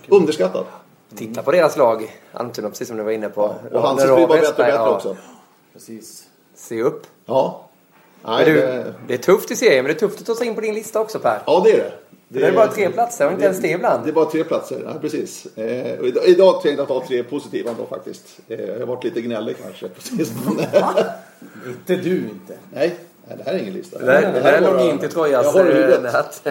Underskattad. 0.09 0.64
Titta 1.14 1.42
på 1.42 1.53
deras 1.53 1.77
lag, 1.77 2.21
Almtuna, 2.33 2.68
precis 2.68 2.88
som 2.88 2.97
du 2.97 3.03
var 3.03 3.11
inne 3.11 3.29
på. 3.29 3.55
Och 3.73 3.81
hans 3.81 4.01
När 4.01 4.09
du 4.09 4.14
blir 4.14 4.27
bara 4.27 4.40
bättre 4.40 4.51
och 4.51 4.57
bättre 4.57 4.71
ja, 4.73 4.95
också. 4.97 5.16
Precis. 5.73 6.27
Se 6.55 6.83
upp. 6.83 7.07
Ja. 7.27 7.68
Nej, 8.24 8.44
du, 8.44 8.52
det, 8.52 8.94
det 9.08 9.14
är 9.14 9.18
tufft 9.18 9.50
i 9.50 9.56
serien, 9.56 9.85
men 9.85 9.94
det 9.94 9.98
är 9.98 10.08
tufft 10.08 10.20
att 10.20 10.26
ta 10.26 10.35
sig 10.35 10.46
in 10.46 10.54
på 10.54 10.61
din 10.61 10.74
lista 10.74 11.00
också 11.00 11.18
Per. 11.18 11.42
ja, 11.46 11.62
det 11.64 11.72
är 11.72 11.76
det. 11.76 11.92
Det 12.28 12.46
är 12.46 12.52
bara 12.52 12.66
tre 12.66 12.90
platser, 12.90 13.26
och 13.26 13.32
inte 13.32 13.44
ens 13.44 13.61
det 13.61 13.68
ibland. 13.68 14.04
Det 14.04 14.11
är 14.11 14.12
bara 14.12 14.30
tre 14.30 14.44
platser, 14.44 14.82
ja, 14.85 14.94
precis. 15.00 15.46
Eh, 15.56 15.98
och 15.98 16.06
idag, 16.06 16.24
idag 16.26 16.62
tänkte 16.62 16.80
jag 16.80 16.88
ta 16.88 17.06
tre 17.08 17.22
positiva 17.22 17.70
ändå 17.70 17.87
faktiskt. 17.87 18.40
Eh, 18.48 18.61
jag 18.61 18.78
har 18.78 18.87
varit 18.87 19.04
lite 19.04 19.20
gnällig 19.20 19.56
kanske. 19.62 19.88
Precis. 19.88 20.32
Inte 21.66 21.96
du 21.96 22.16
inte. 22.16 22.58
nej, 22.72 22.94
nej, 23.28 23.37
det 23.37 23.42
här 23.44 23.54
är 23.54 23.58
ingen 23.58 23.74
lista. 23.74 23.98
Det 23.98 24.06
där, 24.06 24.32
det 24.32 24.40
där 24.40 24.52
är 24.52 24.72
nog 24.72 24.80
inte 24.80 25.08
Trojas 25.08 25.44
Jag 25.44 25.52
har 25.52 25.64
det 25.64 25.70
i 25.70 25.82
eh, 25.82 25.87
huvudet. 25.87 26.42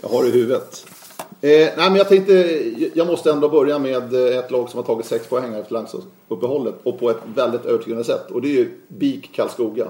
Jag 0.00 0.08
har 0.08 0.22
det 0.22 0.28
i 0.28 0.32
huvudet. 0.32 0.86
Eh, 1.40 1.50
nej, 1.50 1.72
men 1.76 1.96
jag 1.96 2.08
tänkte, 2.08 2.32
jag 2.94 3.06
måste 3.06 3.30
ändå 3.30 3.48
börja 3.48 3.78
med 3.78 4.14
eh, 4.14 4.38
ett 4.38 4.50
lag 4.50 4.70
som 4.70 4.78
har 4.78 4.84
tagit 4.84 5.06
sex 5.06 5.26
poäng 5.26 5.54
efter 5.54 5.72
landslagsuppehållet 5.72 6.74
och 6.82 6.98
på 6.98 7.10
ett 7.10 7.20
väldigt 7.34 7.64
övertygande 7.64 8.04
sätt. 8.04 8.30
Och 8.30 8.42
det 8.42 8.48
är 8.48 8.52
ju 8.52 8.70
BIK 8.88 9.36
Karlskoga. 9.36 9.86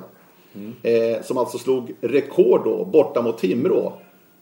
Mm. 0.56 0.74
Eh, 0.82 1.22
som 1.22 1.38
alltså 1.38 1.58
slog 1.58 1.94
rekord 2.00 2.64
då, 2.64 2.84
borta 2.84 3.22
mot 3.22 3.38
Timrå. 3.38 3.92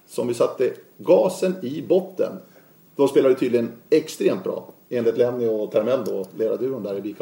Som 0.06 0.28
vi 0.28 0.34
satte 0.34 0.72
gasen 0.98 1.54
i 1.62 1.82
botten. 1.82 2.32
De 2.96 3.08
spelade 3.08 3.34
tydligen 3.34 3.72
extremt 3.90 4.44
bra. 4.44 4.68
Enligt 4.90 5.16
Lenny 5.16 5.46
och 5.46 5.70
Termell 5.70 6.04
då, 6.04 6.24
ledarduon 6.36 6.82
där 6.82 6.96
i 6.96 7.00
BIK 7.00 7.16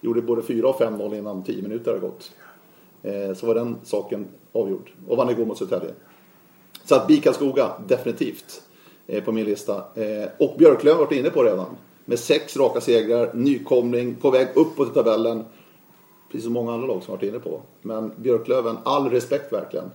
Gjorde 0.00 0.22
både 0.22 0.42
4 0.42 0.68
och 0.68 0.80
5-0 0.80 1.18
innan 1.18 1.42
10 1.42 1.62
minuter 1.62 1.90
hade 1.90 2.00
gått. 2.00 2.30
Eh, 3.02 3.34
så 3.34 3.46
var 3.46 3.54
den 3.54 3.76
saken 3.82 4.26
avgjord. 4.52 4.90
Och 5.08 5.16
vann 5.16 5.30
igår 5.30 5.44
mot 5.44 5.58
Södertälje. 5.58 5.94
Så 6.84 6.94
att 6.94 7.06
BIK 7.06 7.26
definitivt 7.86 8.62
eh, 9.06 9.24
på 9.24 9.32
min 9.32 9.44
lista. 9.44 9.74
Eh, 9.74 10.28
och 10.38 10.54
Björklöven 10.58 10.98
har 10.98 11.04
varit 11.04 11.18
inne 11.18 11.30
på 11.30 11.42
redan. 11.42 11.76
Med 12.04 12.18
sex 12.18 12.56
raka 12.56 12.80
segrar, 12.80 13.34
nykomling, 13.34 14.14
på 14.14 14.30
väg 14.30 14.48
uppåt 14.54 14.90
i 14.90 14.94
tabellen. 14.94 15.44
Precis 16.34 16.44
som 16.44 16.52
många 16.52 16.72
andra 16.72 16.86
lag 16.86 17.02
som 17.02 17.10
har 17.10 17.16
varit 17.16 17.28
inne 17.28 17.38
på. 17.38 17.60
Men 17.82 18.12
Björklöven, 18.16 18.76
all 18.84 19.10
respekt 19.10 19.52
verkligen. 19.52 19.90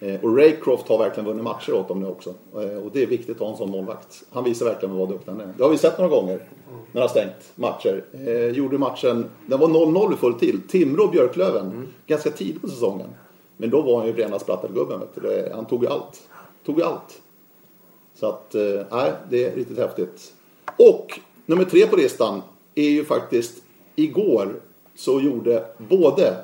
Eh, 0.00 0.24
och 0.24 0.36
Raycroft 0.36 0.88
har 0.88 0.98
verkligen 0.98 1.26
vunnit 1.26 1.44
matcher 1.44 1.72
åt 1.72 1.88
dem 1.88 2.00
nu 2.00 2.06
också. 2.06 2.34
Eh, 2.54 2.84
och 2.84 2.90
det 2.92 3.02
är 3.02 3.06
viktigt 3.06 3.36
att 3.36 3.42
ha 3.42 3.50
en 3.50 3.56
sån 3.56 3.70
målvakt. 3.70 4.22
Han 4.30 4.44
visar 4.44 4.66
verkligen 4.66 4.96
vad 4.96 5.08
duktig 5.08 5.32
han 5.32 5.40
är. 5.40 5.54
Det 5.56 5.62
har 5.62 5.70
vi 5.70 5.78
sett 5.78 5.98
några 5.98 6.10
gånger 6.10 6.36
när 6.92 7.00
han 7.00 7.02
har 7.02 7.08
stängt 7.08 7.52
matcher. 7.54 8.04
Eh, 8.12 8.46
gjorde 8.46 8.78
matchen, 8.78 9.24
den 9.46 9.60
var 9.60 9.68
0-0 9.68 10.14
i 10.14 10.16
full 10.16 10.34
till. 10.34 10.60
Timrå 10.68 11.04
och 11.04 11.10
Björklöven, 11.10 11.88
ganska 12.06 12.30
tidigt 12.30 12.62
på 12.62 12.68
säsongen. 12.68 13.08
Men 13.56 13.70
då 13.70 13.82
var 13.82 13.98
han 13.98 14.06
ju 14.06 14.12
rena 14.12 14.38
sprattelgubben. 14.38 15.00
Han 15.54 15.64
tog 15.64 15.82
ju 15.82 15.90
allt. 15.90 16.28
Tog 16.66 16.78
ju 16.78 16.84
allt. 16.84 17.20
Så 18.14 18.26
att, 18.26 18.54
nej, 18.90 19.12
det 19.30 19.44
är 19.44 19.56
riktigt 19.56 19.78
häftigt. 19.78 20.32
Och 20.76 21.20
nummer 21.46 21.64
tre 21.64 21.86
på 21.86 21.96
listan 21.96 22.42
är 22.74 22.90
ju 22.90 23.04
faktiskt 23.04 23.62
igår 23.96 24.60
så 24.94 25.20
gjorde 25.20 25.64
både 25.78 26.36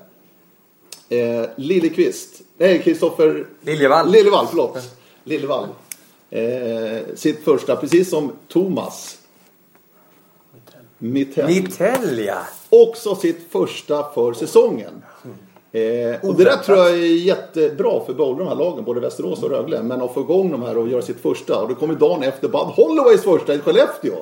eh, 1.09 1.45
Liljeqvist, 1.57 2.43
nej 2.57 2.83
Kristoffer 2.83 3.47
Liljevall. 3.61 4.11
Liljevall, 4.11 4.47
förlåt. 4.51 4.79
Liljevall. 5.25 5.67
Eh, 6.31 7.15
sitt 7.15 7.45
första, 7.45 7.77
precis 7.77 8.11
som 8.11 8.33
Thomas 8.49 9.19
Mittell. 10.99 11.47
Mittelja. 11.47 12.39
Också 12.69 13.15
sitt 13.15 13.47
första 13.51 14.13
för 14.15 14.33
säsongen. 14.33 15.03
Eh, 15.73 16.29
och 16.29 16.35
det 16.35 16.45
där 16.45 16.57
tror 16.57 16.79
jag 16.79 16.91
är 16.91 16.97
jättebra 16.97 18.01
för 18.07 18.15
båda 18.15 18.39
de 18.39 18.49
här 18.49 18.55
lagen, 18.55 18.85
både 18.85 19.01
Västerås 19.01 19.43
och 19.43 19.51
Rögle. 19.51 19.83
Men 19.83 20.03
att 20.03 20.15
få 20.15 20.21
igång 20.21 20.51
de 20.51 20.63
här 20.63 20.79
och 20.79 20.89
göra 20.89 21.03
sitt 21.03 21.21
första. 21.21 21.63
Och 21.63 21.69
det 21.69 21.75
kommer 21.75 21.95
dagen 21.95 22.23
efter 22.23 22.49
Bud 22.49 22.61
Holloways 22.61 23.23
första 23.23 23.55
i 23.55 23.59
Skellefteå. 23.59 24.15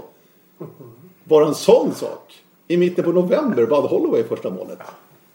Bara 1.24 1.46
en 1.46 1.54
sån 1.54 1.94
sak. 1.94 2.43
I 2.68 2.76
mitten 2.76 3.04
på 3.04 3.12
november, 3.12 3.56
Bud 3.66 3.70
Holloway 3.90 4.24
första 4.24 4.50
målet. 4.50 4.78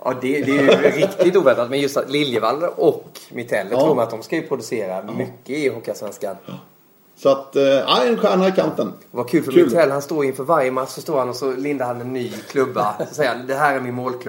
Ja, 0.03 0.13
det, 0.21 0.41
det 0.41 0.51
är 0.57 0.61
ju 0.63 0.91
riktigt 1.01 1.35
oväntat. 1.35 1.69
Men 1.69 1.79
just 1.79 1.97
att 1.97 2.11
Liljevall 2.11 2.63
och 2.63 3.05
Mitell, 3.31 3.67
jag 3.71 3.79
Ja. 3.79 3.85
tror 3.85 4.01
att 4.03 4.09
de 4.09 4.23
ska 4.23 4.35
ju 4.35 4.47
producera 4.47 5.03
mycket 5.03 5.49
i 5.49 5.69
Hockeyallsvenskan. 5.69 6.35
Så 7.15 7.29
att, 7.29 7.55
eh, 7.55 7.63
ja, 7.63 8.03
en 8.03 8.17
stjärna 8.17 8.47
i 8.47 8.51
kanten. 8.51 8.93
Vad 9.11 9.29
kul 9.29 9.43
för 9.43 9.51
Kul. 9.51 9.65
Mitell. 9.65 9.91
Han 9.91 10.01
står 10.01 10.25
inför 10.25 10.43
varje 10.43 10.71
match 10.71 10.89
så 10.89 11.01
står 11.01 11.19
han 11.19 11.29
och 11.29 11.35
så 11.35 11.51
lindar 11.51 11.85
han 11.85 12.01
en 12.01 12.13
ny 12.13 12.29
klubba. 12.49 12.95
Så 13.09 13.15
säger 13.15 13.29
han, 13.35 13.47
det 13.47 13.55
här 13.55 13.75
är 13.75 13.79
min 13.79 13.93
målklubb. 13.93 14.28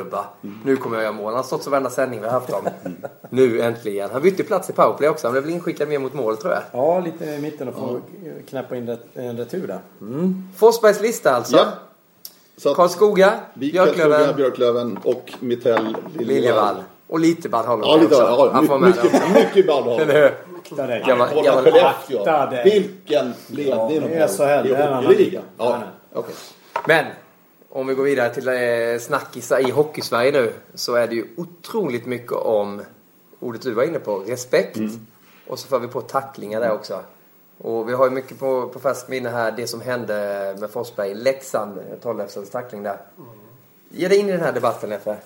Klubba. 0.00 0.24
Nu 0.64 0.76
kommer 0.76 0.96
jag 0.96 1.02
göra 1.02 1.12
mål. 1.12 1.24
Han 1.26 1.34
har 1.34 1.42
stått 1.42 1.62
så 1.62 1.70
varenda 1.70 1.90
sändning 1.90 2.20
vi 2.20 2.26
har 2.26 2.32
haft 2.32 2.52
om. 2.52 2.68
Nu 3.30 3.60
äntligen. 3.62 4.10
Han 4.12 4.22
bytte 4.22 4.42
plats 4.42 4.70
i 4.70 4.72
powerplay 4.72 5.08
också. 5.08 5.26
Han 5.26 5.32
blev 5.32 5.44
väl 5.44 5.52
inskickad 5.52 5.88
mer 5.88 5.98
mot 5.98 6.14
mål 6.14 6.36
tror 6.36 6.52
jag. 6.52 6.62
Ja, 6.72 7.00
lite 7.00 7.24
i 7.24 7.38
mitten 7.38 7.68
och 7.68 7.74
få 7.74 8.00
knäppa 8.48 8.76
in 8.76 8.96
en 9.14 9.36
retur 9.36 9.66
där. 9.66 9.78
Forsbergs 10.56 11.00
lista 11.00 11.30
alltså. 11.30 11.56
Ja. 11.56 11.64
Så 12.56 12.74
Karlskoga, 12.74 13.32
Björklöven, 13.54 14.36
Björklöven 14.36 14.98
och 15.04 15.32
Mittell 15.40 15.96
Liljevall. 16.18 16.76
Och 17.06 17.20
lite 17.20 17.48
Bad 17.48 17.66
Holloway 17.66 17.90
Ja, 17.90 17.96
lite, 18.02 18.14
också. 18.14 18.26
ja, 18.26 18.50
Han 18.52 18.66
får 18.66 18.78
med 18.78 18.88
mycket, 18.88 19.34
mycket, 19.34 19.66
Bad 19.66 20.00
hur? 20.00 20.34
Akta 20.64 20.86
dig. 20.86 21.04
Gammal, 21.06 21.28
Kolla 21.28 21.42
gammal, 21.42 21.64
Skellefteå. 21.64 22.18
Akta 22.20 22.46
dig. 22.46 22.64
Vilken 22.64 23.34
ledning 23.46 23.78
Ja, 23.78 23.88
de 23.88 23.98
det 24.00 24.14
är 24.14 24.26
så 24.26 24.44
här, 24.44 24.62
det 24.64 24.74
är 24.74 24.94
hockeyliga. 24.94 25.18
liga. 25.18 25.40
Ja, 25.58 25.76
Nej, 25.78 25.88
okej. 26.12 26.34
Men 26.86 27.04
Om 27.72 27.86
vi 27.86 27.94
går 27.94 28.04
vidare 28.04 28.34
till 28.34 28.48
eh, 28.48 28.98
snackisar 29.00 29.68
i 29.68 29.70
Hockeysverige 29.70 30.32
nu 30.32 30.52
så 30.74 30.94
är 30.94 31.06
det 31.06 31.14
ju 31.14 31.26
otroligt 31.36 32.06
mycket 32.06 32.32
om 32.32 32.82
ordet 33.40 33.62
du 33.62 33.72
var 33.72 33.82
inne 33.82 33.98
på, 33.98 34.18
respekt. 34.18 34.78
Och 35.46 35.58
så 35.58 35.68
får 35.68 35.78
vi 35.78 35.88
på 35.88 36.00
tacklingar 36.00 36.60
där 36.60 36.72
också. 36.72 37.00
Och 37.58 37.88
vi 37.88 37.92
har 37.92 38.04
ju 38.04 38.10
mycket 38.10 38.38
på, 38.38 38.68
på 38.68 38.78
färskt 38.78 39.08
minne 39.08 39.28
här 39.28 39.52
det 39.52 39.66
som 39.66 39.80
hände 39.80 40.14
med 40.60 40.70
Forsberg 40.70 41.10
i 41.10 41.14
Leksand, 41.14 41.78
Tollefsens 42.02 42.50
tackling 42.50 42.82
där. 42.82 42.96
Ge 43.88 44.08
dig 44.08 44.18
in 44.18 44.28
i 44.28 44.32
den 44.32 44.40
här 44.40 44.52
debatten 44.52 44.90
Leffe. 44.90 45.16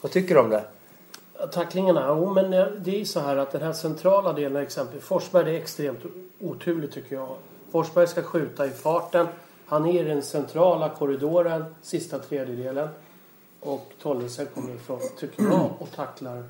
Vad 0.00 0.12
tycker 0.12 0.34
du 0.34 0.40
om 0.40 0.50
det? 0.50 0.64
Tacklingarna, 1.52 2.06
jo 2.08 2.32
men 2.32 2.52
eh, 2.52 2.66
det 2.66 2.90
är 2.90 2.98
ju 2.98 3.04
så 3.04 3.20
här 3.20 3.36
att 3.36 3.52
den 3.52 3.62
här 3.62 3.72
centrala 3.72 4.32
delen 4.32 4.62
exempel 4.62 5.00
Forsberg 5.00 5.44
det 5.44 5.50
är 5.50 5.60
extremt 5.60 6.00
oturligt 6.40 6.94
tycker 6.94 7.16
jag. 7.16 7.36
Forsberg 7.72 8.06
ska 8.06 8.22
skjuta 8.22 8.66
i 8.66 8.70
farten. 8.70 9.26
Han 9.70 9.86
är 9.86 10.00
i 10.00 10.04
den 10.08 10.22
centrala 10.22 10.88
korridoren, 10.88 11.64
sista 11.82 12.18
tredjedelen. 12.18 12.88
Och 13.60 13.92
Tollesen 14.02 14.46
kommer 14.54 14.74
ifrån, 14.74 15.00
tycker 15.18 15.42
jag, 15.42 15.70
och 15.78 15.90
tacklar 15.90 16.44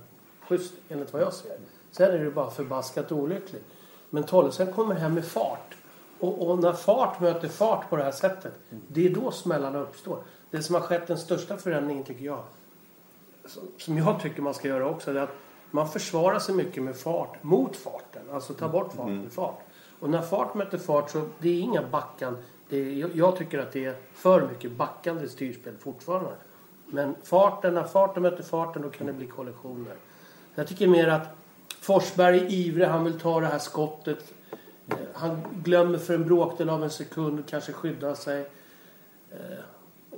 schysst 0.49 0.73
enligt 0.89 1.13
vad 1.13 1.23
jag 1.23 1.33
ser. 1.33 1.53
Sen 1.91 2.11
är 2.11 2.19
det 2.25 2.31
bara 2.31 2.51
förbaskat 2.51 3.13
olyckligt. 3.13 3.65
Men 4.11 4.23
Tollesen 4.25 4.73
kommer 4.73 4.95
hem 4.95 5.15
med 5.15 5.25
fart. 5.25 5.77
Och, 6.21 6.49
och 6.51 6.59
när 6.59 6.73
fart 6.73 7.21
möter 7.21 7.49
fart 7.49 7.91
på 7.91 7.97
det 7.97 8.03
här 8.05 8.13
sättet, 8.13 8.53
det 8.89 9.07
är 9.07 9.11
då 9.15 9.31
smällarna 9.31 9.79
uppstår. 9.79 10.19
Det 10.51 10.63
som 10.63 10.75
har 10.75 10.83
skett 10.83 11.07
den 11.07 11.19
största 11.19 11.57
förändringen 11.57 12.05
tycker 12.05 12.25
jag, 12.25 12.43
som- 13.79 13.99
jag 13.99 14.21
tycker 14.23 14.43
man 14.43 14.55
ska 14.55 14.69
göra 14.69 14.89
också, 14.91 15.11
är 15.11 15.15
att 15.17 15.35
man 15.71 15.89
försvarar 15.89 16.39
sig 16.39 16.55
mycket 16.55 16.83
med 16.83 16.97
fart 16.97 17.43
mot 17.43 17.77
farten. 17.77 18.23
Alltså 18.33 18.55
ta 18.55 18.69
bort 18.69 18.93
fart 18.93 19.07
med 19.23 19.33
fart. 19.33 19.61
Och 20.01 20.11
när 20.11 20.23
fart 20.23 20.55
möter 20.55 20.79
fart 20.79 21.11
så 21.11 21.23
det 21.39 21.49
är 21.49 21.61
inga 21.61 21.83
backan. 21.83 22.37
Det 22.71 22.93
jag, 23.15 23.37
tycker 23.37 23.59
att 23.59 23.73
det 23.73 23.85
är 23.85 23.95
för 24.15 24.49
mycket 24.49 24.73
backande 24.73 25.29
styrspel 25.29 25.75
fortfarande. 25.81 26.31
Men 26.87 27.15
farten, 27.23 27.75
när 27.75 27.85
farten 27.85 28.23
möter 28.23 28.43
farten 28.43 28.83
då 28.83 28.91
kan 28.91 29.07
det 29.07 29.13
bli 29.13 29.27
kollisioner. 29.27 29.95
Jag 30.55 30.69
tycker 30.69 30.87
mer 30.89 31.09
att 31.09 31.29
Forsberg 31.81 32.39
är 32.39 32.51
ivrig, 32.53 32.87
han 32.87 33.05
vill 33.05 33.21
ta 33.21 33.41
det 33.41 33.47
här 33.47 33.59
skottet. 33.59 34.33
Eh, 34.89 34.97
Han 35.15 35.41
glömmer 35.65 35.99
för 35.99 36.15
en 36.15 36.25
bråkdel 36.25 36.71
av 36.71 36.85
en 36.85 36.91
sekund, 36.91 37.45
kanske 37.49 37.73
skydda 37.73 38.15
sig. 38.15 38.41
Eh, 39.31 39.39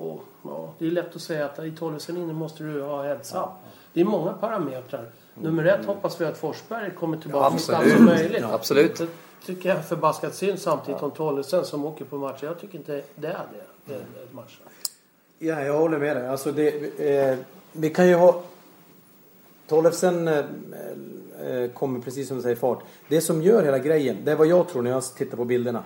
Och, 0.01 0.23
ja, 0.43 0.75
det 0.79 0.87
är 0.87 0.91
lätt 0.91 1.17
att 1.17 1.23
säga 1.23 1.45
att 1.45 1.59
i 1.59 1.71
Tollesen 1.71 2.17
inne 2.17 2.33
måste 2.33 2.63
du 2.65 2.83
ha 2.83 3.03
heads 3.03 3.35
up. 3.35 3.49
Det 3.93 4.01
är 4.01 4.05
många 4.05 4.33
parametrar. 4.33 5.07
Nummer 5.35 5.65
ett 5.65 5.87
hoppas 5.87 6.21
vi 6.21 6.25
att 6.25 6.39
Forsberg 6.39 6.91
kommer 6.91 7.17
tillbaka 7.17 7.59
så 7.59 7.65
snabbt 7.65 7.91
som 7.91 8.05
möjligt. 8.05 8.45
Absolut. 8.45 9.03
Tycker 9.47 9.69
jag 9.69 9.79
är 9.79 9.83
förbaskat 9.83 10.35
synd 10.35 10.59
samtidigt 10.59 11.03
om 11.03 11.11
Tollesen 11.11 11.65
som 11.65 11.85
åker 11.85 12.05
på 12.05 12.19
matcher. 12.19 12.45
Jag 12.45 12.61
tycker 12.61 12.79
inte 12.79 13.03
det 13.15 13.27
är 13.27 13.33
det. 13.53 13.65
det 13.85 13.95
är. 13.95 14.05
Ja, 15.39 15.63
jag 15.63 15.79
håller 15.79 15.99
med 15.99 16.17
dig. 16.17 16.29
Alltså 16.29 16.53
det, 16.53 16.69
eh, 17.31 17.39
vi 17.73 17.91
kan 17.91 18.09
ju 18.09 18.15
ha... 18.15 18.43
Tollefsen 19.69 20.29
eh, 20.29 20.39
eh, 21.41 21.71
kommer 21.71 22.01
precis 22.01 22.29
som 22.29 22.37
du 22.37 22.43
säger 22.43 22.57
fart. 22.57 22.83
Det 23.09 23.21
som 23.21 23.43
gör 23.43 23.63
hela 23.63 23.79
grejen, 23.79 24.17
det 24.25 24.33
är 24.33 24.37
vad 24.37 24.47
jag 24.47 24.69
tror 24.69 24.83
när 24.83 24.91
jag 24.91 25.05
tittar 25.15 25.37
på 25.37 25.45
bilderna. 25.45 25.85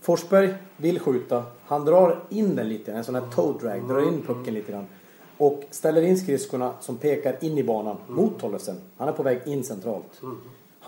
Forsberg 0.00 0.54
vill 0.76 1.00
skjuta. 1.00 1.44
Han 1.66 1.84
drar 1.84 2.24
in 2.28 2.56
den 2.56 2.68
lite, 2.68 2.92
en 2.92 3.04
sån 3.04 3.14
här 3.14 3.24
toe 3.34 3.58
drag. 3.60 3.88
Drar 3.88 4.08
in 4.08 4.22
pucken 4.22 4.54
lite 4.54 4.72
grann. 4.72 4.86
Och 5.36 5.64
ställer 5.70 6.02
in 6.02 6.18
skridskorna 6.18 6.72
som 6.80 6.96
pekar 6.96 7.36
in 7.40 7.58
i 7.58 7.64
banan 7.64 7.96
mot 8.06 8.40
Tollefsen. 8.40 8.76
Han 8.96 9.08
är 9.08 9.12
på 9.12 9.22
väg 9.22 9.40
in 9.46 9.64
centralt. 9.64 10.20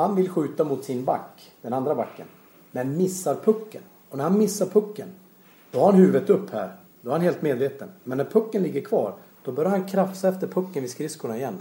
Han 0.00 0.14
vill 0.14 0.28
skjuta 0.30 0.64
mot 0.64 0.84
sin 0.84 1.04
back, 1.04 1.52
den 1.62 1.72
andra 1.72 1.94
backen. 1.94 2.26
Men 2.70 2.96
missar 2.96 3.34
pucken. 3.34 3.82
Och 4.10 4.16
när 4.16 4.24
han 4.24 4.38
missar 4.38 4.66
pucken, 4.66 5.08
då 5.70 5.78
har 5.78 5.86
han 5.86 6.00
huvudet 6.00 6.30
upp 6.30 6.50
här. 6.50 6.76
Då 7.00 7.10
är 7.10 7.12
han 7.12 7.20
helt 7.20 7.42
medveten. 7.42 7.88
Men 8.04 8.18
när 8.18 8.24
pucken 8.24 8.62
ligger 8.62 8.80
kvar, 8.80 9.14
då 9.44 9.52
börjar 9.52 9.70
han 9.70 9.88
krafsa 9.88 10.28
efter 10.28 10.46
pucken 10.46 10.82
vid 10.82 10.90
skridskorna 10.90 11.36
igen. 11.36 11.58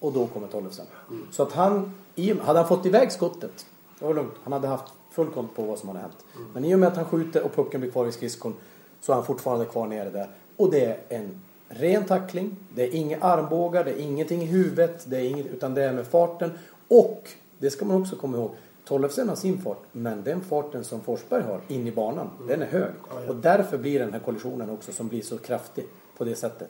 Och 0.00 0.12
då 0.12 0.26
kommer 0.26 0.48
Tollefsen. 0.48 0.86
Så 1.30 1.42
att 1.42 1.52
han, 1.52 1.94
hade 2.40 2.58
han 2.58 2.68
fått 2.68 2.86
iväg 2.86 3.12
skottet, 3.12 3.66
det 3.98 4.04
var 4.04 4.14
lugnt. 4.14 4.34
Han 4.44 4.52
hade 4.52 4.68
haft 4.68 4.92
full 5.10 5.30
koll 5.30 5.46
på 5.54 5.62
vad 5.62 5.78
som 5.78 5.88
hade 5.88 6.00
hänt. 6.00 6.24
Men 6.54 6.64
i 6.64 6.74
och 6.74 6.78
med 6.78 6.88
att 6.88 6.96
han 6.96 7.04
skjuter 7.04 7.42
och 7.42 7.54
pucken 7.54 7.80
blir 7.80 7.90
kvar 7.90 8.04
vid 8.04 8.14
skridskon 8.14 8.54
så 9.00 9.12
är 9.12 9.16
han 9.16 9.24
fortfarande 9.24 9.64
kvar 9.64 9.86
nere 9.86 10.10
där. 10.10 10.28
Och 10.56 10.70
det 10.70 10.84
är 10.84 10.98
en 11.08 11.40
ren 11.68 12.04
tackling. 12.04 12.56
Det 12.74 12.82
är 12.82 12.94
inga 12.94 13.20
armbågar, 13.20 13.84
det 13.84 13.90
är 13.90 13.98
ingenting 13.98 14.42
i 14.42 14.46
huvudet, 14.46 15.04
det 15.10 15.16
är 15.16 15.24
inget, 15.24 15.46
utan 15.46 15.74
det 15.74 15.82
är 15.82 15.92
med 15.92 16.06
farten. 16.06 16.50
Och, 16.88 17.30
det 17.58 17.70
ska 17.70 17.84
man 17.84 18.02
också 18.02 18.16
komma 18.16 18.36
ihåg, 18.36 18.50
Tollefsen 18.84 19.28
har 19.28 19.36
sin 19.36 19.58
fart, 19.58 19.82
men 19.92 20.22
den 20.22 20.40
farten 20.40 20.84
som 20.84 21.00
Forsberg 21.00 21.42
har 21.42 21.60
in 21.68 21.86
i 21.86 21.92
banan, 21.92 22.30
den 22.48 22.62
är 22.62 22.66
hög. 22.66 22.92
Och 23.28 23.36
därför 23.36 23.78
blir 23.78 23.98
den 23.98 24.12
här 24.12 24.20
kollisionen 24.20 24.70
också 24.70 24.92
som 24.92 25.08
blir 25.08 25.22
så 25.22 25.38
kraftig 25.38 25.84
på 26.16 26.24
det 26.24 26.34
sättet. 26.34 26.68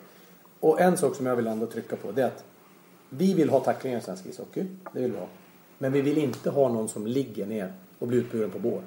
Och 0.61 0.81
en 0.81 0.97
sak 0.97 1.15
som 1.15 1.27
jag 1.27 1.37
vill 1.37 1.47
ändå 1.47 1.67
trycka 1.67 1.97
på, 1.97 2.13
det 2.13 2.23
är 2.23 2.27
att 2.27 2.45
vi 3.11 3.35
vill 3.35 3.51
ha 3.51 3.61
tacklingar 3.61 3.99
i 3.99 4.01
svensk 4.01 4.27
ishockey. 4.27 4.67
Det 4.93 5.01
vill 5.01 5.13
vi 5.13 5.19
ha. 5.19 5.27
Men 5.79 5.93
vi 5.93 6.01
vill 6.01 6.19
inte 6.19 6.51
ha 6.51 6.69
någon 6.69 6.89
som 6.89 7.07
ligger 7.07 7.47
ner 7.47 7.73
och 7.99 8.09
blir 8.09 8.19
utburen 8.19 8.51
på 8.51 8.59
bår. 8.59 8.83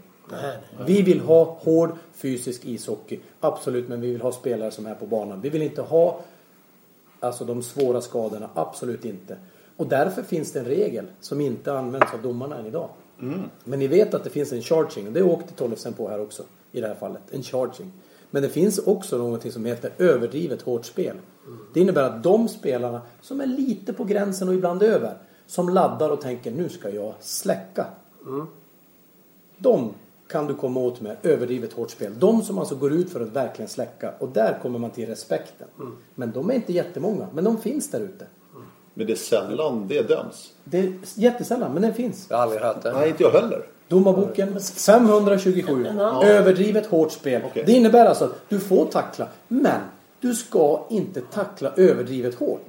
Vi 0.85 1.01
vill 1.01 1.19
ha 1.19 1.43
hård 1.43 1.91
fysisk 2.13 2.65
ishockey. 2.65 3.19
Absolut, 3.39 3.89
men 3.89 4.01
vi 4.01 4.11
vill 4.11 4.21
ha 4.21 4.31
spelare 4.31 4.71
som 4.71 4.85
är 4.85 4.95
på 4.95 5.05
banan. 5.05 5.41
Vi 5.41 5.49
vill 5.49 5.61
inte 5.61 5.81
ha 5.81 6.21
alltså 7.19 7.45
de 7.45 7.63
svåra 7.63 8.01
skadorna. 8.01 8.49
Absolut 8.53 9.05
inte. 9.05 9.37
Och 9.77 9.87
därför 9.87 10.23
finns 10.23 10.51
det 10.51 10.59
en 10.59 10.65
regel 10.65 11.05
som 11.19 11.41
inte 11.41 11.73
används 11.73 12.13
av 12.13 12.21
domarna 12.21 12.57
än 12.57 12.65
idag. 12.65 12.89
Men 13.63 13.79
ni 13.79 13.87
vet 13.87 14.13
att 14.13 14.23
det 14.23 14.29
finns 14.29 14.51
en 14.53 14.61
charging. 14.61 15.07
Och 15.07 15.13
det 15.13 15.23
åkte 15.23 15.53
Tollefsen 15.53 15.93
på 15.93 16.09
här 16.09 16.21
också. 16.21 16.43
I 16.71 16.81
det 16.81 16.87
här 16.87 16.95
fallet. 16.95 17.21
En 17.31 17.43
charging. 17.43 17.91
Men 18.31 18.43
det 18.43 18.49
finns 18.49 18.79
också 18.79 19.17
någonting 19.17 19.51
som 19.51 19.65
heter 19.65 19.91
överdrivet 19.97 20.61
hårt 20.61 20.85
spel. 20.85 21.17
Det 21.73 21.79
innebär 21.79 22.03
att 22.03 22.23
de 22.23 22.47
spelarna 22.47 23.01
som 23.21 23.41
är 23.41 23.45
lite 23.45 23.93
på 23.93 24.03
gränsen 24.03 24.47
och 24.47 24.53
ibland 24.53 24.83
över. 24.83 25.17
Som 25.47 25.69
laddar 25.69 26.09
och 26.09 26.21
tänker 26.21 26.51
nu 26.51 26.69
ska 26.69 26.89
jag 26.89 27.13
släcka. 27.19 27.85
De 29.57 29.93
kan 30.27 30.47
du 30.47 30.55
komma 30.55 30.79
åt 30.79 31.01
med 31.01 31.17
överdrivet 31.23 31.73
hårt 31.73 31.91
spel. 31.91 32.19
De 32.19 32.41
som 32.41 32.59
alltså 32.59 32.75
går 32.75 32.93
ut 32.93 33.09
för 33.09 33.21
att 33.21 33.29
verkligen 33.29 33.69
släcka. 33.69 34.13
Och 34.19 34.29
där 34.29 34.59
kommer 34.61 34.79
man 34.79 34.89
till 34.89 35.07
respekten. 35.07 35.67
Men 36.15 36.31
de 36.31 36.49
är 36.49 36.53
inte 36.53 36.73
jättemånga. 36.73 37.27
Men 37.33 37.43
de 37.43 37.57
finns 37.57 37.91
där 37.91 37.99
ute. 37.99 38.25
Men 38.93 39.07
det 39.07 39.13
är 39.13 39.17
sällan 39.17 39.85
det 39.87 40.01
döms. 40.01 40.51
Det 40.63 40.79
är 40.79 40.93
jättesällan, 41.15 41.73
men 41.73 41.81
den 41.81 41.93
finns. 41.93 42.25
Jag 42.29 42.37
har 42.37 42.43
aldrig 42.43 42.61
hört 42.61 42.83
det. 42.83 42.91
Nej, 42.91 43.09
inte 43.09 43.23
jag 43.23 43.31
heller. 43.31 43.65
Domarboken 43.87 44.59
527. 44.59 45.85
Överdrivet 46.23 46.85
hårt 46.85 47.11
spel. 47.11 47.41
Okej. 47.45 47.63
Det 47.65 47.71
innebär 47.71 48.05
alltså 48.05 48.25
att 48.25 48.49
du 48.49 48.59
får 48.59 48.85
tackla, 48.85 49.27
men 49.47 49.79
du 50.19 50.33
ska 50.35 50.85
inte 50.89 51.21
tackla 51.21 51.71
överdrivet 51.75 52.35
hårt. 52.35 52.67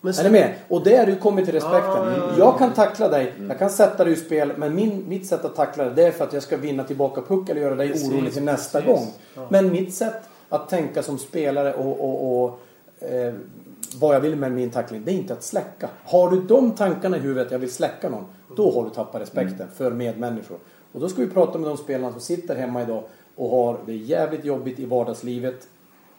Men 0.00 0.14
Är 0.14 0.24
ni 0.24 0.30
med? 0.30 0.54
Och 0.68 0.84
där 0.84 1.06
du 1.06 1.16
kommer 1.16 1.44
till 1.44 1.54
respekten. 1.54 2.14
Jag 2.38 2.58
kan 2.58 2.72
tackla 2.72 3.08
dig, 3.08 3.34
jag 3.48 3.58
kan 3.58 3.70
sätta 3.70 4.04
dig 4.04 4.12
ur 4.12 4.16
spel, 4.16 4.52
men 4.56 4.74
min, 4.74 5.04
mitt 5.08 5.26
sätt 5.26 5.44
att 5.44 5.56
tackla 5.56 5.84
dig 5.84 5.92
det 5.96 6.02
är 6.06 6.10
för 6.10 6.24
att 6.24 6.32
jag 6.32 6.42
ska 6.42 6.56
vinna 6.56 6.84
tillbaka 6.84 7.22
puck 7.22 7.48
eller 7.48 7.60
göra 7.60 7.74
dig 7.74 7.88
Precis, 7.88 8.08
orolig 8.08 8.32
till 8.32 8.42
nästa 8.42 8.80
precis. 8.80 8.94
gång. 9.34 9.46
Men 9.48 9.72
mitt 9.72 9.94
sätt 9.94 10.22
att 10.48 10.68
tänka 10.68 11.02
som 11.02 11.18
spelare 11.18 11.74
och, 11.74 12.00
och, 12.00 12.44
och 12.44 12.60
eh, 13.08 13.34
vad 14.00 14.14
jag 14.14 14.20
vill 14.20 14.36
med 14.36 14.52
min 14.52 14.70
tackling, 14.70 15.04
det 15.04 15.12
är 15.12 15.14
inte 15.14 15.32
att 15.32 15.42
släcka. 15.42 15.90
Har 16.04 16.30
du 16.30 16.40
de 16.40 16.70
tankarna 16.70 17.16
i 17.16 17.20
huvudet, 17.20 17.52
jag 17.52 17.58
vill 17.58 17.72
släcka 17.72 18.08
någon, 18.08 18.24
då 18.56 18.72
har 18.72 18.84
du 18.84 18.90
tappat 18.90 19.22
respekten 19.22 19.68
för 19.76 19.90
medmänniskor. 19.90 20.58
Och 20.92 21.00
då 21.00 21.08
ska 21.08 21.20
vi 21.20 21.30
prata 21.30 21.58
med 21.58 21.68
de 21.70 21.76
spelarna 21.76 22.12
som 22.12 22.20
sitter 22.20 22.56
hemma 22.56 22.82
idag 22.82 23.02
och 23.36 23.50
har 23.50 23.78
det 23.86 23.94
jävligt 23.94 24.44
jobbigt 24.44 24.78
i 24.78 24.84
vardagslivet. 24.84 25.68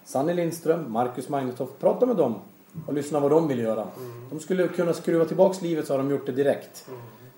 Sanny 0.06 0.34
Lindström, 0.34 0.92
Marcus 0.92 1.30
Magnushoff, 1.30 1.70
prata 1.80 2.06
med 2.06 2.16
dem 2.16 2.36
och 2.88 2.94
lyssna 2.94 3.20
vad 3.20 3.32
de 3.32 3.48
vill 3.48 3.60
göra. 3.60 3.88
De 4.30 4.40
skulle 4.40 4.68
kunna 4.68 4.94
skruva 4.94 5.26
tillbaks 5.26 5.62
livet 5.62 5.88
så 5.88 5.94
har 5.94 5.98
de 5.98 6.12
gjort 6.12 6.26
det 6.26 6.32
direkt. 6.32 6.90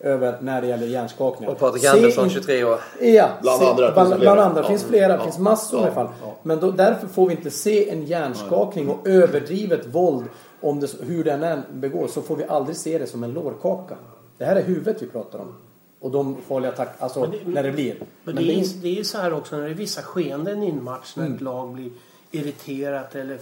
Över 0.03 0.37
när 0.41 0.61
det 0.61 0.67
gäller 0.67 0.87
hjärnskakningar. 0.87 1.51
Och 1.53 1.59
Patrik 1.59 1.81
Se 1.83 1.87
Andersson, 1.89 2.23
in- 2.23 2.29
23 2.29 2.63
år. 2.63 2.79
Ja, 3.01 3.29
Bland 3.41 3.59
se, 3.61 3.67
andra, 3.67 3.91
Bland, 3.91 4.07
finns 4.09 4.19
det 4.19 4.19
bland 4.25 4.39
andra. 4.39 4.61
Ja. 4.61 4.67
finns 4.67 4.83
flera. 4.83 5.13
Ja. 5.15 5.23
finns 5.23 5.37
massor 5.37 5.79
i 5.79 5.83
alla 5.83 5.91
fall. 5.91 6.07
Men 6.43 6.59
då, 6.59 6.71
därför 6.71 7.07
får 7.07 7.27
vi 7.27 7.35
inte 7.35 7.51
se 7.51 7.89
en 7.89 8.05
hjärnskakning 8.05 8.89
och 8.89 9.07
överdrivet 9.07 9.85
våld. 9.85 10.25
Om 10.61 10.79
det, 10.79 10.87
hur 11.01 11.23
den 11.23 11.43
än 11.43 11.61
begås 11.73 12.13
så 12.13 12.21
får 12.21 12.35
vi 12.35 12.43
aldrig 12.43 12.75
se 12.77 12.97
det 12.97 13.07
som 13.07 13.23
en 13.23 13.33
lårkaka. 13.33 13.95
Det 14.37 14.45
här 14.45 14.55
är 14.55 14.63
huvudet 14.63 15.01
vi 15.01 15.07
pratar 15.07 15.39
om. 15.39 15.55
Och 15.99 16.11
de 16.11 16.37
farliga 16.47 16.71
attack, 16.71 16.89
alltså 16.99 17.19
Men 17.19 17.31
det- 17.31 17.37
när 17.45 17.63
det 17.63 17.71
blir. 17.71 17.95
Men 17.99 18.07
Men 18.23 18.35
det, 18.35 18.41
det 18.41 18.53
är, 18.53 18.59
är- 18.59 18.81
det 18.81 18.87
är 18.87 18.93
ju 18.93 19.03
så 19.03 19.17
här 19.17 19.33
också 19.33 19.55
när 19.55 19.63
det 19.63 19.69
är 19.69 19.73
vissa 19.73 20.01
skeenden 20.01 20.63
i 20.63 20.69
en 20.69 20.83
match 20.83 21.13
när 21.15 21.23
Mm. 21.25 21.35
ett 21.35 21.41
lag 21.41 21.73
blir 21.73 21.91
irriterat 22.31 23.15
eller 23.15 23.37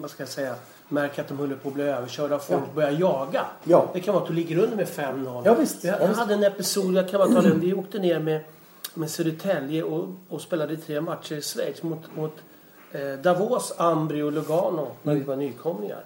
vad 0.00 0.10
ska 0.10 0.22
jag 0.22 0.28
säga 0.30 0.54
märker 0.88 1.22
att 1.22 1.28
de 1.28 1.38
håller 1.38 1.56
på 1.56 1.68
att 1.68 1.74
bli 1.74 1.84
överkörda 1.84 2.34
och 2.36 2.42
folk 2.42 2.74
börjar 2.74 2.90
jaga. 2.90 3.46
Ja. 3.64 3.90
Det 3.94 4.00
kan 4.00 4.14
vara 4.14 4.22
att 4.22 4.28
du 4.28 4.34
ligger 4.34 4.58
under 4.58 4.76
med 4.76 4.86
5-0. 4.86 5.42
Ja, 5.44 5.54
visst. 5.54 5.84
Jag, 5.84 5.94
Ja, 5.94 6.00
jag 6.00 6.08
visst. 6.08 6.20
hade 6.20 6.34
en 6.34 6.44
episod, 6.44 6.94
jag 6.94 7.08
kan 7.08 7.18
bara 7.18 7.28
ta 7.42 7.48
den. 7.48 7.60
Vi 7.60 7.74
åkte 7.74 7.98
ner 7.98 8.18
med, 8.18 8.40
med 8.94 9.10
Södertälje 9.10 9.82
och, 9.82 10.08
och 10.28 10.40
spelade 10.40 10.76
tre 10.76 11.00
matcher 11.00 11.34
i 11.34 11.42
Schweiz 11.42 11.82
mot, 11.82 12.16
mot 12.16 12.32
eh, 12.92 13.12
Davos, 13.22 13.74
Ambri 13.76 14.22
och 14.22 14.32
Lugano 14.32 14.90
när 15.02 15.12
Mm. 15.12 15.22
vi 15.24 15.28
var 15.28 15.36
nykomlingar. 15.36 16.04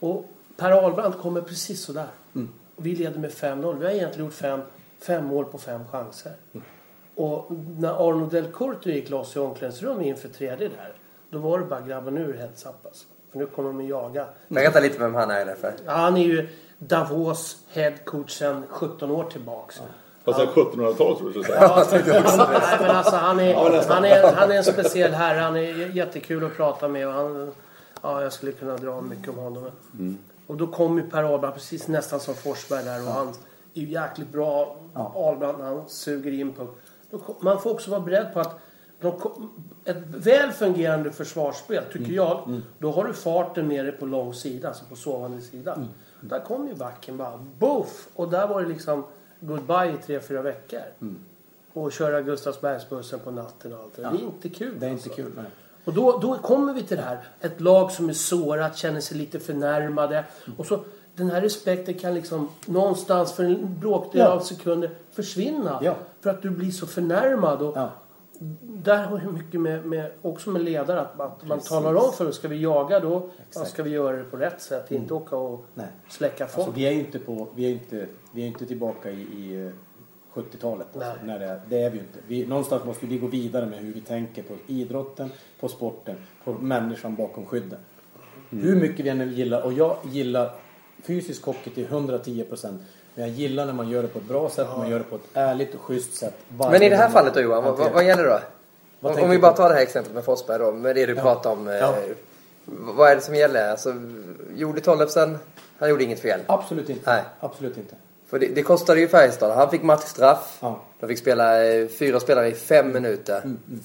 Och 0.00 0.26
Per 0.56 0.70
Ahlbrand 0.70 1.18
kommer 1.18 1.40
precis 1.40 1.82
sådär. 1.84 2.06
Mm. 2.34 2.48
Vi 2.76 2.94
leder 2.94 3.18
med 3.20 3.30
5-0. 3.30 3.78
Vi 3.78 3.84
har 3.84 3.92
egentligen 3.92 4.24
gjort 4.26 4.34
fem, 4.34 4.60
fem 4.98 5.24
mål 5.26 5.44
på 5.44 5.58
fem 5.58 5.80
chanser. 5.90 6.32
Mm. 6.52 6.66
Och 7.14 7.46
när 7.78 8.08
Arno 8.08 8.26
Del 8.26 8.46
Corto 8.52 8.88
gick 8.90 9.10
loss 9.10 9.36
i 9.36 9.38
omklädningsrummet 9.38 10.06
inför 10.06 10.28
tredje 10.28 10.68
där. 10.68 10.92
Då 11.30 11.38
var 11.38 11.58
det 11.58 11.64
bara 11.64 11.80
grabben 11.80 12.14
det 12.14 12.38
heads 12.38 12.66
up 12.66 12.86
alltså. 12.86 13.06
Nu 13.36 13.46
kommer 13.46 13.68
de 13.68 13.80
att 13.80 13.86
jaga. 13.86 14.26
Berätta 14.48 14.80
lite 14.80 14.98
vem 14.98 15.14
han 15.14 15.30
är 15.30 15.44
därför. 15.44 15.72
Ja, 15.86 15.92
han 15.92 16.16
är 16.16 16.24
ju 16.24 16.48
Davos 16.78 17.56
headcoach 17.68 18.38
sedan 18.38 18.62
17 18.68 19.10
år 19.10 19.24
tillbaks. 19.24 19.80
Fast 20.24 20.40
är 20.40 20.46
1700-talet 20.46 21.18
tror 21.18 21.18
jag 21.20 21.32
du 21.32 21.42
säga. 21.42 21.58
Ja, 21.60 21.86
nej, 21.92 22.78
men 22.80 22.90
alltså, 22.90 23.16
han, 23.16 23.40
är, 23.40 23.54
han, 23.88 24.04
är, 24.04 24.32
han 24.32 24.50
är 24.50 24.56
en 24.56 24.64
speciell 24.64 25.12
herre. 25.12 25.38
Han 25.38 25.56
är 25.56 25.96
jättekul 25.96 26.44
att 26.44 26.56
prata 26.56 26.88
med. 26.88 27.08
Och 27.08 27.12
han, 27.12 27.52
ja, 28.02 28.22
jag 28.22 28.32
skulle 28.32 28.52
kunna 28.52 28.76
dra 28.76 29.00
mycket 29.00 29.28
om 29.28 29.36
honom. 29.38 29.70
Och 30.46 30.56
då 30.56 30.66
kom 30.66 30.98
ju 30.98 31.10
Per 31.10 31.22
Ahlbrand 31.22 31.54
precis 31.54 31.88
nästan 31.88 32.20
som 32.20 32.34
Forsberg 32.34 32.84
där. 32.84 33.06
Och 33.06 33.12
han 33.12 33.28
är 33.74 33.80
ju 33.80 33.88
jäkligt 33.88 34.28
bra. 34.32 34.76
Ahlbrand, 34.94 35.62
han 35.62 35.88
suger 35.88 36.32
in 36.32 36.52
på... 36.52 36.66
Man 37.40 37.60
får 37.60 37.70
också 37.70 37.90
vara 37.90 38.00
beredd 38.00 38.34
på 38.34 38.40
att 38.40 38.58
de 39.06 39.50
ett 39.84 39.96
väl 40.08 40.50
fungerande 40.52 41.10
försvarsspel, 41.12 41.84
tycker 41.92 42.12
jag, 42.12 42.60
då 42.78 42.90
har 42.92 43.04
du 43.04 43.12
farten 43.12 43.68
nere 43.68 43.92
på 43.92 44.06
lång 44.06 44.34
sida, 44.34 44.68
alltså 44.68 44.84
på 44.84 44.96
sovande 44.96 45.40
sida. 45.40 45.78
Där 46.20 46.40
kom 46.40 46.68
ju 46.68 46.74
backen 46.74 47.16
bara, 47.16 47.38
boof! 47.58 48.08
Och 48.14 48.28
där 48.28 48.46
var 48.48 48.62
det 48.62 48.68
liksom 48.68 49.04
goodbye 49.40 49.92
i 49.92 49.96
tre, 50.06 50.20
fyra 50.20 50.42
veckor. 50.42 50.80
Och 51.72 51.92
köra 51.92 52.20
Gustavsbergsbussen 52.22 53.18
på 53.18 53.30
natten 53.30 53.72
och 53.72 53.78
allt 53.82 53.96
det 53.96 54.02
där. 54.02 54.10
Det 54.10 54.16
är 54.18 54.22
inte 54.22 54.48
kul. 54.48 54.74
Det 54.80 54.86
är 54.86 54.90
inte 54.90 55.08
alltså. 55.08 55.22
kul. 55.22 55.32
Nej. 55.36 55.44
Och 55.84 55.94
då, 55.94 56.18
då 56.18 56.38
kommer 56.38 56.72
vi 56.74 56.82
till 56.82 56.96
det 56.96 57.02
här. 57.02 57.18
Ett 57.40 57.60
lag 57.60 57.92
som 57.92 58.08
är 58.08 58.12
sårat, 58.12 58.76
känner 58.76 59.00
sig 59.00 59.16
lite 59.18 59.38
förnärmade. 59.40 60.24
Och 60.56 60.66
så 60.66 60.80
den 61.14 61.30
här 61.30 61.40
respekten 61.40 61.94
kan 61.94 62.14
liksom 62.14 62.48
någonstans 62.66 63.32
för 63.32 63.44
en 63.44 63.80
bråkdel 63.80 64.20
Ja. 64.20 64.28
av 64.28 64.40
sekunder 64.40 64.90
försvinna. 65.12 65.78
Ja. 65.82 65.94
För 66.20 66.30
att 66.30 66.42
du 66.42 66.50
blir 66.50 66.70
så 66.70 66.86
förnärmad. 66.86 67.62
Och 67.62 67.76
Ja. 67.76 67.90
Där 68.60 69.04
har 69.04 69.18
det 69.18 69.32
mycket 69.32 69.60
med, 69.60 69.86
med, 69.86 70.10
också 70.22 70.50
med 70.50 70.62
ledare 70.62 71.00
att, 71.00 71.20
att 71.20 71.46
man 71.46 71.60
talar 71.60 71.94
om 71.94 72.12
för 72.12 72.28
oss. 72.28 72.36
Ska 72.36 72.48
vi 72.48 72.60
jaga 72.60 73.00
då 73.00 73.30
ja, 73.54 73.64
ska 73.64 73.82
vi 73.82 73.90
göra 73.90 74.16
det 74.16 74.24
på 74.24 74.36
rätt 74.36 74.60
sätt. 74.60 74.90
Inte 74.90 75.14
åka 75.14 75.36
och 75.36 75.64
Nej. 75.74 75.86
släcka 76.08 76.46
folk. 76.46 76.66
Alltså, 76.66 76.80
vi 76.80 76.86
är 76.86 76.92
ju 76.92 77.00
inte, 77.00 77.18
på, 77.18 77.48
vi 77.54 77.66
är 77.66 77.70
inte, 77.70 78.06
vi 78.32 78.42
är 78.42 78.46
inte 78.46 78.66
tillbaka 78.66 79.10
i, 79.10 79.20
i 79.20 79.66
eh, 79.66 79.72
70-talet. 80.34 80.86
Alltså, 80.92 81.10
Nej. 81.10 81.26
när 81.26 81.38
det, 81.38 81.60
det 81.68 81.82
är 81.82 81.90
vi 81.90 81.96
ju 81.96 82.02
inte. 82.02 82.18
Vi, 82.26 82.46
någonstans 82.46 82.84
måste 82.84 83.06
vi 83.06 83.18
gå 83.18 83.26
vidare 83.26 83.66
med 83.66 83.78
hur 83.78 83.92
vi 83.92 84.00
tänker 84.00 84.42
på 84.42 84.54
idrotten, 84.66 85.30
på 85.60 85.68
sporten, 85.68 86.16
på 86.44 86.52
människan 86.52 87.14
bakom 87.14 87.46
skydden. 87.46 87.78
Hur 88.50 88.76
mycket 88.76 89.06
vi 89.06 89.08
än 89.08 89.32
gillar, 89.32 89.62
och 89.62 89.72
jag 89.72 89.96
gillar 90.04 90.54
fysisk 91.02 91.44
hockey 91.44 91.70
till 91.70 91.84
110 91.84 92.44
procent. 92.44 92.82
Men 93.18 93.24
jag 93.28 93.34
gillar 93.34 93.66
när 93.66 93.72
man 93.72 93.88
gör 93.88 94.02
det 94.02 94.08
på 94.08 94.18
ett 94.18 94.24
bra 94.24 94.50
sätt, 94.50 94.66
man 94.76 94.90
gör 94.90 94.98
det 94.98 95.04
på 95.04 95.16
ett 95.16 95.22
ärligt 95.34 95.74
och 95.74 95.80
schysst 95.80 96.14
sätt. 96.16 96.34
Men 96.58 96.82
i 96.82 96.88
det 96.88 96.96
här 96.96 97.08
fallet 97.08 97.34
då 97.34 97.40
Johan, 97.40 97.64
vad, 97.64 97.78
vad, 97.78 97.92
vad 97.92 98.04
gäller 98.06 98.24
det 98.24 98.30
då? 98.30 98.40
Vad 99.00 99.16
Om, 99.16 99.22
om 99.22 99.30
vi 99.30 99.38
bara 99.38 99.52
tar 99.52 99.68
det 99.68 99.74
här 99.74 99.82
exemplet 99.82 100.14
med 100.14 100.24
Forsberg 100.24 100.58
då, 100.58 100.72
med 100.72 100.94
det 100.96 101.06
du 101.06 101.14
pratar 101.14 101.50
om. 101.50 101.68
eh, 101.68 101.74
Ja. 101.74 101.94
Vad 102.64 103.10
är 103.10 103.14
det 103.16 103.20
som 103.22 103.34
gäller? 103.34 103.70
Alltså, 103.70 103.94
gjorde 104.54 104.80
Tollefsen, 104.80 105.38
han 105.78 105.88
gjorde 105.90 106.04
inget 106.04 106.20
fel. 106.20 106.40
Absolut 106.46 106.88
inte. 106.90 107.10
Nej. 107.10 107.22
Absolut 107.40 107.76
inte. 107.76 107.94
För 108.30 108.38
det, 108.38 108.46
det 108.46 108.62
kostade 108.62 109.00
ju 109.00 109.08
Färjestad. 109.08 109.52
Han 109.56 109.70
fick 109.70 109.82
matchstraff. 109.82 110.58
Ja. 110.60 110.80
De 111.00 111.06
fick 111.08 111.18
spela 111.18 111.64
eh, 111.64 111.88
fyra 111.88 112.20
spelare 112.20 112.48
i 112.48 112.52
fem 112.52 112.92
minuter. 112.92 113.38
Mm, 113.44 113.58
Eh, 113.72 113.76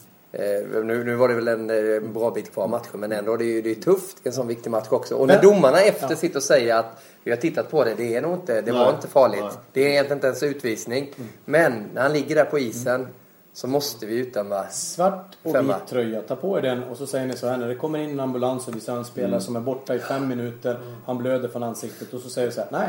nu, 0.84 1.04
nu 1.06 1.16
var 1.16 1.28
det 1.28 1.34
väl 1.36 1.48
en 1.48 1.70
eh, 1.70 2.02
bra 2.12 2.32
bit 2.32 2.54
kvar 2.54 2.68
matchen 2.68 3.00
men 3.00 3.12
ändå 3.12 3.38
det 3.38 3.44
är 3.44 3.54
ju 3.54 3.62
det 3.62 3.72
är 3.72 3.76
tufft 3.76 4.18
i 4.24 4.28
en 4.28 4.34
sån 4.34 4.48
viktig 4.48 4.70
match 4.70 4.88
också. 4.90 5.16
Och 5.16 5.28
när 5.28 5.34
Men- 5.36 5.44
domarna 5.46 5.80
efter 5.82 6.08
Ja. 6.10 6.16
sitter 6.16 6.36
och 6.38 6.44
säger 6.44 6.76
att 6.76 7.04
vi 7.24 7.32
har 7.32 7.38
tittat 7.38 7.72
på 7.72 7.84
det, 7.84 7.94
det 7.98 8.16
är 8.16 8.22
nog 8.22 8.34
inte, 8.34 8.62
det 8.62 8.72
var 8.72 8.86
Nej. 8.86 8.94
inte 8.96 9.08
farligt. 9.08 9.40
Nej. 9.44 9.52
Det 9.74 9.82
är 9.86 9.90
egentligen 9.90 10.18
inte 10.18 10.28
ens 10.28 10.44
utvisning. 10.44 11.12
Mm. 11.18 11.30
Men 11.46 11.84
när 11.94 12.02
han 12.02 12.14
ligger 12.14 12.36
där 12.36 12.46
på 12.46 12.60
isen 12.60 13.08
så 13.54 13.68
måste 13.68 14.06
vi 14.06 14.16
utdöma. 14.18 14.68
Svart 14.68 15.38
och 15.44 15.52
Femma. 15.52 15.74
vit 15.78 15.88
tröja. 15.88 16.22
Ta 16.22 16.36
på 16.36 16.58
er 16.58 16.62
den 16.62 16.84
och 16.84 16.98
så 16.98 17.08
säger 17.08 17.28
ni 17.28 17.36
så 17.38 17.48
här 17.48 17.58
när 17.58 17.68
det 17.68 17.76
kommer 17.76 18.00
in 18.00 18.10
en 18.10 18.20
ambulans 18.20 18.68
och 18.68 18.76
vi 18.76 18.80
ser 18.80 18.94
en 18.94 19.06
spelare 19.06 19.28
Mm. 19.32 19.42
som 19.42 19.56
är 19.56 19.60
borta 19.60 19.96
i 19.96 20.00
fem 20.00 20.28
minuter. 20.28 20.80
Han 21.06 21.18
blöder 21.18 21.48
från 21.50 21.64
ansiktet 21.64 22.14
och 22.14 22.20
så 22.22 22.30
säger 22.30 22.48
vi 22.48 22.54
så 22.54 22.62
här. 22.62 22.70
Nej, 22.72 22.88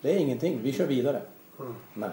det 0.00 0.10
är 0.12 0.16
ingenting. 0.16 0.60
Vi 0.62 0.72
kör 0.72 0.86
vidare. 0.86 1.20
Mm. 1.60 1.74
Nej. 1.94 2.10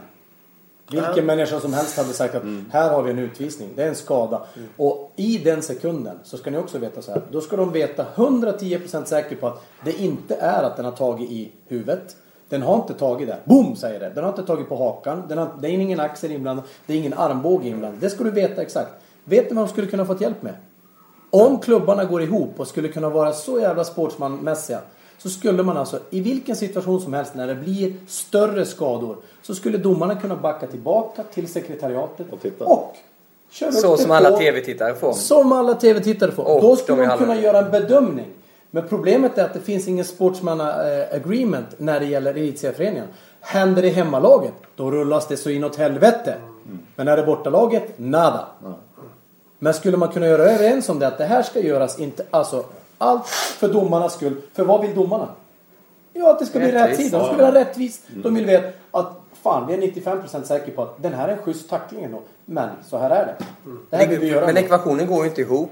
Vilken 0.91 1.25
människa 1.25 1.59
som 1.59 1.73
helst 1.73 1.97
hade 1.97 2.13
sagt 2.13 2.35
att 2.35 2.43
här 2.71 2.89
har 2.89 3.03
vi 3.03 3.11
en 3.11 3.19
utvisning. 3.19 3.69
Det 3.75 3.83
är 3.83 3.87
en 3.87 3.95
skada. 3.95 4.41
Mm. 4.55 4.69
Och 4.77 5.11
i 5.15 5.37
den 5.37 5.61
sekunden 5.61 6.19
så 6.23 6.37
ska 6.37 6.51
ni 6.51 6.57
också 6.57 6.77
veta 6.77 7.01
så 7.01 7.11
här. 7.11 7.21
Då 7.31 7.41
ska 7.41 7.55
de 7.55 7.71
veta 7.71 8.05
110% 8.15 9.05
säkert 9.05 9.39
på 9.39 9.47
att 9.47 9.61
det 9.85 10.01
inte 10.01 10.35
är 10.35 10.63
att 10.63 10.75
den 10.75 10.85
har 10.85 10.91
tagit 10.91 11.31
i 11.31 11.51
huvudet. 11.67 12.15
Den 12.49 12.61
har 12.61 12.75
inte 12.75 12.93
tagit 12.93 13.27
det. 13.27 13.37
Boom 13.45 13.75
säger 13.75 13.99
det. 13.99 14.11
Den 14.15 14.23
har 14.23 14.31
inte 14.31 14.43
tagit 14.43 14.69
på 14.69 14.75
hakan. 14.75 15.23
Den 15.29 15.37
har, 15.37 15.49
det 15.61 15.67
är 15.67 15.71
ingen 15.71 15.99
axel 15.99 16.31
inblandad. 16.31 16.65
Det 16.85 16.93
är 16.93 16.97
ingen 16.97 17.13
armbåge 17.13 17.67
inblandad. 17.67 18.01
Det 18.01 18.09
ska 18.09 18.23
du 18.23 18.31
veta 18.31 18.61
exakt. 18.61 18.91
Vet 19.23 19.49
du 19.49 19.55
vad 19.55 19.65
de 19.65 19.71
skulle 19.71 19.87
kunna 19.87 20.05
fått 20.05 20.21
hjälp 20.21 20.41
med? 20.41 20.53
Om 21.29 21.59
klubbarna 21.59 22.05
går 22.05 22.21
ihop 22.21 22.59
och 22.59 22.67
skulle 22.67 22.87
kunna 22.87 23.09
vara 23.09 23.33
så 23.33 23.59
jävla 23.59 23.83
sportsmanmässiga 23.83 24.79
så 25.17 25.29
skulle 25.29 25.63
man 25.63 25.77
alltså 25.77 25.99
i 26.09 26.21
vilken 26.21 26.55
situation 26.55 27.01
som 27.01 27.13
helst 27.13 27.35
när 27.35 27.47
det 27.47 27.55
blir 27.55 27.93
större 28.07 28.65
skador 28.65 29.17
så 29.47 29.55
skulle 29.55 29.77
domarna 29.77 30.15
kunna 30.15 30.35
backa 30.35 30.67
tillbaka 30.67 31.23
till 31.23 31.47
sekretariatet 31.47 32.27
Och 32.31 32.41
titta. 32.41 32.65
och 32.65 32.95
köra 33.49 33.71
Så 33.71 33.97
som 33.97 34.11
alla 34.11 34.37
tv-tittare 34.37 34.95
får. 34.95 35.13
Som 35.13 35.51
alla 35.51 35.73
tv-tittare 35.73 36.31
får. 36.31 36.43
Och 36.43 36.61
Då 36.61 36.75
skulle 36.75 37.01
de 37.01 37.07
de 37.07 37.17
kunna 37.17 37.35
göra 37.35 37.59
en 37.59 37.71
bedömning. 37.71 38.27
Men 38.71 38.87
problemet 38.87 39.37
är 39.37 39.45
att 39.45 39.53
det 39.53 39.59
finns 39.59 39.87
ingen 39.87 40.05
sportsmanna 40.05 40.73
agreement 41.11 41.67
när 41.77 41.99
det 41.99 42.05
gäller 42.05 42.31
elitserieföreningen. 42.31 43.07
Händer 43.41 43.81
det 43.81 43.87
i 43.87 43.91
hemmalaget, 43.91 44.53
då 44.75 44.91
rullas 44.91 45.27
det 45.27 45.37
så 45.37 45.49
inåt 45.49 45.75
helvete. 45.75 46.35
Men 46.95 47.05
när 47.05 47.15
det 47.15 47.21
är 47.21 47.25
bortalaget, 47.25 47.99
nada. 47.99 48.45
Men 49.59 49.73
skulle 49.73 49.97
man 49.97 50.09
kunna 50.09 50.27
göra 50.27 50.43
överens 50.43 50.89
om 50.89 50.99
det 50.99 51.07
att 51.07 51.17
det 51.17 51.25
här 51.25 51.43
ska 51.43 51.59
göras, 51.59 51.99
inte, 51.99 52.23
alltså 52.31 52.65
allt 52.97 53.27
för 53.27 53.67
domarnas 53.67 54.13
skull. 54.13 54.35
För 54.53 54.63
vad 54.63 54.81
vill 54.81 54.95
domarna? 54.95 55.27
Ja, 56.13 56.31
att 56.31 56.39
det 56.39 56.45
ska 56.45 56.59
bli 56.59 56.71
rätt 56.71 56.89
Rättvist. 56.89 57.11
De 57.11 57.23
ska 57.25 57.31
vilja 57.31 57.45
ha 57.45 57.53
rättvist. 57.53 58.01
De 58.23 58.35
vill 58.35 58.45
veta 58.45 58.67
att 58.91 59.21
fan, 59.47 59.67
vi 59.67 59.73
är 59.73 59.77
95% 59.77 60.43
säkra 60.43 60.73
på 60.75 60.81
att 60.81 61.03
den 61.03 61.13
här 61.13 61.27
är 61.27 61.33
en 61.33 61.37
schysst 61.37 61.69
tackling 61.69 62.03
ändå. 62.03 62.21
Men 62.45 62.69
så 62.89 62.97
här 62.97 63.09
är 63.09 63.25
det. 63.25 63.35
Det 63.89 63.97
här 63.97 64.07
vill 64.07 64.19
vi 64.19 64.27
göra. 64.27 64.45
Men 64.45 64.57
ekvationen 64.57 65.07
går 65.07 65.23
ju 65.23 65.29
inte 65.29 65.41
ihop. 65.41 65.71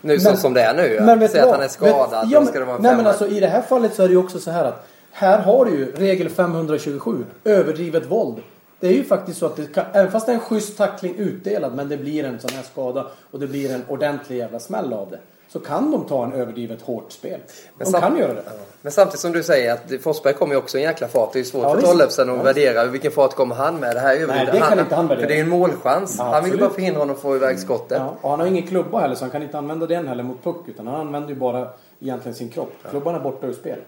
Nu 0.00 0.18
Men- 0.24 0.36
som 0.36 0.54
det 0.54 0.62
är 0.62 0.74
nu. 0.74 1.00
Men 1.00 1.18
vet 1.18 1.30
Säg 1.30 1.40
att 1.40 1.50
han 1.50 1.62
är 1.62 1.68
skadad, 1.68 2.10
Vet- 2.10 2.30
ja, 2.30 2.40
men- 2.40 2.46
ska 2.48 2.58
det 2.58 2.64
vara 2.64 2.78
Nej 2.78 2.96
men 2.96 3.06
alltså 3.06 3.26
i 3.26 3.40
det 3.40 3.46
här 3.46 3.62
fallet 3.62 3.94
så 3.94 4.02
är 4.02 4.08
det 4.08 4.12
ju 4.12 4.18
också 4.18 4.38
så 4.38 4.50
här 4.50 4.64
att 4.64 4.86
här 5.10 5.38
har 5.38 5.64
du 5.64 5.70
ju 5.70 5.92
regel 5.92 6.28
527, 6.28 7.24
överdrivet 7.44 8.06
våld. 8.10 8.36
Det 8.80 8.88
är 8.88 8.92
ju 8.92 9.04
faktiskt 9.04 9.38
så 9.38 9.46
att 9.46 9.56
det 9.56 9.74
kan, 9.74 9.84
även 9.92 10.10
fast 10.12 10.26
det 10.26 10.32
är 10.32 10.34
en 10.34 10.40
schysst 10.40 10.78
tackling 10.78 11.14
utdelad 11.16 11.74
men 11.74 11.88
det 11.88 11.96
blir 11.96 12.24
en 12.24 12.40
sån 12.40 12.50
här 12.54 12.62
skada 12.62 13.06
och 13.30 13.40
det 13.40 13.46
blir 13.46 13.74
en 13.74 13.84
ordentlig 13.88 14.36
jävla 14.36 14.60
smäll 14.60 14.92
av 14.92 15.10
det. 15.10 15.18
Så 15.54 15.60
kan 15.60 15.90
de 15.90 16.04
ta 16.04 16.24
en 16.24 16.32
överdrivet 16.32 16.82
hårt 16.82 17.12
spel. 17.12 17.40
Men 17.78 17.92
De 17.92 18.00
kan 18.00 18.16
göra 18.18 18.34
det. 18.34 18.42
Men 18.82 18.92
samtidigt 18.92 19.20
som 19.20 19.32
du 19.32 19.42
säger 19.42 19.72
att 19.72 20.02
Forsberg 20.02 20.34
kommer 20.34 20.54
ju 20.54 20.58
också 20.58 20.78
i 20.78 20.80
en 20.80 20.88
jäkla 20.88 21.08
fart. 21.08 21.32
Det 21.32 21.36
är 21.36 21.40
ju 21.40 21.44
svårt 21.44 21.62
Ja, 21.62 21.74
för. 21.74 21.82
Tollefsen 21.82 22.30
att 22.30 22.36
Ja, 22.36 22.42
värdera 22.42 22.84
vilken 22.84 23.12
fart 23.12 23.34
kommer 23.34 23.54
han 23.54 23.76
med. 23.76 23.96
Det 23.96 24.00
här 24.00 24.14
är 24.16 24.20
ju 24.20 24.26
Nej, 24.26 24.48
det 24.52 24.58
kan 24.58 24.78
inte 24.78 24.94
han 24.94 25.06
värdera. 25.08 25.26
För 25.26 25.34
det 25.34 25.38
är 25.40 25.42
en 25.42 25.48
målchans. 25.48 26.14
Ja, 26.18 26.24
han 26.24 26.44
vill 26.44 26.52
ju 26.52 26.60
bara 26.60 26.70
förhindra 26.70 27.00
honom 27.00 27.14
att 27.16 27.22
få 27.22 27.36
iväg 27.36 27.58
skottet. 27.58 27.98
Ja, 27.98 28.14
och 28.20 28.30
han 28.30 28.40
har 28.40 28.46
ingen 28.46 28.66
klubba 28.66 29.00
heller 29.00 29.14
så 29.14 29.24
han 29.24 29.30
kan 29.30 29.42
inte 29.42 29.58
använda 29.58 29.86
den 29.86 30.08
heller 30.08 30.22
mot 30.22 30.44
puck 30.44 30.56
utan 30.66 30.86
han 30.86 31.00
använder 31.00 31.28
ju 31.28 31.34
bara 31.34 31.68
egentligen 32.00 32.34
sin 32.34 32.48
kropp. 32.48 32.72
Klubban 32.90 33.14
är 33.14 33.20
borta 33.20 33.46
ur 33.46 33.52
spel. 33.52 33.78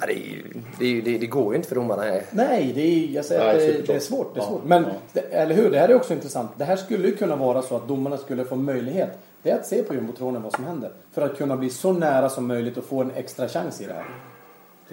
Ja, 0.00 0.06
det, 0.06 0.12
är 0.12 0.16
ju, 0.16 0.42
det, 0.78 0.84
är 0.84 0.88
ju, 0.88 1.00
det, 1.02 1.18
det 1.18 1.26
går 1.26 1.52
ju 1.52 1.56
inte 1.56 1.68
för 1.68 1.74
domarna. 1.76 2.02
Nej, 2.30 2.72
det 2.74 2.80
är, 2.80 3.14
jag 3.14 3.24
säger 3.24 3.44
Nej, 3.44 3.70
att 3.70 3.86
det, 3.86 3.92
det 3.92 3.94
är 3.96 4.00
svårt. 4.00 4.34
Det 4.34 4.40
är 4.40 4.42
Ja, 4.44 4.48
svårt. 4.48 4.64
Men, 4.64 4.82
ja. 4.82 4.90
det, 5.12 5.20
eller 5.20 5.54
hur? 5.54 5.70
Det 5.70 5.78
här 5.78 5.88
är 5.88 5.94
också 5.94 6.12
intressant. 6.12 6.50
Det 6.56 6.64
här 6.64 6.76
skulle 6.76 7.08
ju 7.08 7.16
kunna 7.16 7.36
vara 7.36 7.62
så 7.62 7.76
att 7.76 7.88
domarna 7.88 8.16
skulle 8.16 8.44
få 8.44 8.56
möjlighet. 8.56 9.18
Det 9.42 9.50
är 9.50 9.58
att 9.58 9.66
se 9.66 9.82
på 9.82 9.94
jumbotronen 9.94 10.42
vad 10.42 10.52
som 10.52 10.64
händer. 10.64 10.90
För 11.12 11.22
att 11.22 11.36
kunna 11.36 11.56
bli 11.56 11.70
så 11.70 11.92
nära 11.92 12.28
som 12.28 12.46
möjligt 12.46 12.76
och 12.76 12.84
få 12.84 13.00
en 13.00 13.10
extra 13.10 13.48
chans 13.48 13.80
i 13.80 13.86
det 13.86 13.92
här. 13.92 14.04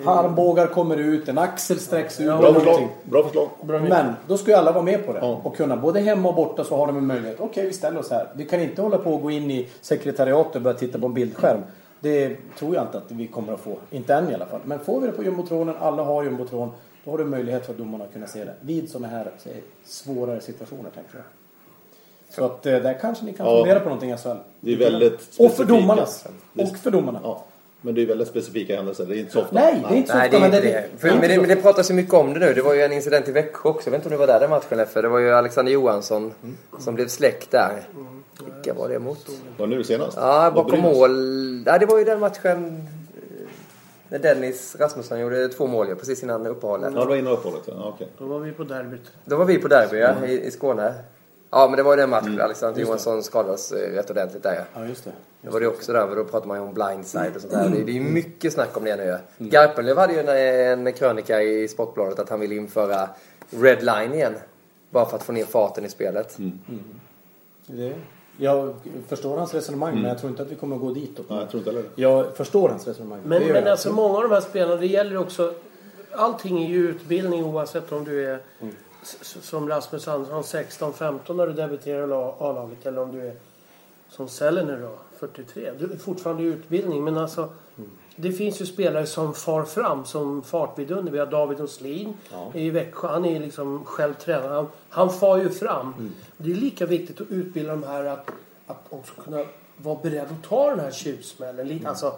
Armbågar 0.05 0.67
kommer 0.67 0.97
ut, 0.97 1.29
en 1.29 1.37
axel 1.37 1.79
sträcks 1.79 2.19
ut. 2.19 2.27
Bra 2.27 2.53
förslag. 2.53 2.87
Bra 3.03 3.23
förslag. 3.23 3.49
Men 3.65 4.13
då 4.27 4.37
ska 4.37 4.51
ju 4.51 4.57
alla 4.57 4.71
vara 4.71 4.83
med 4.83 5.05
på 5.05 5.13
det. 5.13 5.19
Ja. 5.19 5.41
Och 5.43 5.55
kunna 5.55 5.77
både 5.77 5.99
hemma 5.99 6.29
och 6.29 6.35
borta 6.35 6.63
så 6.63 6.77
har 6.77 6.87
de 6.87 6.97
en 6.97 7.05
möjlighet. 7.05 7.39
Okej, 7.39 7.65
vi 7.65 7.73
ställer 7.73 7.99
oss 7.99 8.11
här. 8.11 8.27
Vi 8.35 8.45
kan 8.45 8.59
inte 8.59 8.81
hålla 8.81 8.97
på 8.97 9.13
och 9.13 9.21
gå 9.21 9.31
in 9.31 9.51
i 9.51 9.69
sekretariatet 9.81 10.55
och 10.55 10.61
börja 10.61 10.77
titta 10.77 10.99
på 10.99 11.05
en 11.05 11.13
bildskärm. 11.13 11.61
Det 11.99 12.37
tror 12.59 12.75
jag 12.75 12.83
inte 12.83 12.97
att 12.97 13.11
vi 13.11 13.27
kommer 13.27 13.53
att 13.53 13.59
få. 13.59 13.77
Inte 13.91 14.13
än 14.13 14.29
i 14.29 14.33
alla 14.33 14.45
fall. 14.45 14.61
Men 14.65 14.79
får 14.79 15.01
vi 15.01 15.07
det 15.07 15.13
på 15.13 15.23
jumbotronen, 15.23 15.75
alla 15.79 16.03
har 16.03 16.23
jumbotron, 16.23 16.71
då 17.03 17.11
har 17.11 17.17
du 17.17 17.25
möjlighet 17.25 17.65
för 17.65 17.73
domarna 17.73 18.03
att 18.03 18.13
kunna 18.13 18.27
se 18.27 18.45
det. 18.45 18.53
Vid 18.61 18.89
sådana 18.89 19.07
här 19.07 19.31
svårare 19.85 20.41
situationer, 20.41 20.89
tänker 20.89 21.15
jag. 21.15 21.23
Så 22.36 22.45
att 22.45 22.65
eh, 22.65 22.71
där 22.73 22.97
kanske 23.01 23.25
ni 23.25 23.33
kan 23.33 23.45
Ja. 23.45 23.57
fundera 23.57 23.79
på 23.79 23.86
någonting 23.86 24.17
SHL. 24.17 24.29
Det 24.59 24.73
är 24.73 24.77
väldigt 24.77 25.19
Och 25.38 25.51
för 25.51 25.63
domarnas. 25.65 26.27
Det- 26.53 26.63
Och 26.63 26.77
för 26.77 26.91
domarna. 26.91 27.19
Ja. 27.23 27.43
Men 27.81 27.95
det 27.95 28.01
är 28.01 28.05
väldigt 28.05 28.27
specifika 28.27 28.75
händelser. 28.75 29.05
Det 29.05 29.15
är 29.17 29.19
inte 29.19 29.31
så 29.31 29.41
ofta. 29.41 29.55
Nej, 29.55 29.83
det 29.89 29.93
är 29.95 29.97
inte 29.97 30.11
så 30.11 30.17
Nej, 30.17 30.27
ofta. 30.27 30.39
det 30.39 30.45
är 30.45 30.49
men 30.49 30.57
inte 30.57 30.67
det. 30.91 30.99
För, 31.01 31.07
men, 31.07 31.21
det, 31.21 31.38
men 31.39 31.49
det 31.49 31.55
pratas 31.55 31.89
ju 31.89 31.93
mycket 31.93 32.13
om 32.13 32.33
det 32.33 32.39
nu. 32.39 32.53
Det 32.53 32.61
var 32.61 32.73
ju 32.73 32.81
en 32.81 32.91
incident 32.93 33.27
i 33.27 33.31
Växjö 33.31 33.69
också. 33.69 33.88
Jag 33.88 33.91
vet 33.91 33.99
inte 33.99 34.07
om 34.07 34.11
du 34.11 34.17
var 34.17 34.27
där 34.27 34.39
den 34.39 34.49
matchen 34.49 34.77
Leffe. 34.77 35.01
Det 35.01 35.07
var 35.07 35.19
ju 35.19 35.31
Alexander 35.31 35.71
Johansson 35.71 36.33
som 36.79 36.95
blev 36.95 37.07
släckt 37.07 37.51
där. 37.51 37.81
Vilka 38.45 38.73
var 38.79 38.89
det 38.89 38.99
mot? 38.99 39.27
Var 39.57 39.67
nu 39.67 39.83
senast? 39.83 40.17
Ja, 40.21 40.51
bakom 40.55 40.79
mål. 40.79 41.11
Ja, 41.65 41.77
det 41.77 41.86
var 41.86 41.97
ju 41.99 42.03
den 42.05 42.19
matchen 42.19 42.88
eh, 43.15 43.47
när 44.09 44.19
Dennis 44.19 44.75
Rasmusson 44.79 45.19
gjorde 45.19 45.47
två 45.49 45.67
mål 45.67 45.95
precis 45.95 46.23
innan 46.23 46.45
uppehållet. 46.47 46.91
Ja, 46.95 46.99
det 46.99 47.05
var 47.05 47.15
innan 47.15 47.33
uppehållet. 47.33 47.63
Ja, 47.67 47.91
okej. 47.95 48.07
Då 48.17 48.25
var 48.25 48.39
vi 48.39 48.51
på 48.51 48.63
derbyt. 48.63 49.11
Då 49.25 49.36
var 49.36 49.45
vi 49.45 49.57
på 49.57 49.67
derby 49.67 49.97
ja, 49.97 50.25
i, 50.25 50.45
i 50.47 50.51
Skåne. 50.51 50.93
Ja, 51.58 51.68
men 51.68 51.78
det 51.78 51.84
var 51.84 51.93
ju 51.93 51.97
den 52.01 52.10
matchen. 52.10 52.28
Mm. 52.28 52.41
Alexander 52.45 52.82
Johansson 52.82 53.24
skadades 53.24 53.72
eh, 53.72 53.93
rätt 53.93 54.10
ordentligt 54.10 54.43
där. 54.43 54.64
Ja, 54.74 54.86
just 54.86 55.03
det. 55.03 55.12
Det 55.41 55.49
var 55.49 55.60
det 55.60 55.68
också 55.68 55.93
där, 55.93 56.08
för 56.08 56.16
då 56.16 56.24
pratar 56.24 56.47
man 56.47 56.58
ju 56.58 56.64
om 56.64 56.74
blindside 56.74 57.36
och 57.36 57.41
sånt 57.41 57.53
där. 57.53 57.70
Det 57.70 57.78
är- 57.82 57.86
Det 57.86 57.91
är 57.91 57.93
ju 57.93 58.01
mycket 58.01 58.53
snack 58.53 58.78
om 58.78 58.84
det 58.84 58.95
nu. 58.95 59.18
Garpenlöv 59.38 59.97
hade 59.97 60.14
ju 60.14 60.20
en, 60.20 60.88
en 60.88 60.93
krönika 60.93 61.41
i 61.41 61.68
Sportbladet 61.68 62.20
att 62.20 62.30
han 62.30 62.39
ville 62.39 62.56
införa 62.56 63.10
red 63.49 63.84
line 63.84 64.14
igen. 64.14 64.34
Bara 64.89 65.06
för 65.06 65.18
att 65.18 65.24
få 65.24 65.32
ner 65.32 65.45
farten 65.45 65.86
i 65.86 65.89
spelet. 65.89 66.38
Det, 67.68 67.93
jag 68.38 68.76
förstår 69.08 69.38
hans 69.38 69.53
resonemang 69.53 69.93
men 69.95 70.03
jag 70.06 70.20
tror 70.20 70.30
inte 70.30 70.41
att 70.43 70.51
vi 70.51 70.56
kommer 70.56 70.76
att 70.76 70.82
gå 70.82 70.93
dit. 70.93 71.20
Nej, 71.30 71.39
jag 71.39 71.49
tror 71.49 71.60
inte 71.60 71.70
heller. 71.72 71.86
Jag 71.95 72.36
förstår 72.38 72.70
hans 72.70 72.88
resonemang. 72.88 73.20
Men, 73.26 73.43
men 73.43 73.56
jag. 73.56 73.68
alltså 73.68 73.91
många 73.93 74.16
av 74.18 74.24
de 74.24 74.32
här 74.32 74.41
spelarna, 74.41 74.76
det 74.76 74.88
gäller 74.88 75.18
också... 75.18 75.53
Allting 76.18 76.64
är 76.64 76.70
ju 76.70 76.89
utbildning 76.89 77.43
oavsett 77.45 77.91
om 77.91 78.03
du 78.03 78.26
är 78.26 78.39
som 79.22 79.70
Rasmus 79.70 80.08
Andersson 80.08 80.43
16-15 80.43 81.34
när 81.34 81.47
du 81.47 81.53
debuterar 81.53 82.34
A-laget 82.49 82.86
eller 82.86 83.01
om 83.01 83.12
du 83.12 83.28
är 83.28 83.36
som 84.10 84.30
Sellener 84.30 84.82
då, 84.82 84.95
43. 85.20 85.72
Du 85.80 85.91
är 85.93 85.97
fortfarande 85.97 86.43
i 86.43 86.45
utbildning 86.45 87.03
men 87.03 87.18
alltså 87.18 87.49
det 88.16 88.32
finns 88.32 88.62
ju 88.62 88.66
spelare 88.66 89.06
som 89.06 89.34
far 89.34 89.64
fram 89.64 90.06
som 90.06 90.41
fartvidunder. 90.41 91.12
Vi 91.12 91.20
har 91.20 91.26
David 91.26 91.62
Oslin 91.62 92.14
i 92.53 92.70
Växjö. 92.70 93.08
Han 93.08 93.26
är 93.26 93.39
liksom 93.39 93.86
själv 93.86 94.14
tränare. 94.14 94.53
Han, 94.53 94.68
han 94.89 95.10
far 95.10 95.38
ju 95.38 95.49
fram. 95.49 96.12
Det 96.38 96.51
är 96.51 96.56
lika 96.56 96.86
viktigt 96.86 97.22
att 97.22 97.28
utbilda 97.30 97.72
de 97.72 97.84
här 97.84 98.06
att, 98.06 98.32
att 98.68 98.86
också 98.89 99.14
kunna 99.22 99.45
vara 99.78 99.99
beredd 100.03 100.28
att 100.32 100.49
ta 100.49 100.70
den 100.70 100.80
här 100.80 100.91
tjuvsmällen. 100.91 101.68
Lite, 101.68 101.89
alltså, 101.89 102.16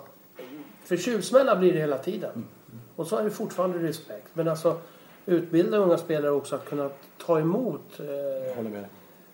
för 0.84 0.98
tjuvsmällar 0.98 1.56
blir 1.56 1.74
det 1.74 1.80
hela 1.80 1.98
tiden. 1.98 2.46
Och 2.96 3.08
så 3.08 3.18
är 3.18 3.24
det 3.24 3.30
fortfarande 3.30 3.80
respekt. 3.80 4.28
Men 4.34 4.48
alltså 4.48 4.80
utbilda 5.28 5.78
unga 5.78 5.97
spelare 5.97 6.32
också 6.32 6.55
att 6.55 6.65
kunna 6.65 6.89
ta 7.25 7.39
emot. 7.39 7.99
Eh, 7.99 8.05
Jag 8.05 8.55
håller 8.55 8.69
med 8.69 8.86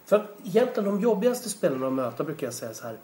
för 0.05 0.15
att 0.15 0.25
egentligen 0.43 0.89
de 0.89 0.99
jobbigaste 0.99 1.49
spelarna 1.49 1.87
att 1.87 1.93
möta 1.93 2.23
brukar 2.23 2.47
jag 2.47 2.53
säga 2.53 2.73
så 2.73 2.87
här. 2.87 2.97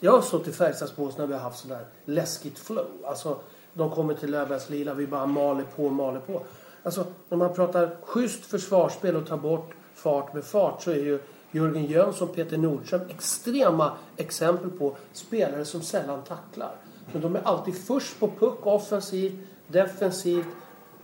Jag 0.00 0.12
har 0.12 0.20
stått 0.22 0.48
i 0.48 0.52
Färjestadsbås 0.52 1.18
när 1.18 1.26
vi 1.26 1.32
har 1.32 1.40
haft 1.40 1.58
sådär 1.58 1.84
läskigt 2.04 2.58
flow. 2.58 2.86
Alltså 3.04 3.36
de 3.72 3.90
kommer 3.90 4.14
till 4.14 4.30
Löfbergs 4.30 4.70
Lila, 4.70 4.94
vi 4.94 5.06
bara 5.06 5.26
maler 5.26 5.64
på, 5.76 5.88
maler 5.88 6.20
på. 6.20 6.42
Alltså 6.82 7.04
när 7.28 7.38
man 7.38 7.54
pratar 7.54 7.96
schysst 8.02 8.46
försvarsspel 8.46 9.16
och 9.16 9.26
tar 9.26 9.36
bort 9.36 9.70
fart 9.94 10.34
med 10.34 10.44
fart 10.44 10.82
så 10.82 10.90
är 10.90 10.96
ju 10.96 11.20
Jörgen 11.50 11.86
Jönsson 11.86 12.28
och 12.28 12.34
Peter 12.34 12.56
Nordström 12.56 13.00
extrema 13.08 13.92
exempel 14.16 14.70
på 14.70 14.96
spelare 15.12 15.64
som 15.64 15.82
sällan 15.82 16.22
tacklar. 16.22 16.74
Men 17.12 17.22
de 17.22 17.36
är 17.36 17.42
alltid 17.42 17.84
först 17.86 18.20
på 18.20 18.30
puck 18.38 18.66
offensivt, 18.66 19.34
defensivt 19.66 20.46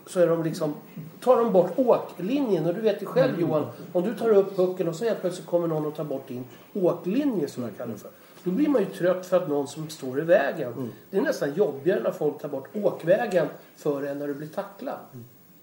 så 0.08 0.20
är 0.20 0.26
de 0.26 0.42
liksom, 0.42 0.74
tar 1.20 1.36
de 1.36 1.52
bort 1.52 1.72
åklinjen. 1.76 2.66
Och 2.66 2.74
du 2.74 2.80
vet 2.80 3.02
ju 3.02 3.06
själv 3.06 3.40
Johan, 3.40 3.66
om 3.92 4.02
du 4.02 4.14
tar 4.14 4.30
upp 4.30 4.56
pucken 4.56 4.88
och 4.88 4.94
så 4.94 5.04
helt 5.04 5.20
plötsligt 5.20 5.46
kommer 5.46 5.68
någon 5.68 5.86
och 5.86 5.96
tar 5.96 6.04
bort 6.04 6.28
din 6.28 6.44
åklinje 6.74 7.48
som 7.48 7.62
jag 7.62 7.76
kallar 7.76 7.92
det 7.92 7.98
för. 7.98 8.10
Då 8.44 8.50
blir 8.50 8.68
man 8.68 8.80
ju 8.80 8.86
trött 8.86 9.26
för 9.26 9.36
att 9.36 9.48
någon 9.48 9.68
som 9.68 9.88
står 9.88 10.18
i 10.18 10.24
vägen. 10.24 10.92
Det 11.10 11.18
är 11.18 11.22
nästan 11.22 11.54
jobbigare 11.54 12.02
när 12.02 12.10
folk 12.10 12.40
tar 12.40 12.48
bort 12.48 12.68
åkvägen 12.74 13.46
för 13.76 14.02
en 14.02 14.18
när 14.18 14.26
du 14.26 14.34
blir 14.34 14.48
tacklad. 14.48 14.98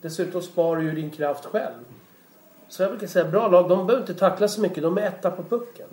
Dessutom 0.01 0.41
sparar 0.41 0.81
du 0.81 0.83
ju 0.85 0.91
din 0.91 1.09
kraft 1.09 1.45
själv. 1.45 1.83
Så 2.67 2.83
jag 2.83 2.91
brukar 2.91 3.07
säga, 3.07 3.25
bra 3.25 3.47
lag, 3.47 3.69
de 3.69 3.87
behöver 3.87 4.07
inte 4.07 4.19
tackla 4.19 4.47
så 4.47 4.61
mycket. 4.61 4.83
De 4.83 4.97
är 4.97 5.07
etta 5.07 5.31
på 5.31 5.43
pucken. 5.43 5.85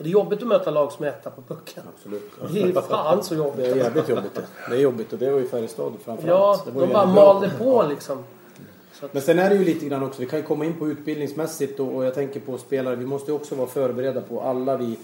Och 0.00 0.04
det 0.04 0.10
är 0.10 0.12
jobbigt 0.12 0.42
att 0.42 0.48
möta 0.48 0.70
lag 0.70 0.92
som 0.92 1.04
är 1.04 1.08
etta 1.08 1.30
på 1.30 1.42
pucken. 1.42 1.82
Absolut. 1.96 2.30
Det 2.52 2.62
är 2.62 2.80
fan 2.80 3.24
så 3.24 3.34
jobbigt. 3.34 3.56
Det 3.56 3.70
är 3.70 3.76
jävligt 3.76 4.08
jobbigt 4.08 4.34
det. 4.34 4.42
Det 4.70 4.76
är 4.76 4.80
jobbigt 4.80 5.12
och 5.12 5.18
det 5.18 5.30
var 5.30 5.38
ju 5.38 5.48
Färjestad 5.48 5.92
framförallt. 6.04 6.62
Ja, 6.66 6.80
de 6.80 6.92
bara 6.92 7.06
malde 7.06 7.50
på 7.58 7.86
liksom. 7.88 8.24
Men 9.12 9.22
sen 9.22 9.38
är 9.38 9.50
det 9.50 9.56
ju 9.56 9.64
lite 9.64 9.86
grann 9.86 10.02
också, 10.02 10.20
vi 10.20 10.26
kan 10.26 10.38
ju 10.38 10.44
komma 10.44 10.64
in 10.64 10.78
på 10.78 10.88
utbildningsmässigt 10.88 11.80
och, 11.80 11.96
och 11.96 12.04
jag 12.04 12.14
tänker 12.14 12.40
på 12.40 12.58
spelare, 12.58 12.96
vi 12.96 13.06
måste 13.06 13.30
ju 13.30 13.36
också 13.36 13.54
vara 13.54 13.68
förberedda 13.68 14.20
på 14.20 14.40
alla 14.40 14.76
vi 14.76 14.98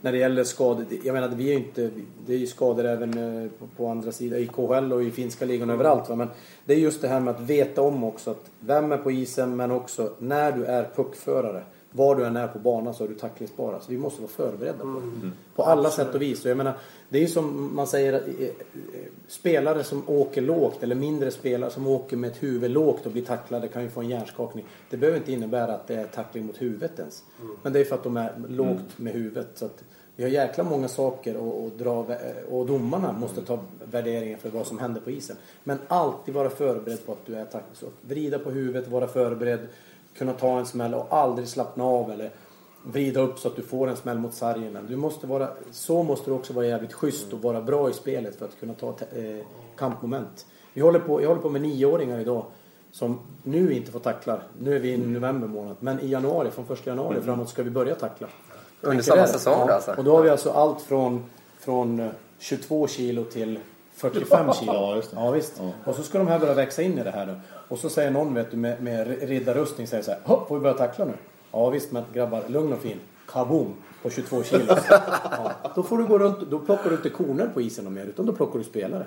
när 0.00 0.12
det 0.12 0.18
gäller 0.18 0.44
skador. 0.44 0.86
Jag 1.04 1.14
menar 1.14 1.28
vi 1.28 1.52
är 1.52 1.56
inte, 1.56 1.90
det 2.26 2.34
är 2.34 2.38
ju 2.38 2.46
skador 2.46 2.84
även 2.84 3.42
eh, 3.44 3.50
på, 3.50 3.66
på 3.76 3.88
andra 3.88 4.12
sidan 4.12 4.38
i 4.38 4.46
KHL 4.46 4.92
och 4.92 5.02
i 5.02 5.10
finska 5.10 5.44
ligan 5.44 5.70
och 5.70 5.74
överallt 5.74 6.08
va? 6.08 6.16
men 6.16 6.28
det 6.64 6.74
är 6.74 6.78
just 6.78 7.02
det 7.02 7.08
här 7.08 7.20
med 7.20 7.34
att 7.34 7.40
veta 7.40 7.82
om 7.82 8.04
också 8.04 8.30
att 8.30 8.50
vem 8.60 8.92
är 8.92 8.98
på 8.98 9.10
isen 9.10 9.56
men 9.56 9.70
också 9.70 10.10
när 10.18 10.52
du 10.52 10.64
är 10.64 10.88
puckförare 10.96 11.62
var 11.92 12.16
du 12.16 12.24
än 12.26 12.36
är 12.36 12.48
på 12.48 12.58
banan 12.58 12.94
så 12.94 13.04
är 13.04 13.08
du 13.08 13.14
tacklingsbar. 13.14 13.78
Så 13.80 13.90
vi 13.90 13.98
måste 13.98 14.22
vara 14.22 14.30
förberedda 14.30 14.78
på 14.78 15.02
det. 15.22 15.30
På 15.54 15.62
alla 15.62 15.90
sätt 15.90 16.14
och 16.14 16.22
vis. 16.22 16.44
Och 16.44 16.50
jag 16.50 16.56
menar, 16.56 16.74
det 17.08 17.18
är 17.18 17.22
ju 17.22 17.28
som 17.28 17.74
man 17.74 17.86
säger, 17.86 18.12
eh, 18.12 18.46
eh, 18.46 18.52
spelare 19.28 19.84
som 19.84 20.02
åker 20.06 20.42
lågt 20.42 20.82
eller 20.82 20.94
mindre 20.94 21.30
spelare 21.30 21.70
som 21.70 21.86
åker 21.86 22.16
med 22.16 22.30
ett 22.30 22.42
huvud 22.42 22.70
lågt 22.70 23.06
och 23.06 23.12
blir 23.12 23.24
tacklade 23.24 23.68
kan 23.68 23.82
ju 23.82 23.90
få 23.90 24.00
en 24.00 24.08
hjärnskakning. 24.08 24.64
Det 24.90 24.96
behöver 24.96 25.18
inte 25.18 25.32
innebära 25.32 25.74
att 25.74 25.86
det 25.86 25.94
är 25.94 26.04
tackling 26.04 26.46
mot 26.46 26.62
huvudet 26.62 26.98
ens. 26.98 27.22
Men 27.62 27.72
det 27.72 27.80
är 27.80 27.84
för 27.84 27.94
att 27.94 28.04
de 28.04 28.16
är 28.16 28.32
lågt 28.48 28.98
med 28.98 29.12
huvudet. 29.12 29.48
Så 29.54 29.64
att 29.64 29.84
vi 30.16 30.22
har 30.22 30.30
jäkla 30.30 30.64
många 30.64 30.88
saker 30.88 31.34
att, 31.34 31.72
att 31.72 31.78
dra 31.78 32.02
vä- 32.02 32.44
och 32.50 32.66
domarna 32.66 33.12
måste 33.12 33.42
ta 33.42 33.58
värderingen 33.90 34.38
för 34.38 34.50
vad 34.50 34.66
som 34.66 34.78
händer 34.78 35.00
på 35.00 35.10
isen. 35.10 35.36
Men 35.64 35.78
alltid 35.88 36.34
vara 36.34 36.50
förberedd 36.50 37.06
på 37.06 37.12
att 37.12 37.26
du 37.26 37.34
är. 37.34 37.46
Så 37.72 37.86
vrida 38.00 38.38
på 38.38 38.50
huvudet, 38.50 38.88
vara 38.88 39.08
förberedd, 39.08 39.60
kunna 40.18 40.32
ta 40.32 40.58
en 40.58 40.66
smäll 40.66 40.94
och 40.94 41.06
aldrig 41.10 41.48
slappna 41.48 41.84
av 41.84 42.10
eller 42.10 42.30
vrida 42.82 43.20
upp 43.20 43.38
så 43.38 43.48
att 43.48 43.56
du 43.56 43.62
får 43.62 43.88
en 43.88 43.96
smäll 43.96 44.18
mot 44.18 44.34
sargen. 44.34 44.78
Du 44.88 44.96
måste 44.96 45.26
vara, 45.26 45.48
så 45.72 46.02
måste 46.02 46.30
du 46.30 46.34
också 46.34 46.52
vara 46.52 46.66
jävligt 46.66 46.92
schysst 46.92 47.32
och 47.32 47.42
vara 47.42 47.60
bra 47.60 47.90
i 47.90 47.92
spelet 47.92 48.36
för 48.36 48.44
att 48.44 48.60
kunna 48.60 48.74
ta 48.74 48.88
eh, 48.88 49.46
kampmoment. 49.76 50.46
Vi 50.72 50.80
håller 50.80 50.98
på, 50.98 51.22
jag 51.22 51.28
håller 51.28 51.42
på 51.42 51.48
med 51.48 51.62
nioåringar 51.62 52.20
idag 52.20 52.44
som 52.92 53.20
nu 53.42 53.72
inte 53.72 53.92
får 53.92 54.00
tackla. 54.00 54.40
Nu 54.58 54.76
är 54.76 54.80
vi 54.80 54.92
i 54.92 54.96
november 54.96 55.48
månad. 55.48 55.76
Men 55.80 56.00
i 56.00 56.08
januari, 56.08 56.50
från 56.50 56.66
första 56.66 56.90
januari 56.90 57.20
framåt 57.22 57.48
ska 57.48 57.62
vi 57.62 57.70
börja 57.70 57.94
tackla. 57.94 58.28
Under 58.80 59.02
samma 59.02 59.26
säsong 59.26 59.64
ja. 59.68 59.74
alltså? 59.74 59.94
Och 59.98 60.04
då 60.04 60.16
har 60.16 60.22
vi 60.22 60.30
alltså 60.30 60.50
allt 60.50 60.82
från, 60.82 61.24
från 61.58 62.00
eh, 62.00 62.10
22 62.38 62.86
kilo 62.86 63.24
till 63.24 63.58
45 64.02 64.52
kilo. 64.52 64.72
Ja, 64.72 64.96
just 64.96 65.10
det. 65.10 65.16
Ja, 65.16 65.30
visst. 65.30 65.60
Och 65.84 65.94
så 65.94 66.02
ska 66.02 66.18
de 66.18 66.26
här 66.26 66.38
börja 66.38 66.54
växa 66.54 66.82
in 66.82 66.98
i 66.98 67.04
det 67.04 67.10
här 67.10 67.26
då. 67.26 67.32
Och 67.68 67.78
så 67.78 67.90
säger 67.90 68.10
någon 68.10 68.34
vet 68.34 68.50
du 68.50 68.56
med, 68.56 68.82
med 68.82 69.28
riddarrustning 69.28 69.86
säger 69.86 70.02
så 70.02 70.10
här. 70.10 70.20
Hopp, 70.24 70.48
får 70.48 70.54
vi 70.54 70.60
börja 70.60 70.74
tackla 70.74 71.04
nu? 71.04 71.12
Ja 71.52 71.70
visst 71.70 71.92
men 71.92 72.04
grabbar, 72.12 72.42
lugn 72.46 72.72
och 72.72 72.78
fin. 72.78 73.00
Kaboom! 73.26 73.74
På 74.02 74.10
22 74.10 74.42
kilo. 74.42 74.64
Ja, 75.30 75.52
då 75.74 75.82
får 75.82 75.98
du 75.98 76.06
gå 76.06 76.18
runt, 76.18 76.50
då 76.50 76.58
plockar 76.58 76.90
du 76.90 76.96
inte 76.96 77.10
koner 77.10 77.46
på 77.46 77.60
isen 77.60 77.86
och 77.86 77.92
mer 77.92 78.04
utan 78.04 78.26
då 78.26 78.32
plockar 78.32 78.58
du 78.58 78.64
spelare. 78.64 79.06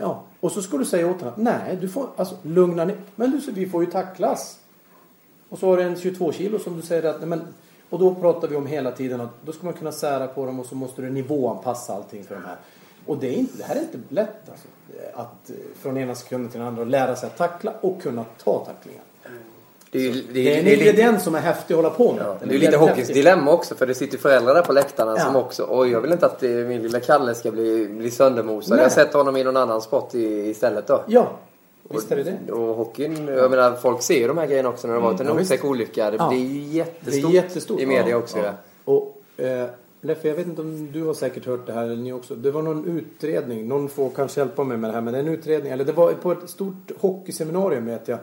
Ja, 0.00 0.22
och 0.40 0.52
så 0.52 0.62
ska 0.62 0.76
du 0.76 0.84
säga 0.84 1.10
åt 1.10 1.20
honom 1.20 1.34
nej, 1.36 1.78
du 1.80 1.88
får, 1.88 2.06
alltså 2.16 2.36
lugna 2.42 2.84
ner. 2.84 2.96
Men 3.14 3.30
du, 3.30 3.52
vi 3.52 3.68
får 3.68 3.84
ju 3.84 3.90
tacklas. 3.90 4.58
Och 5.48 5.58
så 5.58 5.66
har 5.66 5.76
du 5.76 5.82
en 5.82 5.96
22 5.96 6.32
kilo 6.32 6.58
som 6.58 6.76
du 6.76 6.82
säger 6.82 7.02
att, 7.10 7.18
nej 7.20 7.28
men, 7.28 7.40
och 7.90 7.98
då 7.98 8.14
pratar 8.14 8.48
vi 8.48 8.56
om 8.56 8.66
hela 8.66 8.92
tiden 8.92 9.20
att 9.20 9.30
då 9.44 9.52
ska 9.52 9.64
man 9.64 9.74
kunna 9.74 9.92
sära 9.92 10.26
på 10.26 10.46
dem 10.46 10.60
och 10.60 10.66
så 10.66 10.74
måste 10.74 11.02
du 11.02 11.10
nivåanpassa 11.10 11.94
allting 11.94 12.24
för 12.24 12.34
de 12.34 12.44
här. 12.44 12.56
Och 13.06 13.16
det, 13.18 13.26
är 13.28 13.32
inte, 13.32 13.58
det 13.58 13.64
här 13.64 13.76
är 13.76 13.80
inte 13.80 13.98
lätt 14.08 14.28
alltså. 14.50 14.66
Att 15.14 15.50
eh, 15.50 15.56
från 15.82 15.96
ena 15.98 16.14
sekunden 16.14 16.50
till 16.50 16.58
den 16.60 16.68
andra 16.68 16.84
lära 16.84 17.16
sig 17.16 17.26
att 17.26 17.36
tackla 17.38 17.72
och 17.80 18.02
kunna 18.02 18.24
ta 18.44 18.64
tacklingar. 18.64 19.02
Det 19.90 19.98
är, 19.98 20.02
ju- 20.02 20.12
det, 20.22 20.32
Det 20.32 20.54
är 20.54 20.58
en 20.58 20.64
det 20.64 20.72
är 20.72 20.76
lite, 20.76 20.90
ingrediens 20.90 21.22
som 21.24 21.34
är 21.34 21.40
häftig 21.40 21.74
att 21.74 21.76
hålla 21.76 21.90
på 21.90 22.12
med. 22.12 22.22
ja, 22.26 22.36
det 22.44 22.54
är 22.54 22.58
lite 22.58 22.76
hockeyns 22.76 23.08
dilemma 23.08 23.52
också 23.52 23.74
för 23.74 23.86
det 23.86 23.94
sitter 23.94 24.18
föräldrar 24.18 24.54
där 24.54 24.62
på 24.62 24.72
läktarna 24.72 25.14
Ja. 25.18 25.24
som 25.24 25.36
också 25.36 25.66
Oj, 25.70 25.90
jag 25.90 26.00
vill 26.00 26.12
inte 26.12 26.26
att 26.26 26.42
eh, 26.42 26.50
min 26.50 26.82
lilla 26.82 27.00
Kalle 27.00 27.34
ska 27.34 27.50
bli, 27.50 27.86
bli 27.88 28.10
söndermosad. 28.10 28.78
Jag 28.78 28.92
sätter 28.92 29.18
honom 29.18 29.36
i 29.36 29.44
någon 29.44 29.56
annan 29.56 29.80
sport 29.82 30.14
i, 30.14 30.48
istället 30.50 30.86
då. 30.86 31.04
Ja, 31.06 31.30
visst 31.90 32.12
är 32.12 32.16
det 32.16 32.22
det. 32.46 32.52
Och 32.52 32.74
hockeyn, 32.76 33.28
jag 33.28 33.50
menar 33.50 33.76
folk 33.76 34.02
ser 34.02 34.18
ju 34.18 34.26
de 34.28 34.38
här 34.38 34.46
grejerna 34.46 34.68
också 34.68 34.86
när 34.86 34.94
det 34.94 35.00
har 35.00 35.08
varit 35.10 35.20
en 35.20 35.26
Ja, 35.26 35.34
visst. 35.34 35.52
otäck 35.52 35.64
olycka. 35.64 36.10
Det, 36.10 36.16
Ja. 36.16 36.28
det 36.30 36.36
är 36.36 36.40
ju 36.40 36.60
jättestort, 36.62 37.12
Det 37.22 37.28
är 37.28 37.32
jättestort. 37.32 37.80
i 37.80 37.86
media 37.86 38.16
också. 38.16 38.38
Ja. 38.38 38.52
Och 38.84 39.22
eh, 39.44 39.66
Leffe, 40.06 40.28
jag 40.28 40.34
vet 40.34 40.46
inte 40.46 40.60
om 40.62 40.92
du 40.92 41.04
har 41.04 41.14
säkert 41.14 41.46
hört 41.46 41.66
det 41.66 41.72
här 41.72 41.84
eller 41.84 41.96
ni 41.96 42.12
också. 42.12 42.34
Det 42.34 42.50
var 42.50 42.62
någon 42.62 42.84
utredning, 42.84 43.68
någon 43.68 43.88
får 43.88 44.10
kanske 44.10 44.40
hjälpa 44.40 44.64
mig 44.64 44.76
med 44.76 44.90
det 44.90 44.94
här, 44.94 45.00
men 45.00 45.14
en 45.14 45.28
utredning, 45.28 45.72
eller 45.72 45.84
det 45.84 45.92
var 45.92 46.12
på 46.12 46.32
ett 46.32 46.50
stort 46.50 46.90
hockeyseminarium 46.98 47.86
vet 47.86 48.08
jag. 48.08 48.18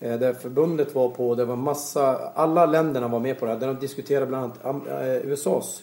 eh, 0.00 0.18
Där 0.18 0.32
förbundet 0.32 0.94
var 0.94 1.08
på, 1.08 1.34
det 1.34 1.44
var 1.44 1.56
massa, 1.56 2.16
alla 2.34 2.66
länderna 2.66 3.08
var 3.08 3.20
med 3.20 3.38
på 3.38 3.44
det 3.46 3.52
här. 3.52 3.58
Där 3.60 3.66
de 3.66 3.76
diskuterade 3.76 4.26
bland 4.26 4.52
annat 4.62 4.86
eh, 4.88 5.30
USAs 5.32 5.82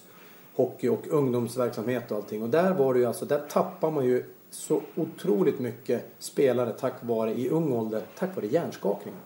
hockey 0.55 0.87
och 0.89 1.07
ungdomsverksamhet 1.09 2.11
och 2.11 2.17
allting. 2.17 2.43
Och 2.43 2.49
där 2.49 2.73
var 2.73 2.93
det 2.93 2.99
ju 2.99 3.05
alltså, 3.05 3.25
där 3.25 3.41
tappar 3.49 3.91
man 3.91 4.05
ju 4.05 4.23
så 4.49 4.81
otroligt 4.95 5.59
mycket 5.59 6.05
spelare 6.19 6.73
tack 6.79 6.93
vare, 7.01 7.33
i 7.33 7.49
ung 7.49 7.71
ålder, 7.73 8.01
tack 8.19 8.35
vare 8.35 8.47
hjärnskakningar. 8.47 9.19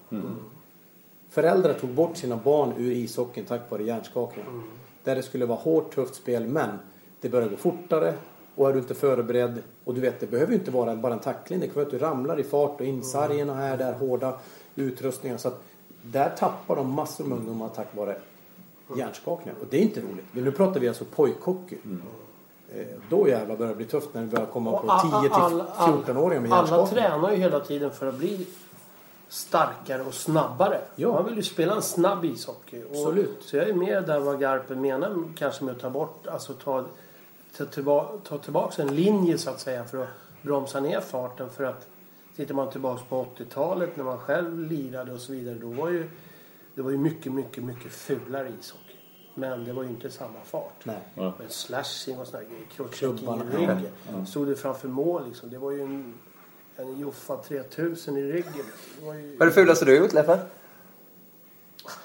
Föräldrar 1.29 1.73
tog 1.73 1.89
bort 1.89 2.17
sina 2.17 2.35
barn 2.37 2.73
ur 2.77 2.91
ishockeyn 2.91 3.45
tack 3.45 3.61
vare 3.71 3.83
hjärnskakningar. 3.83 4.49
Där 5.03 5.15
det 5.15 5.23
skulle 5.23 5.45
vara 5.45 5.57
hårt, 5.59 5.95
tufft 5.95 6.15
spel, 6.15 6.47
men 6.47 6.69
det 7.21 7.29
börjar 7.29 7.49
gå 7.49 7.55
fortare 7.57 8.13
och 8.55 8.69
är 8.69 8.73
du 8.73 8.79
inte 8.79 8.93
förberedd 8.95 9.61
och 9.83 9.93
du 9.93 10.01
vet, 10.01 10.19
det 10.19 10.27
behöver 10.27 10.51
ju 10.53 10.59
inte 10.59 10.71
vara 10.71 10.95
bara 10.95 11.13
en 11.13 11.19
tackling. 11.19 11.59
Det 11.59 11.65
kan 11.67 11.75
vara 11.75 11.85
att 11.85 11.91
du 11.91 11.97
ramlar 11.99 12.39
i 12.39 12.43
fart 12.43 12.79
och 12.81 12.85
in 12.85 13.03
sargerna 13.03 13.53
här, 13.53 13.77
där 13.77 13.93
hårda 13.93 14.33
utrustningar. 14.75 15.37
Så 15.37 15.47
att 15.47 15.61
där 16.01 16.29
tappar 16.29 16.75
de 16.75 16.93
massor 16.93 17.23
med 17.25 17.37
ungdomar 17.37 17.69
tack 17.75 17.95
vare 17.95 18.15
hjärnskakningar. 18.97 19.55
Och 19.61 19.67
det 19.69 19.77
är 19.77 19.81
inte 19.81 19.99
roligt. 20.01 20.25
Men 20.31 20.43
nu 20.43 20.51
pratar 20.51 20.79
vi 20.79 20.87
alltså 20.87 21.05
pojkhockey. 21.15 21.77
Eh, 22.75 22.85
Då 23.09 23.27
jävlar 23.27 23.55
börjar 23.55 23.69
det 23.69 23.75
bli 23.77 23.85
tufft 23.85 24.09
när 24.13 24.21
det 24.21 24.27
börjar 24.27 24.45
komma 24.45 24.71
Och 24.71 24.81
på 24.85 24.91
a- 24.91 25.21
10 25.21 25.29
alla- 25.33 25.65
till 25.65 26.13
14-åringar 26.13 26.41
med 26.41 26.51
Alla 26.53 26.67
hjärnskakningar. 26.67 27.09
tränar 27.09 27.31
ju 27.31 27.37
hela 27.37 27.59
tiden 27.59 27.91
för 27.91 28.07
att 28.07 28.15
bli 28.17 28.47
starkare 29.29 30.01
och 30.01 30.13
snabbare. 30.13 30.81
Ja. 30.95 31.11
Man 31.11 31.25
vill 31.25 31.35
ju 31.35 31.43
spela 31.43 31.75
en 31.75 31.81
snabb 31.81 32.25
ishockey. 32.25 32.83
Och, 32.83 32.91
Absolut. 32.91 33.37
Så 33.43 33.57
jag 33.57 33.69
är 33.69 33.73
mer 33.73 34.01
där 34.01 34.19
vad 34.19 34.39
Garpen 34.39 34.81
menar 34.81 35.23
kanske 35.37 35.63
med 35.63 35.75
att 35.75 35.81
ta 35.81 35.89
bort, 35.89 36.27
alltså 36.27 36.53
ta, 36.53 36.85
ta, 37.57 37.65
tillbaka, 37.65 38.17
ta 38.23 38.37
tillbaka 38.37 38.81
en 38.81 38.95
linje 38.95 39.37
så 39.37 39.49
att 39.49 39.59
säga 39.59 39.85
för 39.85 40.03
att 40.03 40.09
bromsa 40.41 40.79
ner 40.79 41.01
farten. 41.01 41.49
För 41.49 41.63
att 41.63 41.87
tittar 42.35 42.55
man 42.55 42.69
tillbaka 42.69 43.01
på 43.09 43.25
80-talet 43.37 43.97
när 43.97 44.03
man 44.03 44.17
själv 44.17 44.59
lirade 44.59 45.13
och 45.13 45.19
så 45.19 45.31
vidare. 45.31 45.55
Då 45.55 45.67
var 45.67 45.89
ju, 45.89 46.09
det 46.75 46.81
var 46.81 46.91
ju 46.91 46.97
mycket, 46.97 47.31
mycket, 47.31 47.63
mycket 47.63 47.91
fulare 47.91 48.51
ishockey. 48.59 48.95
Men 49.35 49.63
det 49.63 49.73
var 49.73 49.83
ju 49.83 49.89
inte 49.89 50.11
samma 50.11 50.39
fart. 50.43 50.85
Nej. 50.85 51.01
Men 51.15 51.49
slashing 51.49 52.19
och 52.19 52.27
sådana 52.27 52.47
grejer. 52.49 52.91
Klubbarna. 52.91 53.45
i 53.53 53.57
ryggen. 53.57 54.25
Stod 54.27 54.47
du 54.47 54.55
framför 54.55 54.87
mål 54.87 55.27
liksom. 55.27 55.49
Det 55.49 55.57
var 55.57 55.71
ju 55.71 55.81
en, 55.81 56.13
en 56.81 56.99
Joffa 56.99 57.37
3000 57.37 58.17
i 58.17 58.23
ryggen. 58.23 58.65
Det 58.99 59.05
var 59.05 59.13
ju... 59.13 59.37
Vad 59.37 59.41
är 59.41 59.45
det 59.45 59.51
fulaste 59.51 59.85
du 59.85 59.97
gjort 59.97 60.13
Leffe? 60.13 60.39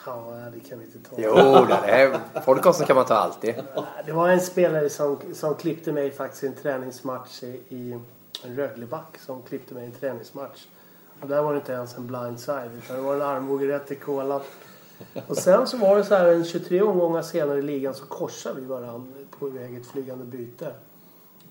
Ja, 0.07 0.35
det 0.55 0.69
kan 0.69 0.79
vi 0.79 0.85
inte 0.85 1.11
ta. 1.11 1.17
Jo, 1.19 1.65
det 1.65 1.91
är 1.91 2.21
podcasten 2.45 2.87
kan 2.87 2.97
man 2.97 3.05
ta 3.05 3.15
alltid. 3.15 3.55
Det 4.07 4.13
var 4.13 4.29
en 4.29 4.41
spelare 4.41 4.91
som, 4.91 5.19
som 5.35 5.55
klippte 5.55 5.93
mig 5.93 6.11
faktiskt 6.11 6.45
i 6.45 6.47
en 6.47 6.55
träningsmatch 6.55 7.43
i, 7.43 7.61
i 7.69 7.93
en 8.45 8.57
Rögleback 8.57 9.19
som 9.19 9.43
klippte 9.43 9.75
mig 9.75 9.83
i 9.83 9.87
en 9.87 9.93
träningsmatch. 9.93 10.67
Och 11.21 11.29
där 11.29 11.43
var 11.43 11.53
det 11.53 11.59
inte 11.59 11.73
ens 11.73 11.97
en 11.97 12.07
blindside 12.07 12.71
utan 12.85 12.97
det 12.97 13.03
var 13.03 13.15
en 13.15 13.23
armbåge 13.23 13.69
rätt 13.69 13.93
i 13.93 13.95
kolan. 13.95 14.41
Och 15.27 15.37
sen 15.37 15.67
så 15.67 15.77
var 15.77 15.97
det 15.97 16.05
så 16.05 16.15
här 16.15 16.29
en 16.29 16.45
23 16.45 16.83
omgångar 16.83 17.23
senare 17.23 17.59
i 17.59 17.63
ligan 17.63 17.95
så 17.95 18.05
korsade 18.05 18.61
vi 18.61 18.67
varandra 18.67 19.13
på 19.39 19.47
väg 19.47 19.77
ett 19.77 19.87
flygande 19.87 20.25
byte. 20.25 20.73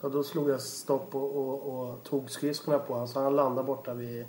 Och 0.04 0.12
då 0.12 0.24
slog 0.24 0.50
jag 0.50 0.62
stopp 0.62 1.16
och, 1.16 1.36
och, 1.38 1.80
och 1.80 2.04
tog 2.04 2.32
skridskorna 2.32 2.80
på 2.80 2.94
honom 2.94 3.08
så 3.08 3.20
han 3.20 3.36
landade 3.36 3.68
borta 3.68 3.94
vid, 3.94 4.26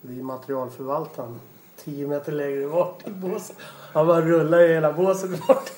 vid 0.00 0.24
materialförvaltaren. 0.24 1.40
10 1.76 2.06
meter 2.06 2.32
längre 2.32 2.68
bort 2.68 3.02
i 3.06 3.10
båset. 3.10 3.56
Han 3.92 4.06
bara 4.06 4.20
rullade 4.20 4.66
i 4.66 4.74
hela 4.74 4.92
båset 4.92 5.46
bort. 5.46 5.70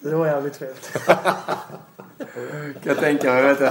Det 0.00 0.14
var 0.14 0.26
jävligt 0.26 0.54
trevligt. 0.54 0.92
Kan 2.16 2.82
jag 2.82 2.98
tänka 2.98 3.32
mig, 3.32 3.42
vet 3.42 3.58
du. 3.58 3.70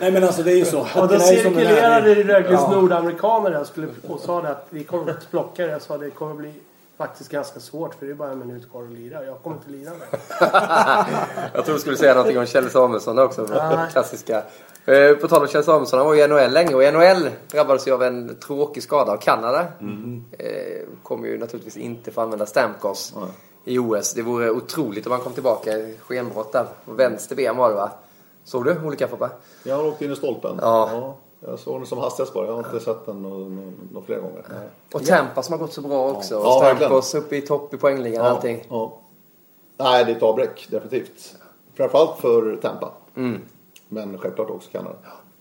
Nej 0.00 0.12
men 0.12 0.24
alltså 0.24 0.42
det 0.42 0.52
är 0.52 0.56
ju 0.56 0.64
så. 0.64 0.80
Och 0.80 1.08
då 1.08 1.18
cirkulerade 1.18 2.14
det 2.14 2.22
Rögles 2.22 2.60
Ja. 2.60 2.70
nordamerikaner 2.70 3.50
där 3.50 3.64
skulle, 3.64 3.88
och 4.08 4.20
sa 4.20 4.42
det 4.42 4.48
att 4.48 4.66
vi 4.70 4.84
kommer 4.84 5.10
att 5.10 5.30
plocka 5.30 5.66
det. 5.66 5.72
Jag 5.72 5.82
sa 5.82 5.98
det 5.98 6.10
kommer 6.10 6.34
bli 6.34 6.52
faktiskt 6.98 7.30
ganska 7.30 7.60
svårt 7.60 7.94
för 7.94 8.06
det 8.06 8.12
är 8.12 8.16
bara 8.16 8.30
en 8.30 8.38
minut 8.38 8.70
kvar 8.70 8.82
att 8.82 8.90
lira. 8.90 9.24
Jag 9.24 9.42
kommer 9.42 9.56
inte 9.56 9.70
lira 9.70 9.90
med. 9.90 10.20
Jag 11.54 11.64
tror 11.64 11.74
du 11.74 11.80
skulle 11.80 11.96
säga 11.96 12.14
någonting 12.14 12.38
om 12.38 12.46
Kjell 12.46 12.70
Samuelsson 12.70 13.18
också. 13.18 13.42
Nej. 13.50 13.88
Klassiska. 13.92 14.42
Eh, 14.86 15.14
På 15.20 15.28
tal 15.28 15.42
om 15.42 15.48
Kjell 15.48 15.64
Samuelsson, 15.64 15.98
han 15.98 16.06
var 16.06 16.14
ju 16.14 16.22
i 16.24 16.28
NHL 16.28 16.52
länge 16.52 16.74
och 16.74 16.82
i 16.84 16.90
NHL 16.92 17.28
drabbades 17.50 17.86
ju 17.88 17.92
av 17.94 18.02
en 18.02 18.36
tråkig 18.40 18.82
skada 18.82 19.12
av 19.12 19.16
Kanada. 19.16 19.60
Eh, 20.38 20.46
Kommer 21.02 21.28
ju 21.28 21.38
naturligtvis 21.38 21.76
inte 21.76 22.10
få 22.12 22.20
använda 22.20 22.46
Stamkos 22.46 23.14
i 23.64 23.78
OS. 23.78 24.14
Det 24.14 24.22
vore 24.22 24.50
otroligt 24.50 25.06
om 25.06 25.12
han 25.12 25.20
kom 25.20 25.32
tillbaka 25.32 25.70
i 25.78 25.98
skenbrott 26.06 26.52
där. 26.52 26.66
Vänster 26.84 27.36
ben 27.36 27.56
var 27.56 27.68
det 27.68 27.74
va? 27.74 27.90
Såg 28.44 28.64
du 28.64 28.80
olika 28.84 29.08
Foppa? 29.08 29.30
Jag 29.62 29.76
har 29.76 29.86
åkt 29.86 30.02
in 30.02 30.12
i 30.12 30.16
stolpen. 30.16 30.58
Ja. 30.60 31.16
Jag 31.46 31.58
såg 31.58 31.80
den 31.80 31.86
som 31.86 31.98
hastigast 31.98 32.34
bara. 32.34 32.46
Jag 32.46 32.52
har 32.52 32.58
inte 32.58 32.80
sett 32.80 33.06
den 33.06 33.22
någon 33.22 34.02
flera 34.06 34.20
gånger. 34.20 34.46
Nej. 34.50 34.68
Och 34.92 35.06
Tampa 35.06 35.42
som 35.42 35.52
har 35.52 35.58
gått 35.58 35.72
så 35.72 35.80
bra 35.80 36.10
också. 36.10 36.38
Och 36.38 36.46
Ja, 36.46 36.74
Stamkos 36.76 37.14
uppe 37.14 37.36
i 37.36 37.40
topp 37.40 37.74
i 37.74 37.76
poängligan 37.76 38.24
och 38.24 38.30
allting. 38.30 38.64
Ja. 38.68 38.98
Nej, 39.76 40.04
det 40.04 40.12
är 40.12 40.16
ett 40.16 40.22
avbräck 40.22 40.66
definitivt. 40.70 41.36
Framförallt 41.74 42.18
för 42.20 42.56
Tampa. 42.56 42.92
Mm. 43.16 43.40
Men 43.88 44.18
självklart 44.18 44.50
också 44.50 44.70
Kanada. 44.70 44.96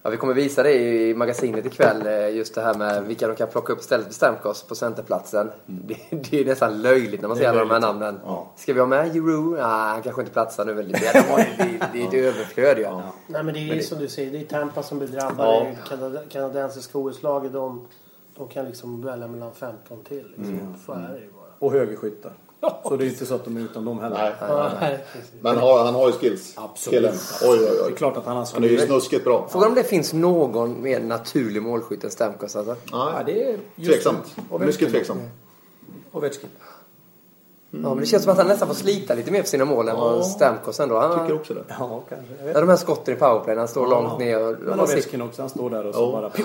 Ja, 0.06 0.10
vi 0.10 0.18
kommer 0.18 0.34
visa 0.34 0.64
det 0.64 0.74
i 0.74 1.14
magasinet 1.16 1.66
ikväll. 1.66 2.06
eh, 2.08 2.36
Just 2.36 2.56
det 2.56 2.62
här 2.62 2.74
med 2.74 3.04
vilka 3.04 3.28
de 3.28 3.36
kan 3.36 3.48
plocka 3.48 3.74
upp 3.74 3.80
istället 3.80 4.06
för 4.06 4.14
Stamkos 4.14 4.64
på 4.64 4.76
centerplatsen. 4.76 5.52
Det, 5.66 5.98
det 6.12 6.40
är 6.42 6.46
nästan 6.46 6.82
löjligt 6.82 7.22
när 7.22 7.28
man 7.28 7.38
ser 7.38 7.50
alla 7.50 7.60
de 7.60 7.72
här 7.72 7.80
namnen. 7.80 8.20
Ja. 8.26 8.52
Ska 8.56 8.74
vi 8.74 8.80
ha 8.80 8.88
med 8.88 9.14
Giroud? 9.14 9.52
Nej, 9.54 9.62
han 9.64 10.02
kanske 10.02 10.22
inte 10.22 10.34
platsar 10.34 10.66
nu. 10.66 10.74
väl. 10.74 10.88
Det, 10.92 10.98
det, 11.00 11.24
det, 11.58 11.88
det 11.94 12.02
är 12.04 12.08
ett 12.08 12.36
överflöd 12.36 12.80
ja. 12.80 13.02
Nej 13.28 13.44
men 13.44 13.54
det 13.54 13.60
är 13.60 13.76
ju 13.76 13.82
som 13.84 14.00
du 14.00 14.08
säger, 14.08 14.32
det 14.32 14.38
är 14.38 14.46
Tampa 14.46 14.84
som 14.84 15.00
blir 15.00 15.10
Ja. 15.16 15.22
drabbade. 15.22 15.78
Kanada, 15.90 16.20
kanadensiska 16.30 16.98
OS-laget 16.98 17.54
de, 17.54 17.88
de 18.38 18.48
kan 18.48 18.66
liksom 18.66 19.02
välja 19.02 19.28
mellan 19.28 19.52
15 19.54 20.04
till. 20.04 20.26
Liksom. 20.38 20.54
Mm. 20.60 20.74
Så 20.86 20.92
är 20.92 20.98
det 21.14 21.20
ju 21.20 21.32
bara. 21.32 21.44
Och 21.60 21.72
högerskyttar. 21.72 22.32
Så 22.84 22.96
det 22.96 23.06
är 23.06 23.10
inte 23.10 23.26
så 23.26 23.36
att 23.36 23.46
de 23.46 23.58
är 23.58 23.62
utan 23.62 23.86
dem 23.86 24.00
heller. 24.00 24.18
Nej. 24.18 24.34
Ja, 24.40 24.70
nej. 24.82 25.04
Men 25.42 25.58
har, 25.58 25.84
han 25.86 25.94
har 25.96 26.08
ju 26.08 26.14
skills. 26.14 26.54
Absolut. 26.56 26.98
Killen. 27.00 27.16
Oj, 27.44 27.50
oj, 27.50 27.58
Det 27.60 27.80
är 27.84 27.88
oj. 27.88 27.94
klart 27.96 28.18
att 28.18 28.26
han 28.26 28.38
har 28.38 28.48
Han 28.54 28.64
är 28.64 28.68
ju 28.68 28.80
snuskigt 28.80 29.24
bra. 29.24 29.48
Frågan 29.52 29.70
om 29.70 29.76
det 29.76 29.84
finns 29.84 30.14
någon 30.14 30.82
mer 30.82 31.00
naturlig 31.00 31.62
målskytt 31.62 32.04
än 32.04 32.12
Stamkos 32.12 32.56
alltså. 32.56 32.76
Ja, 32.92 33.12
Nej, 33.16 33.24
det 33.26 33.44
är 33.44 33.58
just 33.76 33.92
tveksamt. 33.92 34.36
Mycket 34.60 34.90
tveksamt. 34.92 35.22
Ovechkin. 36.12 36.50
Ja, 37.72 37.78
men 37.90 37.98
det 37.98 38.06
känns 38.06 38.24
som 38.24 38.32
att 38.32 38.38
han 38.38 38.48
nästan 38.48 38.68
får 38.68 38.76
slita 38.76 39.14
lite 39.16 39.32
mer 39.32 39.42
för 39.42 39.50
sina 39.50 39.66
mål 39.66 39.90
än 39.90 39.96
vad 39.96 40.26
Stamkos 40.26 40.80
ändå. 40.80 40.96
Jag 40.96 41.12
tycker 41.12 41.22
Han, 41.24 41.32
också 41.32 41.54
det. 41.54 41.64
Ja, 41.80 42.04
kanske. 42.10 42.34
Jag 42.40 42.46
vet. 42.46 42.56
ja, 42.56 42.60
de 42.62 42.70
här 42.70 42.76
skotten 42.76 43.14
i 43.14 43.18
powerplay 43.18 43.56
han 43.58 43.68
står 43.68 43.88
långt 43.88 44.20
ner. 44.20 44.48
Och, 44.48 44.56
Men 44.60 44.80
Ovechkin 44.80 45.22
också. 45.22 45.42
Han 45.42 45.50
står 45.50 45.70
där 45.70 45.86
och 45.86 45.96
så 45.96 46.02
Ja. 46.02 46.12
bara... 46.12 46.30
Pju, 46.30 46.44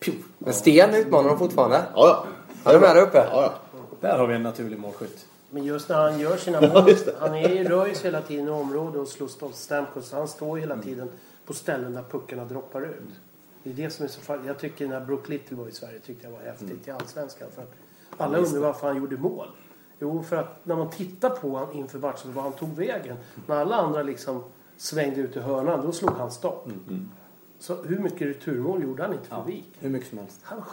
pju. 0.00 0.12
Men 0.38 0.52
Sten 0.54 0.94
utmanar 0.94 1.28
dem 1.28 1.38
fortfarande. 1.38 1.82
Ja, 1.94 2.24
ja. 2.64 2.70
Är 2.70 2.74
de 2.74 2.80
med 2.80 2.96
där 2.96 3.02
uppe? 3.02 3.18
Ja, 3.32 3.42
ja. 3.42 3.52
Där 4.00 4.18
har 4.18 4.26
vi 4.26 4.34
en 4.34 4.42
naturlig 4.42 4.78
målskytt. 4.78 5.26
Men 5.50 5.64
just 5.64 5.88
när 5.88 5.96
han 5.96 6.20
gör 6.20 6.36
sina 6.36 6.58
Ja, 6.62 6.82
mål. 6.82 6.94
han 7.18 7.34
är, 7.34 7.64
rör 7.64 7.86
ju 7.86 7.94
sig 7.94 8.04
hela 8.04 8.22
tiden 8.22 8.46
i 8.46 8.50
området 8.50 9.00
och 9.00 9.08
slår 9.08 9.52
Stamkos. 9.52 10.12
Han 10.12 10.28
står 10.28 10.56
hela 10.56 10.76
tiden 10.78 11.08
på 11.46 11.52
ställen 11.54 11.92
där 11.94 12.02
puckarna 12.10 12.44
droppar 12.44 12.82
ut. 12.82 13.20
Det 13.62 13.70
är 13.70 13.74
det 13.74 13.90
som 13.90 14.04
är 14.04 14.08
så 14.08 14.20
farligt. 14.20 14.46
Jag 14.46 14.58
tycker 14.58 14.88
när 14.88 15.00
Brook 15.00 15.28
Little 15.28 15.56
var 15.56 15.68
i 15.68 15.72
Sverige 15.72 15.98
tyckte 15.98 16.26
jag 16.26 16.32
var 16.32 16.40
häftigt 16.40 16.88
i 16.88 16.90
Allsvenskan. 16.90 17.48
För 17.54 17.62
att 17.62 17.72
alla 18.16 18.38
undrar 18.38 18.60
varför 18.60 18.86
han 18.86 18.96
gjorde 18.96 19.16
mål. 19.16 19.46
Jo, 19.98 20.22
för 20.22 20.36
att 20.36 20.66
när 20.66 20.76
man 20.76 20.90
tittar 20.90 21.30
på 21.30 21.48
honom 21.50 21.72
inför 21.76 21.98
matchen, 21.98 22.32
var 22.34 22.42
han 22.42 22.52
tog 22.52 22.68
vägen. 22.76 23.16
När 23.46 23.56
alla 23.56 23.76
andra 23.76 24.02
liksom 24.02 24.44
svängde 24.76 25.20
ut 25.20 25.36
i 25.36 25.40
hörnan, 25.40 25.86
då 25.86 25.92
slog 25.92 26.10
han 26.10 26.30
stopp. 26.30 26.68
Så 27.58 27.82
hur 27.82 27.98
mycket 27.98 28.22
returmål 28.22 28.82
gjorde 28.82 29.02
han 29.02 29.12
inte 29.12 29.26
för 29.28 29.44
Vik? 29.46 29.72
Hur 29.78 29.90
mycket 29.90 30.08
som 30.08 30.18
helst. 30.18 30.40
Han 30.42 30.58
var 30.58 30.64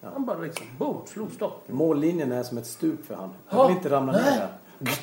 sjukt. 0.00 0.12
Han 0.12 0.24
bara 0.26 0.38
liksom, 0.38 0.66
boom, 0.78 1.06
slog 1.06 1.32
stopp. 1.32 1.62
Mållinjen 1.66 2.32
är 2.32 2.42
som 2.42 2.58
ett 2.58 2.66
stup 2.66 3.06
för 3.06 3.14
han. 3.14 3.30
Ja. 3.48 3.56
Han 3.56 3.66
vill 3.66 3.76
inte 3.76 3.90
ramla 3.90 4.12
ner 4.12 4.20
Nej. 4.20 4.38
där. 4.78 4.98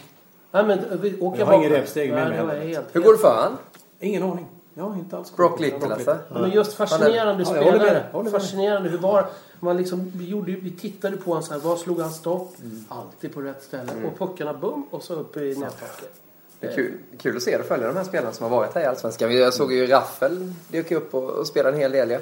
Nej, 0.52 0.66
men 0.66 1.02
vi 1.02 1.20
åker 1.20 1.40
Jag 1.40 1.46
har 1.46 1.54
ingen 1.54 1.70
repsteg 1.72 2.12
med 2.12 2.28
mig 2.30 2.38
det 2.38 2.44
var 2.44 2.54
heller. 2.54 2.68
helt, 2.68 2.86
Hur 2.96 3.02
går 3.02 3.12
det 3.12 3.20
för 3.20 3.36
han? 3.36 3.58
Ingen 4.00 4.24
aning. 4.24 4.46
Ja, 4.74 4.96
inte 4.96 5.18
alls. 5.18 5.36
Brock 5.36 5.60
Little 5.60 5.94
alltså? 5.94 6.18
Men 6.34 6.52
just 6.52 6.74
fascinerande 6.74 7.44
Ja, 7.44 7.56
jag 7.56 7.64
håller 7.64 7.72
med 7.78 7.82
spelare. 7.88 8.06
håller 8.12 8.32
med. 8.32 8.42
Fascinerande. 8.42 8.90
Hur 8.90 8.98
var 8.98 9.26
man 9.60 9.78
liksom, 9.78 10.12
vi, 10.16 10.26
gjorde, 10.30 10.52
vi 10.52 10.72
tittade 10.72 11.18
på 11.18 11.30
honom 11.30 11.44
så 11.44 11.54
här. 11.54 11.60
Var 11.60 11.76
slog 11.76 12.00
han 12.00 12.12
stopp? 12.12 12.54
Mm. 12.64 12.86
Alltid 12.90 13.34
på 13.34 13.42
rätt 13.42 13.64
ställe. 13.64 13.92
Och 14.12 14.18
puckarna 14.20 14.54
bum 14.54 14.84
och 14.90 15.04
så 15.04 15.14
upp 15.14 15.38
i 15.38 15.56
näthaket. 15.56 16.22
Det 16.60 16.68
är 16.68 16.76
kul, 16.76 16.94
kul 17.20 17.36
att 17.38 17.44
se 17.44 17.58
och 17.58 17.66
följa 17.66 17.88
de 17.88 17.96
här 17.98 18.04
spelarna 18.04 18.34
som 18.34 18.44
har 18.52 18.58
varit 18.58 18.74
här 18.76 18.82
i 18.82 18.86
Allsvenskan. 18.86 19.38
Jag 19.38 19.54
såg 19.54 19.74
ju 19.74 19.88
Raffel 19.88 20.54
dyka 20.68 20.96
upp 20.98 21.14
och, 21.14 21.30
och 21.30 21.48
spela 21.48 21.70
en 21.70 21.76
hel 21.76 21.92
del. 21.92 22.10
Ja. 22.12 22.20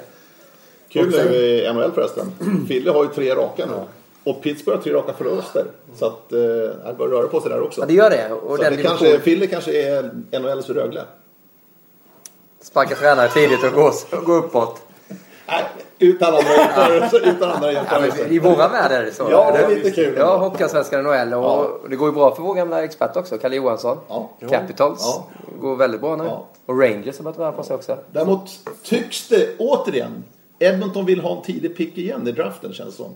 Kul 1.02 1.10
nu 1.30 1.34
i 1.36 1.72
NHL 1.72 1.92
förresten. 1.92 2.32
Fille 2.68 2.90
har 2.90 3.02
ju 3.04 3.08
tre 3.10 3.34
raka 3.34 3.66
nu. 3.66 3.72
Och 4.24 4.42
Pittsburgh 4.42 4.78
har 4.78 4.82
tre 4.82 4.92
raka 4.92 5.12
förluster. 5.12 5.64
Så 5.96 6.06
att 6.06 6.32
eh, 6.32 6.38
det 6.38 6.94
bör 6.98 7.08
röra 7.08 7.28
på 7.28 7.40
sig 7.40 7.50
där 7.50 7.62
också. 7.62 7.80
ja, 7.80 7.86
det 7.86 7.92
gör 7.94 8.10
det. 8.10 8.30
Och 8.32 8.56
så 8.56 8.62
den 8.62 8.76
det 8.76 8.82
kanske, 8.82 9.20
Fille 9.20 9.46
kanske 9.46 9.72
är 9.82 10.10
NHLs 10.40 10.70
Rögle. 10.70 11.02
sparka 12.62 12.94
tränare 12.94 13.28
tidigt 13.28 13.64
och 13.64 13.72
gå, 13.72 13.92
och 14.18 14.24
gå 14.24 14.32
uppåt. 14.32 14.80
Nej, 15.48 15.64
utan 15.98 16.28
andra 16.34 16.50
jämförelser. 16.56 17.28
utan 17.36 17.50
andra 17.50 17.72
Ja, 17.72 17.78
jämförelser. 17.78 18.22
men 18.24 18.32
I 18.32 18.38
våra 18.38 18.68
värld 18.68 18.92
är 18.92 19.04
det 19.04 19.12
så. 19.12 19.26
Ja, 19.30 19.50
det 19.52 19.58
är 19.64 19.68
lite 19.68 19.90
kul. 19.90 20.14
Ja, 20.18 20.36
Hockeyallsvenskan 20.36 21.06
och 21.06 21.12
NHL. 21.12 21.34
Och 21.34 21.44
Ja. 21.44 21.70
det 21.90 21.96
går 21.96 22.08
ju 22.08 22.14
bra 22.14 22.34
för 22.34 22.42
vår 22.42 22.54
gamla 22.54 22.84
expert 22.84 23.16
också, 23.16 23.38
Kalle 23.38 23.56
Johansson. 23.56 23.98
Ja. 24.08 24.30
Capitals. 24.50 25.00
Ja. 25.02 25.26
Går 25.60 25.76
väldigt 25.76 26.00
bra 26.00 26.16
nu. 26.16 26.24
Ja. 26.24 26.46
Och 26.66 26.80
Rangers 26.80 27.16
har 27.18 27.22
börjat 27.24 27.38
röra 27.38 27.52
på 27.52 27.62
sig 27.62 27.76
också. 27.76 27.96
Däremot 28.12 28.50
tycks 28.82 29.28
det 29.28 29.58
återigen 29.58 30.24
Edmonton 30.64 31.06
vill 31.06 31.20
ha 31.20 31.36
en 31.36 31.42
tidig 31.42 31.76
pick 31.76 31.98
igen 31.98 32.28
i 32.28 32.32
draften 32.32 32.72
känns 32.72 32.96
det 32.96 33.02
som. 33.02 33.14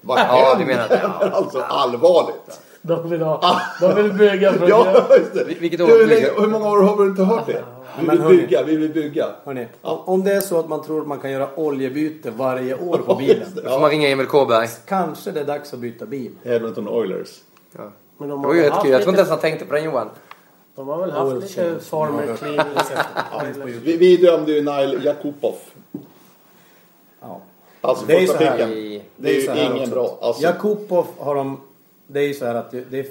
Vad 0.00 0.18
Ja, 0.18 0.56
du 0.58 0.64
menar 0.64 0.88
det. 0.88 1.02
Alltså 1.32 1.60
allvarligt. 1.60 2.60
De 2.82 3.10
vill, 3.10 3.20
ha, 3.22 3.60
de 3.80 3.94
vill 3.94 4.12
bygga 4.12 4.52
för 4.52 4.68
Ja, 4.68 5.06
just 5.18 5.34
det. 5.34 5.44
Vilket 5.44 5.80
år 5.80 5.86
hur, 5.86 6.06
länge, 6.06 6.20
det? 6.20 6.40
hur 6.40 6.46
många 6.46 6.70
år 6.70 6.82
har 6.82 6.96
vi 6.96 7.04
inte 7.10 7.22
hört 7.22 7.46
det? 7.46 7.64
Vi 8.00 8.08
vill 8.10 8.20
hörni. 8.20 8.36
bygga, 8.36 8.62
vi 8.62 8.76
vill 8.76 8.92
bygga. 8.92 9.26
Hörrni, 9.44 9.66
Ja. 9.82 10.02
om 10.06 10.24
det 10.24 10.32
är 10.32 10.40
så 10.40 10.58
att 10.58 10.68
man 10.68 10.82
tror 10.84 11.00
att 11.00 11.06
man 11.06 11.18
kan 11.18 11.30
göra 11.30 11.48
oljebyte 11.56 12.30
varje 12.30 12.74
år 12.78 12.98
på 12.98 13.14
bilen. 13.14 13.48
Då 13.54 13.70
får 13.70 13.80
man 13.80 13.90
ringa 13.90 14.08
Emil 14.08 14.26
Kåberg. 14.26 14.68
Kanske 14.86 15.30
det 15.30 15.40
är 15.40 15.44
dags 15.44 15.72
att 15.74 15.78
byta 15.80 16.06
bil. 16.06 16.30
Edmonton 16.44 16.88
Oilers. 16.88 17.28
Ja. 17.76 17.90
Men 18.18 18.28
de 18.28 18.42
Det 18.42 18.48
har, 18.48 18.54
var 18.54 18.54
ju 18.54 18.62
rätt 18.70 18.82
kul. 18.82 18.90
Jag 18.90 19.02
tror 19.02 19.10
inte 19.10 19.20
ens 19.20 19.30
han 19.30 19.38
tänkte 19.38 19.64
på 19.64 19.74
den 19.74 19.84
Johan. 19.84 20.08
de 20.76 20.88
har 20.88 20.98
väl 21.00 21.10
haft 21.10 21.32
Oil 21.32 21.40
lite 21.40 21.76
farmer 21.80 22.36
clean. 22.36 22.66
Vi, 23.84 23.96
vi 23.96 24.16
dömde 24.16 24.52
ju 24.52 24.62
Nail 24.62 25.04
Jakupov. 25.04 25.54
Ja. 27.20 27.40
Alltså 27.80 28.06
Det 28.06 28.14
är 28.16 28.20
första 28.20 28.38
så 28.38 28.44
här- 28.44 28.52
picken. 28.56 29.02
Det 29.16 29.30
är 29.30 29.34
ju 29.34 29.42
så 29.42 29.50
här 29.52 29.64
ingen 29.64 29.78
också. 29.78 29.90
bra. 29.90 30.18
Alltså, 30.20 30.42
Jakupov 30.42 31.06
har 31.18 31.34
de... 31.34 31.60
Det 32.06 32.20
är 32.20 32.26
ju 32.28 32.34
så 32.34 32.44
här 32.46 32.54
att 32.54 32.70
det, 32.70 32.80
det 32.90 32.98
är... 32.98 33.06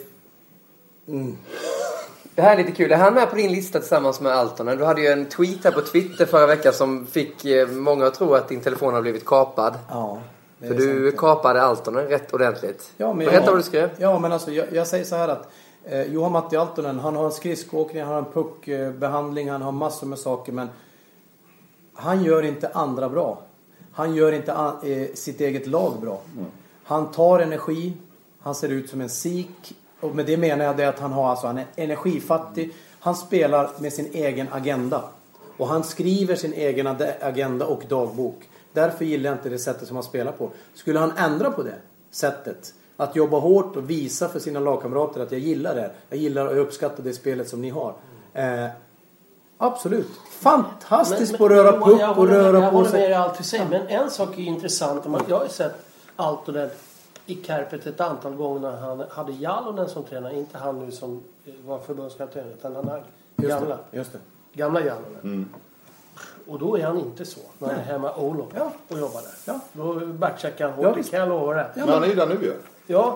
Det 2.36 2.42
här 2.42 2.54
är 2.54 2.58
lite 2.58 2.72
kul. 2.72 2.92
Är 2.92 2.98
han 2.98 3.14
med 3.14 3.30
på 3.30 3.36
din 3.36 3.52
lista 3.52 3.80
tillsammans 3.80 4.22
med 4.22 4.32
Altonen? 4.32 4.78
Du 4.78 4.86
hade 4.86 5.02
ju 5.02 5.08
en 5.08 5.26
tweet 5.26 5.64
här 5.64 5.72
på 5.72 5.82
Twitter 5.82 6.26
förra 6.26 6.48
veckan 6.48 6.74
som 6.74 7.06
fick 7.06 7.46
eh, 7.46 7.68
många 7.68 8.06
att 8.08 8.14
tro 8.14 8.34
att 8.34 8.48
din 8.50 8.62
telefon 8.62 8.94
har 8.94 9.02
blivit 9.02 9.26
kapad. 9.26 9.74
Ja. 9.90 10.20
För 10.60 10.74
du 10.74 11.12
kapade 11.12 11.62
Altonen 11.62 12.08
rätt 12.08 12.34
ordentligt. 12.34 12.92
Ja, 12.98 13.14
men 13.14 13.26
Berätta 13.26 13.46
jag, 13.46 13.52
vad 13.52 13.60
du 13.60 13.64
skrev. 13.64 13.90
Ja, 13.98 14.20
men 14.20 14.32
alltså 14.32 14.52
jag, 14.52 14.66
jag 14.74 14.88
säger 14.88 15.06
så 15.06 15.16
här 15.16 15.28
att 15.28 15.50
eh, 15.84 16.02
Johan 16.04 16.32
Matti 16.32 16.56
Altonen, 16.58 17.00
han 17.00 17.16
har 17.16 17.26
en 17.26 17.32
skridskoåkning, 17.32 18.04
han 18.04 18.12
har 18.12 18.20
en 18.20 18.32
puckbehandling, 18.34 19.50
han 19.50 19.62
har 19.62 19.72
massor 19.72 20.08
med 20.08 20.20
saker 20.20 20.52
men 20.52 20.70
han 21.94 22.24
gör 22.24 22.44
inte 22.44 22.70
andra 22.74 23.10
bra. 23.10 23.42
Han 23.96 24.16
gör 24.16 24.32
inte 24.32 24.52
eh, 24.52 25.16
sitt 25.16 25.42
eget 25.42 25.68
lag 25.68 25.94
bra. 26.02 26.22
Han 26.84 27.12
tar 27.12 27.40
energi, 27.40 27.94
han 28.40 28.56
ser 28.56 28.70
ut 28.70 28.90
som 28.90 29.02
en 29.02 29.10
sik. 29.10 29.76
Och 30.00 30.16
med 30.16 30.26
det 30.26 30.38
menar 30.38 30.66
jag 30.66 30.78
det 30.78 30.86
att 30.86 31.00
han 31.00 31.12
har 31.12 31.30
alltså, 31.30 31.48
han 31.48 31.58
är 31.58 31.66
energifattig. 31.76 32.74
Han 33.00 33.16
spelar 33.16 33.70
med 33.80 33.94
sin 33.94 34.10
egen 34.14 34.48
agenda. 34.52 35.04
Och 35.58 35.68
han 35.68 35.84
skriver 35.84 36.36
sin 36.36 36.54
egen 36.54 36.88
agenda 37.22 37.66
och 37.66 37.84
dagbok. 37.90 38.50
Därför 38.74 39.06
gillar 39.06 39.30
jag 39.30 39.40
inte 39.40 39.50
det 39.50 39.60
sättet 39.60 39.88
som 39.88 39.96
han 39.96 40.04
spelar 40.04 40.32
på. 40.32 40.50
Skulle 40.74 41.00
han 41.00 41.12
ändra 41.18 41.52
på 41.52 41.64
det 41.64 41.76
sättet, 42.12 42.74
att 42.98 43.16
jobba 43.16 43.40
hårt 43.40 43.76
och 43.76 43.90
visa 43.90 44.30
för 44.30 44.40
sina 44.40 44.60
lagkamrater 44.60 45.22
att 45.22 45.32
jag 45.32 45.42
gillar 45.42 45.76
det. 45.76 45.92
Jag 46.10 46.20
gillar 46.20 46.46
och 46.46 46.62
uppskattar 46.62 47.04
det 47.04 47.14
spelet 47.14 47.50
som 47.50 47.62
ni 47.62 47.70
har. 47.70 47.94
Eh, 48.34 48.68
absolut. 49.58 50.08
Fantastiskt 50.32 51.38
på 51.38 51.46
att 51.46 51.52
röra 51.52 51.66
jag 51.66 51.84
puck 51.84 52.02
och 52.02 52.08
håller 52.16 52.32
med- 52.32 52.42
röra 52.42 52.60
Jag 52.60 52.72
på 52.72 52.78
håller 52.78 52.90
med 52.90 52.92
sig. 52.92 53.02
dig 53.02 53.14
allt 53.14 53.38
du 53.38 53.44
säger. 53.44 53.70
Men 53.70 53.88
en 53.88 54.12
sak 54.12 54.30
är 54.38 54.42
intressant. 54.44 55.06
Om 55.06 55.12
man- 55.12 55.22
Jag 55.28 55.40
har 55.40 55.48
sett 55.48 55.76
Altonen 56.16 56.70
i 57.26 57.36
Kärpet 57.44 57.86
ett 57.86 58.02
antal 58.02 58.36
gånger 58.36 58.60
när 58.60 58.78
han 58.78 59.04
hade 59.10 59.32
Jalonen 59.32 59.90
som 59.90 60.04
tränare. 60.04 60.36
Inte 60.36 60.58
han 60.58 60.80
nu 60.86 60.92
som 60.92 61.24
var 61.66 61.80
förbundskapten 61.80 62.48
utan 62.48 62.76
han 62.76 63.02
Just 63.36 63.50
gamla. 63.50 63.78
det. 63.92 63.98
Just 63.98 64.12
det. 64.12 64.20
Gamla 64.54 64.80
Jalonen. 64.86 65.50
Och 66.48 66.60
då 66.60 66.78
är 66.78 66.84
han 66.86 67.00
inte 67.00 67.26
så. 67.26 67.40
När 67.60 67.68
han 67.68 67.78
är 67.78 67.84
hemma 67.84 68.16
Olof 68.16 68.48
Ja. 68.56 68.72
och 68.88 69.00
jobbar 69.00 69.22
där. 69.22 69.32
Ja. 69.54 69.60
Då 69.74 69.94
backcheckar 70.06 70.70
han 70.70 70.82
Ja, 70.82 70.88
hårt, 70.88 70.96
det 70.96 71.00
visst. 71.00 71.12
kan 71.12 71.20
jag 71.20 71.30
lova 71.30 71.54
dig. 71.54 71.66
Men 71.76 71.90
han 71.90 72.04
är 72.04 72.08
ju 72.08 72.16
där 72.16 72.28
nu 72.28 72.34
ju. 72.42 72.48
Ja, 72.48 72.54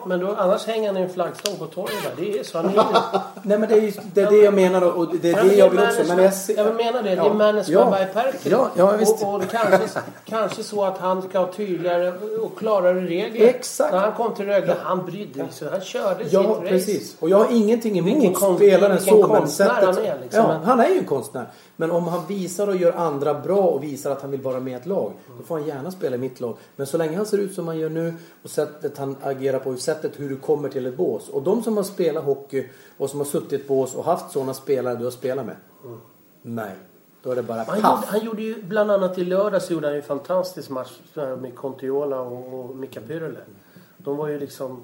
men 0.05 0.19
då, 0.19 0.35
annars 0.37 0.65
hänger 0.67 0.87
han 0.87 0.97
i 0.97 1.01
en 1.01 1.09
flaggstång 1.09 1.55
på 1.57 1.65
torget 1.65 1.95
där. 2.03 2.23
Det 2.25 2.39
är 2.39 2.43
så. 2.43 2.57
Han 2.57 2.65
är 2.69 2.73
ju... 2.73 2.77
Nej 3.43 3.59
men 3.59 3.69
det 3.69 3.75
är, 3.75 3.81
ju, 3.81 3.91
det, 4.13 4.21
är 4.21 4.31
det 4.31 4.37
jag 4.37 4.53
menar 4.53 4.81
och 4.97 5.07
det 5.21 5.29
är 5.31 5.43
det 5.43 5.55
jag 5.55 5.69
vill 5.69 5.79
också. 5.79 6.03
Men 6.07 6.23
jag, 6.23 6.33
ser- 6.33 6.57
jag 6.57 6.75
menar 6.75 7.03
det. 7.03 7.09
Det 7.09 7.15
Ja. 7.15 7.29
är 7.29 7.33
management 7.33 7.67
Ja. 7.67 7.97
by 7.99 8.13
Perkele. 8.13 8.55
Ja, 8.55 8.69
ja, 8.77 8.91
visst. 8.97 9.23
Och, 9.23 9.35
och 9.35 9.41
kanske, 9.51 9.99
kanske 10.25 10.63
så 10.63 10.83
att 10.85 10.97
han 10.97 11.21
ska 11.21 11.39
ha 11.39 11.51
tydligare 11.51 12.13
och 12.41 12.57
klarare 12.57 13.01
regler. 13.01 13.45
Exakt. 13.47 13.93
När 13.93 13.99
han 13.99 14.13
kom 14.13 14.33
till 14.35 14.45
Rögle, 14.45 14.75
han 14.83 15.05
brydde 15.05 15.47
sig. 15.51 15.69
Han 15.71 15.81
körde 15.81 16.23
sitt 16.23 16.33
Ja, 16.33 16.39
race. 16.41 16.61
precis. 16.69 17.15
Och 17.19 17.29
jag 17.29 17.37
har 17.37 17.47
ingenting 17.51 18.03
Vilken 18.03 18.23
emot 18.23 18.37
spelaren 18.57 18.91
vilken 18.97 19.13
så, 19.15 19.27
men 19.27 19.39
konstnär 19.39 19.69
han 19.69 19.97
är, 19.97 20.17
liksom. 20.21 20.43
ja, 20.45 20.59
han 20.63 20.79
är 20.79 20.89
ju 20.89 20.97
en 20.97 21.05
konstnär. 21.05 21.45
Men 21.75 21.91
om 21.91 22.07
han 22.07 22.25
visar 22.27 22.67
och 22.67 22.75
gör 22.75 22.93
andra 22.93 23.33
bra 23.33 23.61
och 23.61 23.83
visar 23.83 24.11
att 24.11 24.21
han 24.21 24.31
vill 24.31 24.41
vara 24.41 24.59
med 24.59 24.73
i 24.73 24.75
ett 24.75 24.85
lag, 24.85 25.13
då 25.37 25.43
får 25.43 25.57
han 25.57 25.67
gärna 25.67 25.91
spela 25.91 26.15
i 26.15 26.19
mitt 26.19 26.39
lag. 26.39 26.57
Men 26.75 26.87
så 26.87 26.97
länge 26.97 27.17
han 27.17 27.25
ser 27.25 27.37
ut 27.37 27.53
som 27.55 27.67
han 27.67 27.77
gör 27.79 27.89
nu 27.89 28.13
och 28.43 28.49
sättet 28.49 28.97
han 28.97 29.15
agerar 29.23 29.58
på, 29.59 29.75
sättet 29.77 30.19
hur 30.19 30.29
du 30.29 30.37
kommer 30.37 30.69
till 30.69 30.85
ett 30.85 30.97
bås. 30.97 31.29
Och 31.29 31.41
de 31.41 31.63
som 31.63 31.77
har 31.77 31.83
spelat 31.83 32.23
hockey 32.23 32.69
och 32.97 33.09
som 33.09 33.19
har 33.19 33.25
suttit 33.25 33.53
i 33.53 33.55
ett 33.55 33.67
bås 33.67 33.95
och 33.95 34.05
haft 34.05 34.31
sådana 34.31 34.53
spelare 34.53 34.95
du 34.95 35.03
har 35.03 35.11
spelat 35.11 35.45
med. 35.45 35.55
Nej. 36.41 36.75
Då 37.23 37.31
är 37.31 37.35
det 37.35 37.43
bara 37.43 37.63
Han 37.63 37.77
gjorde, 37.77 38.07
han 38.07 38.25
gjorde 38.25 38.41
ju 38.41 38.63
bland 38.63 38.91
annat 38.91 39.17
i 39.17 39.23
lördags 39.23 39.71
gjorde 39.71 39.87
han 39.87 39.93
ju 39.93 40.01
en 40.01 40.07
fantastisk 40.07 40.69
match 40.69 40.99
med 41.13 41.55
Contiola 41.55 42.19
och, 42.21 42.59
och 42.59 42.75
Mika 42.75 43.01
Pyrrle. 43.01 43.39
De 43.97 44.17
var 44.17 44.27
ju 44.27 44.39
liksom... 44.39 44.83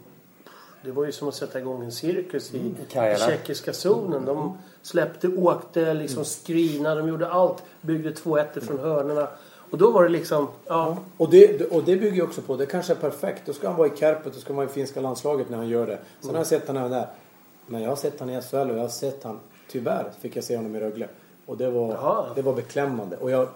Det 0.83 0.91
var 0.91 1.05
ju 1.05 1.11
som 1.11 1.27
att 1.27 1.35
sätta 1.35 1.59
igång 1.59 1.83
en 1.83 1.91
cirkus 1.91 2.53
i, 2.53 2.75
Kajarna. 2.89 3.17
tjeckiska 3.17 3.73
zonen. 3.73 4.25
De 4.25 4.57
släppte, 4.81 5.27
åkte, 5.27 5.93
liksom 5.93 6.23
screenade, 6.23 7.01
de 7.01 7.09
gjorde 7.09 7.27
allt. 7.27 7.63
Byggde 7.81 8.11
2-1 8.11 8.59
från 8.59 8.79
hörnorna. 8.79 9.27
Och 9.69 9.77
då 9.77 9.91
var 9.91 10.03
det 10.03 10.09
liksom... 10.09 10.47
Ja, 10.67 10.97
Och 11.17 11.29
det, 11.29 11.71
och 11.71 11.83
det 11.83 11.95
bygger 11.95 12.15
ju 12.15 12.21
också 12.21 12.41
på, 12.41 12.55
det 12.55 12.65
kanske 12.65 12.93
är 12.93 12.97
perfekt. 12.97 13.41
Då 13.45 13.53
ska 13.53 13.67
han 13.67 13.77
vara 13.77 13.87
i 13.87 13.91
Kärpet, 13.95 14.33
då 14.33 14.39
ska 14.39 14.49
han 14.49 14.55
vara 14.57 14.65
i 14.65 14.69
finska 14.69 15.01
landslaget 15.01 15.49
när 15.49 15.57
han 15.57 15.67
gör 15.67 15.87
det. 15.87 15.99
Sen 16.21 16.29
har 16.29 16.37
jag 16.37 16.47
sett 16.47 16.69
även 16.69 16.91
där. 16.91 17.07
Men 17.67 17.81
jag 17.81 17.89
har 17.89 17.95
sett 17.95 18.19
han 18.19 18.29
i 18.29 18.41
SHL 18.41 18.55
och 18.55 18.77
jag 18.77 18.81
har 18.81 18.87
sett 18.87 19.23
han, 19.23 19.39
tyvärr 19.71 20.11
fick 20.21 20.35
jag 20.35 20.43
se 20.43 20.55
honom 20.55 20.75
i 20.75 20.79
Rögle. 20.79 21.07
Och 21.45 21.57
det 21.57 21.69
var, 21.71 21.93
Jaha. 21.93 22.25
det 22.35 22.41
var 22.41 22.53
beklämmande. 22.53 23.17
Och 23.17 23.31
jag 23.31 23.47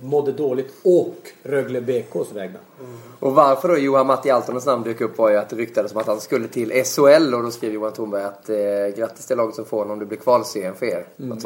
mådde 0.00 0.32
dåligt 0.32 0.74
och 0.84 1.16
Rögle 1.42 1.80
BKs 1.80 2.32
vägnar. 2.32 2.60
Och 3.20 3.34
varför 3.34 3.68
då 3.68 3.76
Johan 3.76 4.06
Matti 4.06 4.30
Altonens 4.30 4.66
namn 4.66 4.84
dök 4.84 5.00
upp 5.00 5.18
var 5.18 5.30
ju 5.30 5.36
att 5.36 5.48
det 5.48 5.56
ryktades 5.56 5.92
om 5.92 5.98
att 5.98 6.06
han 6.06 6.20
skulle 6.20 6.48
till 6.48 6.84
SHL 6.84 7.34
och 7.34 7.42
då 7.42 7.50
skrev 7.50 7.72
Johan 7.72 7.92
Thornberg 7.92 8.22
att 8.22 8.48
eh, 8.48 8.56
grattis 8.96 9.26
till 9.26 9.36
laget 9.36 9.54
som 9.54 9.64
får 9.64 9.78
honom 9.78 9.92
om 9.92 9.98
det 9.98 10.06
blir 10.06 10.18
kvalserien 10.18 10.74
för 10.74 10.86
er. 10.86 11.06
Mm, 11.18 11.38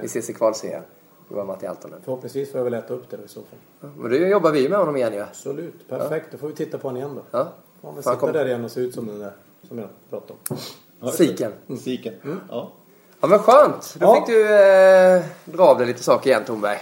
vi 0.00 0.06
ses 0.06 0.30
i 0.30 0.32
kvalserien. 0.32 0.82
Vi. 1.28 1.34
Johan 1.34 1.46
Matti 1.46 1.66
Altonen. 1.66 2.00
Förhoppningsvis 2.04 2.50
får 2.50 2.58
jag 2.58 2.64
väl 2.64 2.74
äta 2.74 2.94
upp 2.94 3.10
det 3.10 3.16
då 3.16 3.22
i 3.24 3.28
så 3.28 3.40
fall. 3.40 3.90
Men 3.96 4.10
då 4.10 4.16
jobbar 4.16 4.50
vi 4.50 4.68
med 4.68 4.78
honom 4.78 4.96
igen 4.96 5.12
ju. 5.14 5.20
Absolut, 5.20 5.88
perfekt. 5.88 6.26
Då 6.32 6.38
får 6.38 6.48
vi 6.48 6.54
titta 6.54 6.78
på 6.78 6.88
honom 6.88 6.96
igen 6.96 7.14
då. 7.14 7.22
Ja. 7.38 7.48
Ja, 7.82 7.92
men 7.92 8.02
Fan, 8.02 8.02
sitta 8.02 8.16
kom. 8.16 8.32
där 8.32 8.46
igen 8.46 8.64
och 8.64 8.70
se 8.70 8.80
ut 8.80 8.94
som 8.94 9.06
den 9.06 9.18
där 9.18 9.32
som 9.68 9.78
jag 9.78 9.88
pratade 10.10 10.32
om. 10.48 10.56
Ja, 11.00 11.10
Siken. 11.12 11.52
Siken. 11.84 12.14
Ja. 12.50 12.72
Ja 13.20 13.28
men 13.28 13.38
skönt. 13.38 13.94
Då 13.98 14.06
Ja. 14.06 14.14
fick 14.14 14.26
du 14.26 14.42
eh, 14.54 15.22
dra 15.44 15.62
av 15.64 15.78
dig 15.78 15.86
lite 15.86 16.02
saker 16.02 16.30
igen 16.30 16.44
Thornberg. 16.44 16.78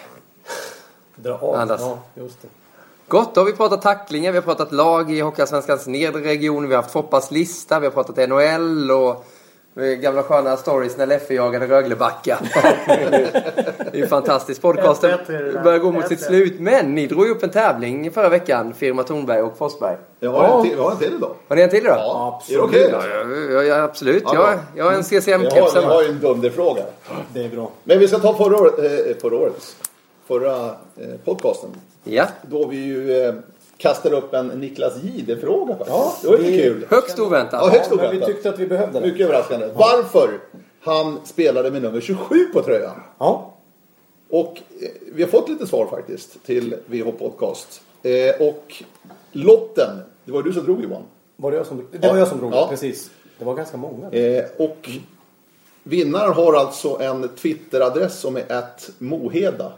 Dra 1.16 1.34
av. 1.38 1.54
Andas. 1.54 1.80
Ja, 1.80 1.98
just 2.14 2.42
det. 2.42 2.48
Gott, 3.08 3.34
då 3.34 3.40
har 3.40 3.46
vi 3.46 3.52
pratat 3.52 3.82
tacklingar, 3.82 4.32
vi 4.32 4.38
har 4.38 4.42
pratat 4.42 4.72
lag 4.72 5.10
i 5.12 5.20
Hockeyallsvenskans 5.20 5.86
nedre 5.86 6.22
region, 6.22 6.68
vi 6.68 6.74
har 6.74 6.82
haft 6.82 6.92
Foppas 6.92 7.30
lista, 7.30 7.80
vi 7.80 7.86
har 7.86 7.92
pratat 7.92 8.28
NHL 8.28 8.90
och 8.90 9.26
gamla 9.76 10.22
sköna 10.22 10.56
stories 10.56 10.96
när 10.96 11.06
Leffe 11.06 11.34
jagade 11.34 11.66
Röglebacka. 11.66 12.38
det 13.92 14.00
är 14.00 14.06
fantastiskt. 14.06 14.62
Podcasten 14.62 15.18
börjar 15.64 15.78
gå 15.78 15.92
mot 15.92 16.08
sitt 16.08 16.20
slut, 16.20 16.60
men 16.60 16.94
ni 16.94 17.06
drog 17.06 17.26
ju 17.26 17.30
upp 17.32 17.42
en 17.42 17.50
tävling 17.50 18.10
förra 18.10 18.28
veckan, 18.28 18.74
firma 18.74 19.02
Thornberg 19.02 19.42
och 19.42 19.58
Forsberg. 19.58 19.96
Jag 20.20 20.30
har 20.32 20.58
en 20.58 20.62
till, 20.64 20.72
jag 20.76 20.82
har 20.84 20.90
en 20.90 20.98
till 20.98 21.14
idag. 21.16 21.34
Har 21.48 21.56
ni 21.56 21.62
en 21.62 21.70
till 21.70 21.78
idag? 21.84 21.96
Ja, 21.98 22.34
Absolut. 22.36 22.74
Är 22.74 22.88
det 22.88 22.96
okej? 22.96 23.08
Ja, 23.50 23.62
ja, 23.62 23.62
ja, 23.62 23.82
absolut. 23.82 24.22
Ja, 24.26 24.34
Jag, 24.34 24.58
jag 24.76 24.84
har 24.84 24.92
en 24.92 25.02
CCM-keps 25.02 25.50
har, 25.50 25.58
jag 25.58 25.82
har 25.82 25.82
hemma. 25.82 26.02
ju 26.02 26.08
en 26.08 26.20
dunderfråga. 26.20 26.82
Det 27.32 27.44
är 27.44 27.48
bra. 27.48 27.70
Men 27.84 27.98
vi 27.98 28.08
ska 28.08 28.18
ta 28.18 28.34
förra, 28.34 28.56
året, 28.56 28.78
eh, 28.78 29.16
förra 29.22 29.36
årets, 29.36 29.76
förra 30.28 30.64
eh, 30.66 31.06
podcasten. 31.24 31.70
Ja, 32.04 32.24
Då 32.42 32.66
vi 32.66 32.76
ju 32.76 33.28
kastade 33.78 34.16
upp 34.16 34.34
en 34.34 34.46
Niklas 34.46 35.02
Jihde-fråga 35.02 35.76
faktiskt. 35.76 35.90
Ja, 35.96 36.16
det 36.22 36.28
var 36.28 36.36
vi- 36.36 36.58
kul. 36.62 36.86
högst 36.90 37.18
oväntat. 37.18 37.60
Ja, 37.64 37.68
högst 37.70 37.90
Men 37.90 37.98
vi 37.98 38.06
oväntat. 38.06 38.28
tyckte 38.28 38.48
att 38.48 38.58
vi 38.58 38.66
behövde 38.66 39.00
det. 39.00 39.06
Mycket 39.06 39.26
överraskande. 39.26 39.68
Varför 39.74 40.30
han 40.80 41.18
spelade 41.24 41.70
med 41.70 41.82
nummer 41.82 42.00
27 42.00 42.44
på 42.52 42.62
tröjan. 42.62 43.02
Ja. 43.18 43.52
Och 44.30 44.58
eh, 44.82 44.88
vi 45.14 45.22
har 45.22 45.30
fått 45.30 45.48
lite 45.48 45.66
svar 45.66 45.86
faktiskt 45.86 46.44
till 46.46 46.76
VH 46.86 47.10
Podcast. 47.18 47.80
Eh, 48.02 48.46
och 48.48 48.82
lotten, 49.32 49.96
det 50.24 50.32
var 50.32 50.42
du 50.42 50.52
som 50.52 50.64
drog 50.64 50.82
Johan. 50.82 51.02
Var 51.36 51.50
det 51.50 51.56
jag 51.56 51.66
som 51.66 51.86
Det 51.92 52.08
var 52.08 52.16
jag 52.16 52.28
som 52.28 52.38
drog 52.38 52.52
Ja. 52.54 52.66
precis. 52.70 53.10
Det 53.38 53.44
var 53.44 53.54
ganska 53.54 53.76
många. 53.76 54.10
Eh, 54.10 54.44
och 54.58 54.90
vinnaren 55.82 56.32
har 56.32 56.52
alltså 56.54 56.98
en 57.00 57.28
Twitter-adress 57.28 58.20
som 58.20 58.36
är 58.36 58.58
ett 58.58 58.90
Moheda. 58.98 59.72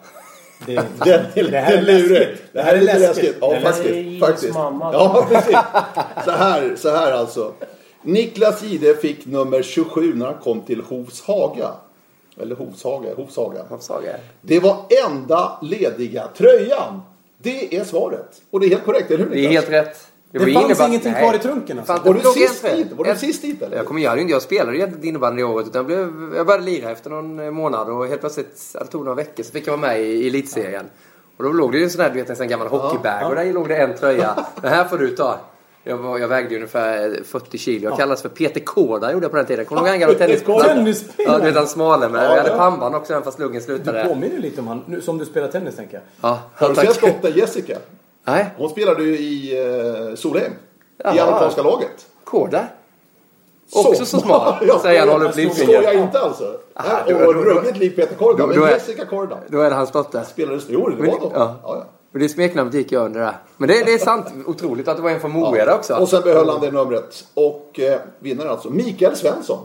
Det, 0.66 0.76
är 0.76 1.34
lite 1.34 1.50
Det 1.50 1.59
här 1.61 1.76
är 1.76 1.82
läskigt. 1.82 2.42
Det 2.52 2.62
här 2.62 2.74
är 2.74 2.80
lite 2.80 2.92
Det 2.92 2.98
läskigt. 2.98 3.24
läskigt. 3.24 3.36
Ja, 3.40 3.48
Det 3.48 3.54
här 3.54 3.62
är 3.62 3.64
faktiskt. 3.72 4.20
Faktiskt. 4.20 4.54
mamma. 4.54 4.90
Ja, 4.92 5.26
precis. 5.30 5.56
Så 6.24 6.30
här, 6.30 6.76
så 6.76 6.90
här 6.90 7.12
alltså. 7.12 7.52
Niklas 8.02 8.62
Jihde 8.62 8.94
fick 8.94 9.26
nummer 9.26 9.62
27 9.62 10.14
när 10.14 10.26
han 10.26 10.34
kom 10.42 10.61
till 10.61 10.80
Hovshaga. 10.82 11.68
Eller 12.40 12.56
Hovshaga, 12.56 13.14
Hovshaga. 13.14 13.62
Hovshaga. 13.68 14.16
Det 14.40 14.61
var 14.61 14.76
enda 15.06 15.59
lediga 15.62 16.24
tröjan. 16.36 17.02
Det 17.42 17.76
är 17.76 17.84
svaret. 17.84 18.40
Och 18.50 18.61
det 18.61 18.66
är 18.66 18.70
helt 18.70 18.84
korrekt, 18.84 19.11
eller 19.11 19.24
hur 19.24 19.30
Det 19.30 19.38
är 19.40 19.48
Niklas? 19.48 19.64
helt 19.64 19.86
rätt. 19.86 20.07
Det 20.31 20.39
var 20.39 20.47
fanns 20.68 20.81
ingenting 20.81 21.12
Nej. 21.12 21.22
kvar 21.22 21.35
i 21.35 21.39
trunken, 21.39 21.79
alltså. 21.79 21.93
Var 22.05 22.14
det 22.14 22.20
du 22.20 22.29
sist 22.29 22.62
dit? 22.62 22.93
Var 22.93 23.05
du 23.05 23.14
sist 23.14 23.43
dit 23.43 23.62
eller? 23.62 23.76
Jag, 23.76 23.87
kommer, 23.87 24.09
hade 24.09 24.20
inte- 24.20 24.33
jag 24.33 24.43
spelade 24.43 24.76
egentligen 24.76 25.09
innebandy 25.09 25.41
i 25.41 25.45
året 25.45 25.66
utan 25.66 25.79
jag, 25.79 25.87
blev, 25.87 26.35
jag 26.37 26.47
började 26.47 26.64
lira 26.64 26.91
efter 26.91 27.11
någon 27.11 27.41
eh, 27.41 27.51
månad 27.51 27.89
och 27.89 28.07
helt 28.07 28.20
plötsligt, 28.20 28.72
det 28.72 28.87
tog 28.87 29.05
några 29.05 29.14
veckor, 29.14 29.43
så 29.43 29.53
fick 29.53 29.66
jag 29.66 29.76
vara 29.76 29.81
med 29.91 30.01
i 30.03 30.26
elitserien. 30.29 30.85
Och 31.37 31.45
då 31.45 31.53
låg 31.53 31.72
det 31.72 31.79
ju 31.79 31.85
en 31.85 31.91
sån 31.91 32.01
här, 32.01 32.11
du 32.11 32.14
vet 32.20 32.31
en 32.31 32.37
sån 32.37 32.49
gammal 32.49 32.68
hockeybag 32.68 33.29
och 33.29 33.35
där 33.35 33.53
låg 33.53 33.68
det 33.68 33.76
en 33.76 33.97
tröja. 33.97 34.45
Den 34.62 34.72
här 34.72 34.85
får 34.85 34.99
du 34.99 35.09
ta. 35.16 35.39
Jag, 35.85 35.97
var, 35.97 36.18
jag 36.18 36.29
vägde 36.29 36.55
ungefär 36.55 37.22
40 37.24 37.59
kilo. 37.59 37.89
Jag 37.89 37.99
kallades 37.99 38.22
för 38.22 38.29
Peter 38.29 38.61
Kårda 38.61 39.12
gjorde 39.12 39.24
jag 39.24 39.31
på 39.31 39.37
den 39.37 39.47
tiden. 39.47 39.64
Kommer 39.64 39.83
du 39.83 39.87
ihåg 39.89 39.93
han 39.93 40.01
gamla 40.01 40.18
tennisspelaren? 40.18 40.95
Ja, 41.16 41.39
du 41.39 41.45
vet 41.45 41.57
han 41.57 41.66
smale 41.66 42.09
med. 42.09 42.24
Ja, 42.24 42.37
jag 42.37 42.43
hade 42.43 42.57
pannband 42.57 42.95
också 42.95 43.12
även 43.12 43.24
fast 43.24 43.39
luggen 43.39 43.55
Du 43.55 43.61
slutade. 43.61 44.05
påminner 44.05 44.39
lite 44.39 44.61
om 44.61 44.66
han, 44.68 44.83
nu, 44.87 45.01
som 45.01 45.18
du 45.18 45.24
spelar 45.24 45.49
tennis 45.49 45.76
tänker 45.76 45.95
jag. 45.95 46.03
Ja, 46.31 46.41
Har 46.55 46.68
du 46.68 46.74
sett 46.74 47.01
dottern 47.01 47.33
Jessica? 47.37 47.79
Nej, 48.29 48.47
Hon 48.57 48.68
spelade 48.70 49.03
ju 49.03 49.18
i 49.18 49.62
uh, 50.11 50.14
Solheim. 50.14 50.53
I 51.14 51.18
amerikanska 51.18 51.62
laget. 51.62 52.07
Kårda. 52.24 52.64
Också 53.72 54.05
så 54.05 54.20
smal, 54.20 54.55
säger 54.83 55.01
han 55.01 55.09
och 55.09 55.12
håller 55.14 55.26
upp 55.26 55.33
Skojar 55.33 55.49
lillfingret. 55.49 55.95
inte 55.95 56.20
alltså. 56.20 56.45
Aha, 56.74 56.99
Nej, 57.07 57.14
då- 57.14 57.26
och 57.26 57.35
då- 57.35 57.41
ruggigt 57.41 57.76
lik 57.79 57.97
Peter 57.97 58.14
Korda. 58.14 58.39
då- 58.39 58.47
Men 58.47 58.57
då 58.59 58.64
är- 58.64 58.70
Jessica 58.70 59.05
Korda 59.05 59.39
Då 59.49 59.61
är 59.61 59.70
det 59.70 59.76
hans 59.76 59.91
dotter. 59.91 60.22
spelade... 60.22 60.61
Jo, 60.68 60.89
det 60.89 60.97
Men- 60.97 61.11
var 61.11 61.18
ja. 61.22 61.31
Ja, 61.35 61.57
ja. 61.62 61.85
Och 62.12 62.18
det 62.18 62.29
smeknamnet 62.29 62.74
gick 62.74 62.93
jag 62.93 63.05
under 63.05 63.20
där. 63.20 63.37
Men 63.57 63.68
det, 63.68 63.85
det 63.87 63.93
är 63.95 63.99
sant. 63.99 64.26
Otroligt 64.47 64.89
att 64.89 64.97
det 64.97 65.03
var 65.03 65.11
en 65.11 65.20
från 65.20 65.31
Moheda 65.31 65.74
också. 65.74 65.95
Och 65.95 66.09
sen 66.09 66.22
behöll 66.22 66.49
han 66.49 66.61
det 66.61 66.70
numret. 66.70 67.24
Och 67.35 67.81
eh, 67.81 67.99
vinnaren 68.18 68.51
alltså, 68.51 68.70
Mikael 68.70 69.16
Svensson. 69.16 69.59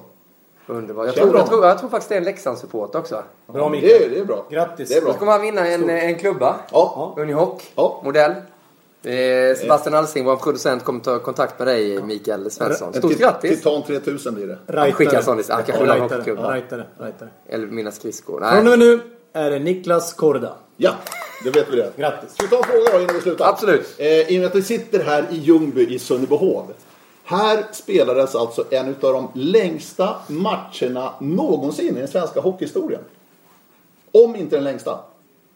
Underbart. 0.68 1.05
Jag 1.05 1.16
tror, 1.16 1.36
jag, 1.38 1.47
tror, 1.47 1.66
jag 1.66 1.80
tror 1.80 1.89
faktiskt 1.89 2.09
det 2.09 2.16
är 2.16 2.20
en 2.20 2.24
Leksandssupport 2.26 2.95
också. 2.95 3.24
Bra 3.47 3.66
Det 3.66 3.70
Mikael. 3.72 4.03
är, 4.03 4.09
det 4.09 4.20
är 4.20 4.26
bra. 4.26 4.45
Grattis. 4.49 4.89
Det 4.89 4.95
är 4.95 5.01
Då 5.01 5.05
bra. 5.07 5.14
kommer 5.14 5.32
han 5.32 5.41
vinna 5.41 5.68
en, 5.68 5.89
en 5.89 6.16
klubba. 6.16 6.55
Ja. 6.72 7.14
Unihoc. 7.18 7.61
Ja. 7.76 8.01
Modell. 8.03 8.34
Eh, 9.06 9.56
Sebastian 9.58 9.95
Alsing, 9.95 10.26
vår 10.26 10.36
producent, 10.36 10.84
kommer 10.84 10.99
ta 10.99 11.20
kontakt 11.20 11.60
med 11.60 11.68
dig 11.68 12.01
Mikael 12.04 12.51
Svensson. 12.51 12.93
Stort 12.93 13.12
Tit- 13.12 13.20
grattis! 13.20 13.58
Titan 13.58 13.84
3000 13.84 14.36
blir 14.36 14.47
det. 14.47 14.58
Han 14.82 14.91
skickar 14.91 15.18
en 15.18 15.24
sån 15.24 15.38
list. 15.38 15.49
Han 15.49 15.64
kanske 15.64 15.84
vill 15.84 15.89
ha 15.91 15.95
en 15.95 16.01
Rightare, 16.01 16.20
hockeyklubb. 16.20 16.51
rightare, 16.54 16.86
rightare. 16.99 17.30
Eller 17.49 17.68
mina 17.68 17.91
skridskor. 17.91 18.39
Från 18.51 18.58
och 18.58 18.64
med 18.66 18.80
nu 18.80 18.99
är 19.34 19.51
det 19.51 19.60
Niklas 19.60 20.14
Korda. 20.14 20.54
Ja, 20.78 20.91
det 21.43 21.49
vet 21.49 21.68
vi 21.72 21.76
det. 21.76 21.91
Grattis. 21.97 22.34
Ska 22.34 22.43
vi 22.43 22.49
ta 22.49 22.58
en 22.58 22.64
fråga 22.64 22.97
då 22.97 23.01
innan 23.04 23.16
vi 23.16 23.22
slutar? 23.22 23.49
Absolut. 23.49 23.95
Eh, 23.97 24.08
I 24.08 24.38
och 24.38 24.41
med 24.41 24.45
att 24.49 24.56
vi 24.56 24.62
sitter 24.64 25.04
här 25.04 25.26
i 25.32 25.36
Ljungby 25.38 25.88
i 25.95 25.99
Sunnerbohov. 25.99 26.74
Här 27.24 27.64
spelades 27.72 28.36
alltså 28.36 28.66
en 28.70 28.88
av 28.89 28.93
de 29.14 29.30
längsta 29.34 30.16
matcherna 30.28 31.14
någonsin 31.20 31.97
i 31.97 31.99
den 31.99 32.08
svenska 32.08 32.39
hockeyhistorien. 32.39 33.01
Om 34.12 34.36
inte 34.36 34.56
den 34.56 34.64
längsta. 34.64 34.99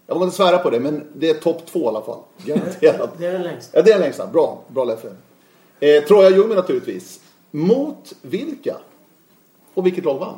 Jag 0.07 0.15
vågar 0.15 0.25
inte 0.25 0.37
svära 0.37 0.57
på 0.57 0.69
det, 0.69 0.79
men 0.79 1.07
det 1.13 1.29
är 1.29 1.33
topp 1.33 1.65
två 1.65 1.79
i 1.79 1.87
alla 1.87 2.01
fall. 2.01 2.19
Garanterat. 2.45 3.09
Det 3.17 3.25
är 3.25 3.33
den 3.33 3.43
längsta. 3.43 3.77
Ja, 3.77 3.81
det 3.83 3.89
är 3.89 3.93
den 3.93 4.01
längsta. 4.01 4.27
Bra, 4.27 4.61
bra 4.67 4.83
Leffe. 4.83 5.15
Eh, 5.79 6.03
Troja 6.03 6.29
Ljungby 6.29 6.55
naturligtvis. 6.55 7.19
Mot 7.51 8.13
vilka? 8.21 8.77
Och 9.73 9.85
vilket 9.85 10.05
lag 10.05 10.19
vann? 10.19 10.37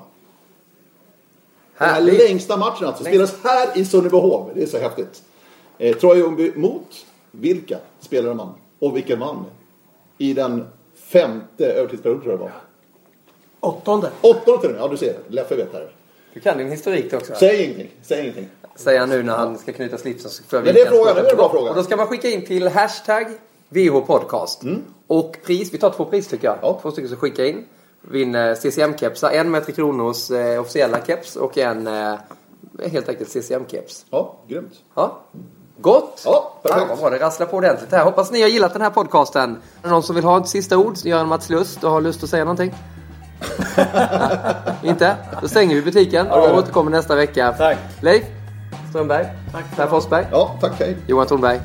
Den 1.77 1.87
här 1.87 1.93
Härligt. 1.93 2.17
längsta 2.29 2.57
matchen 2.57 2.87
alltså. 2.87 3.03
Spelas 3.03 3.35
här 3.43 3.77
i 3.77 3.85
Sunnerbohov. 3.85 4.51
Det 4.55 4.63
är 4.63 4.67
så 4.67 4.77
häftigt. 4.77 5.23
Eh, 5.77 5.97
Troja 5.97 6.15
Ljungby 6.19 6.51
mot 6.55 7.05
vilka 7.31 7.77
spelade 7.99 8.35
man? 8.35 8.53
Och 8.79 8.97
vilken 8.97 9.19
vann? 9.19 9.45
I 10.17 10.33
den 10.33 10.65
femte 10.95 11.65
övertidsperioden 11.65 12.21
tror 12.21 12.33
jag 12.33 12.39
det 12.39 12.43
var. 12.43 12.51
Åttonde. 13.59 14.11
Åttonde 14.21 14.61
till 14.61 14.69
och 14.69 14.75
med. 14.75 14.81
Ja, 14.81 14.87
du 14.87 14.97
ser. 14.97 15.17
Leffe 15.27 15.55
vet 15.55 15.73
här. 15.73 15.91
Du 16.39 16.43
kan 16.43 16.57
din 16.57 16.69
historik 16.69 17.13
också. 17.13 17.33
Säg 17.35 17.63
ingenting. 17.63 17.89
Säg 18.01 18.21
ingenting. 18.21 18.49
Säger 18.75 18.99
han 18.99 19.09
nu 19.09 19.23
när 19.23 19.37
han 19.37 19.57
ska 19.57 19.73
knyta 19.73 19.97
slipsen. 19.97 20.31
så 20.31 20.43
får 20.43 20.57
jag 20.59 20.65
Men 20.65 20.73
det 20.73 20.81
är 20.81 20.85
frågan, 20.85 21.15
det 21.15 21.21
är 21.21 21.29
en 21.29 21.37
bra 21.37 21.49
fråga. 21.49 21.69
Och 21.69 21.75
då 21.75 21.83
ska 21.83 21.97
man 21.97 22.07
skicka 22.07 22.27
in 22.27 22.45
till 22.45 22.67
hashtag 22.67 23.27
VH 23.69 23.99
Podcast. 23.99 24.61
Och 25.07 25.37
pris, 25.45 25.73
vi 25.73 25.77
tar 25.77 25.89
två 25.89 26.05
pris 26.05 26.27
tycker 26.27 26.47
jag. 26.47 26.53
Mm. 26.53 26.65
Ja. 26.65 26.79
Två 26.81 26.91
stycken 26.91 27.09
som 27.09 27.17
skickar 27.17 27.43
in. 27.43 27.65
Vinner 28.01 28.55
CCM-kepsar. 28.55 29.31
En 29.31 29.51
med 29.51 29.65
Tre 29.65 29.73
Kronors 29.73 30.31
eh, 30.31 30.61
officiella 30.61 31.05
keps 31.05 31.35
och 31.35 31.57
en 31.57 31.87
eh, 31.87 32.15
helt 32.91 33.09
enkelt 33.09 33.29
CCM-keps. 33.29 34.05
Ja, 34.09 34.39
grymt. 34.47 34.73
Ja. 34.95 35.21
Gott! 35.81 36.21
Ja, 36.25 36.59
perfekt. 36.63 36.85
Ja, 36.89 36.95
bra, 36.95 37.09
det 37.09 37.19
rasslar 37.19 37.47
på 37.47 37.57
ordentligt 37.57 37.91
här. 37.91 38.03
Hoppas 38.03 38.31
ni 38.31 38.41
har 38.41 38.49
gillat 38.49 38.73
den 38.73 38.81
här 38.81 38.89
podcasten. 38.89 39.49
Är 39.51 39.57
det 39.83 39.89
någon 39.89 40.03
som 40.03 40.15
vill 40.15 40.25
ha 40.25 40.39
ett 40.39 40.47
sista 40.47 40.77
ord? 40.77 40.97
Gör 41.03 41.19
en 41.19 41.27
Mats 41.27 41.49
Lust 41.49 41.83
och 41.83 41.91
har 41.91 42.01
lust 42.01 42.23
att 42.23 42.29
säga 42.29 42.43
någonting? 42.43 42.73
Inte? 44.83 45.15
Då 45.41 45.47
stänger 45.47 45.75
vi 45.75 45.81
butiken 45.81 46.27
och 46.27 46.57
återkommer 46.57 46.91
nästa 46.91 47.15
vecka. 47.15 47.53
Tack. 47.57 47.77
Leif 48.01 48.23
Strömberg. 48.89 49.25
Tack. 49.51 49.63
Per 49.75 49.87
Forsberg. 49.87 50.25
Ja, 50.31 50.57
tack. 50.61 50.71
Hej. 50.79 50.97
Johan 51.07 51.27
Thornberg. 51.27 51.59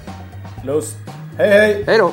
Lust. 0.64 0.96
Hej 1.38 1.50
hej! 1.50 1.84
Hej 1.86 1.98
då! 1.98 2.12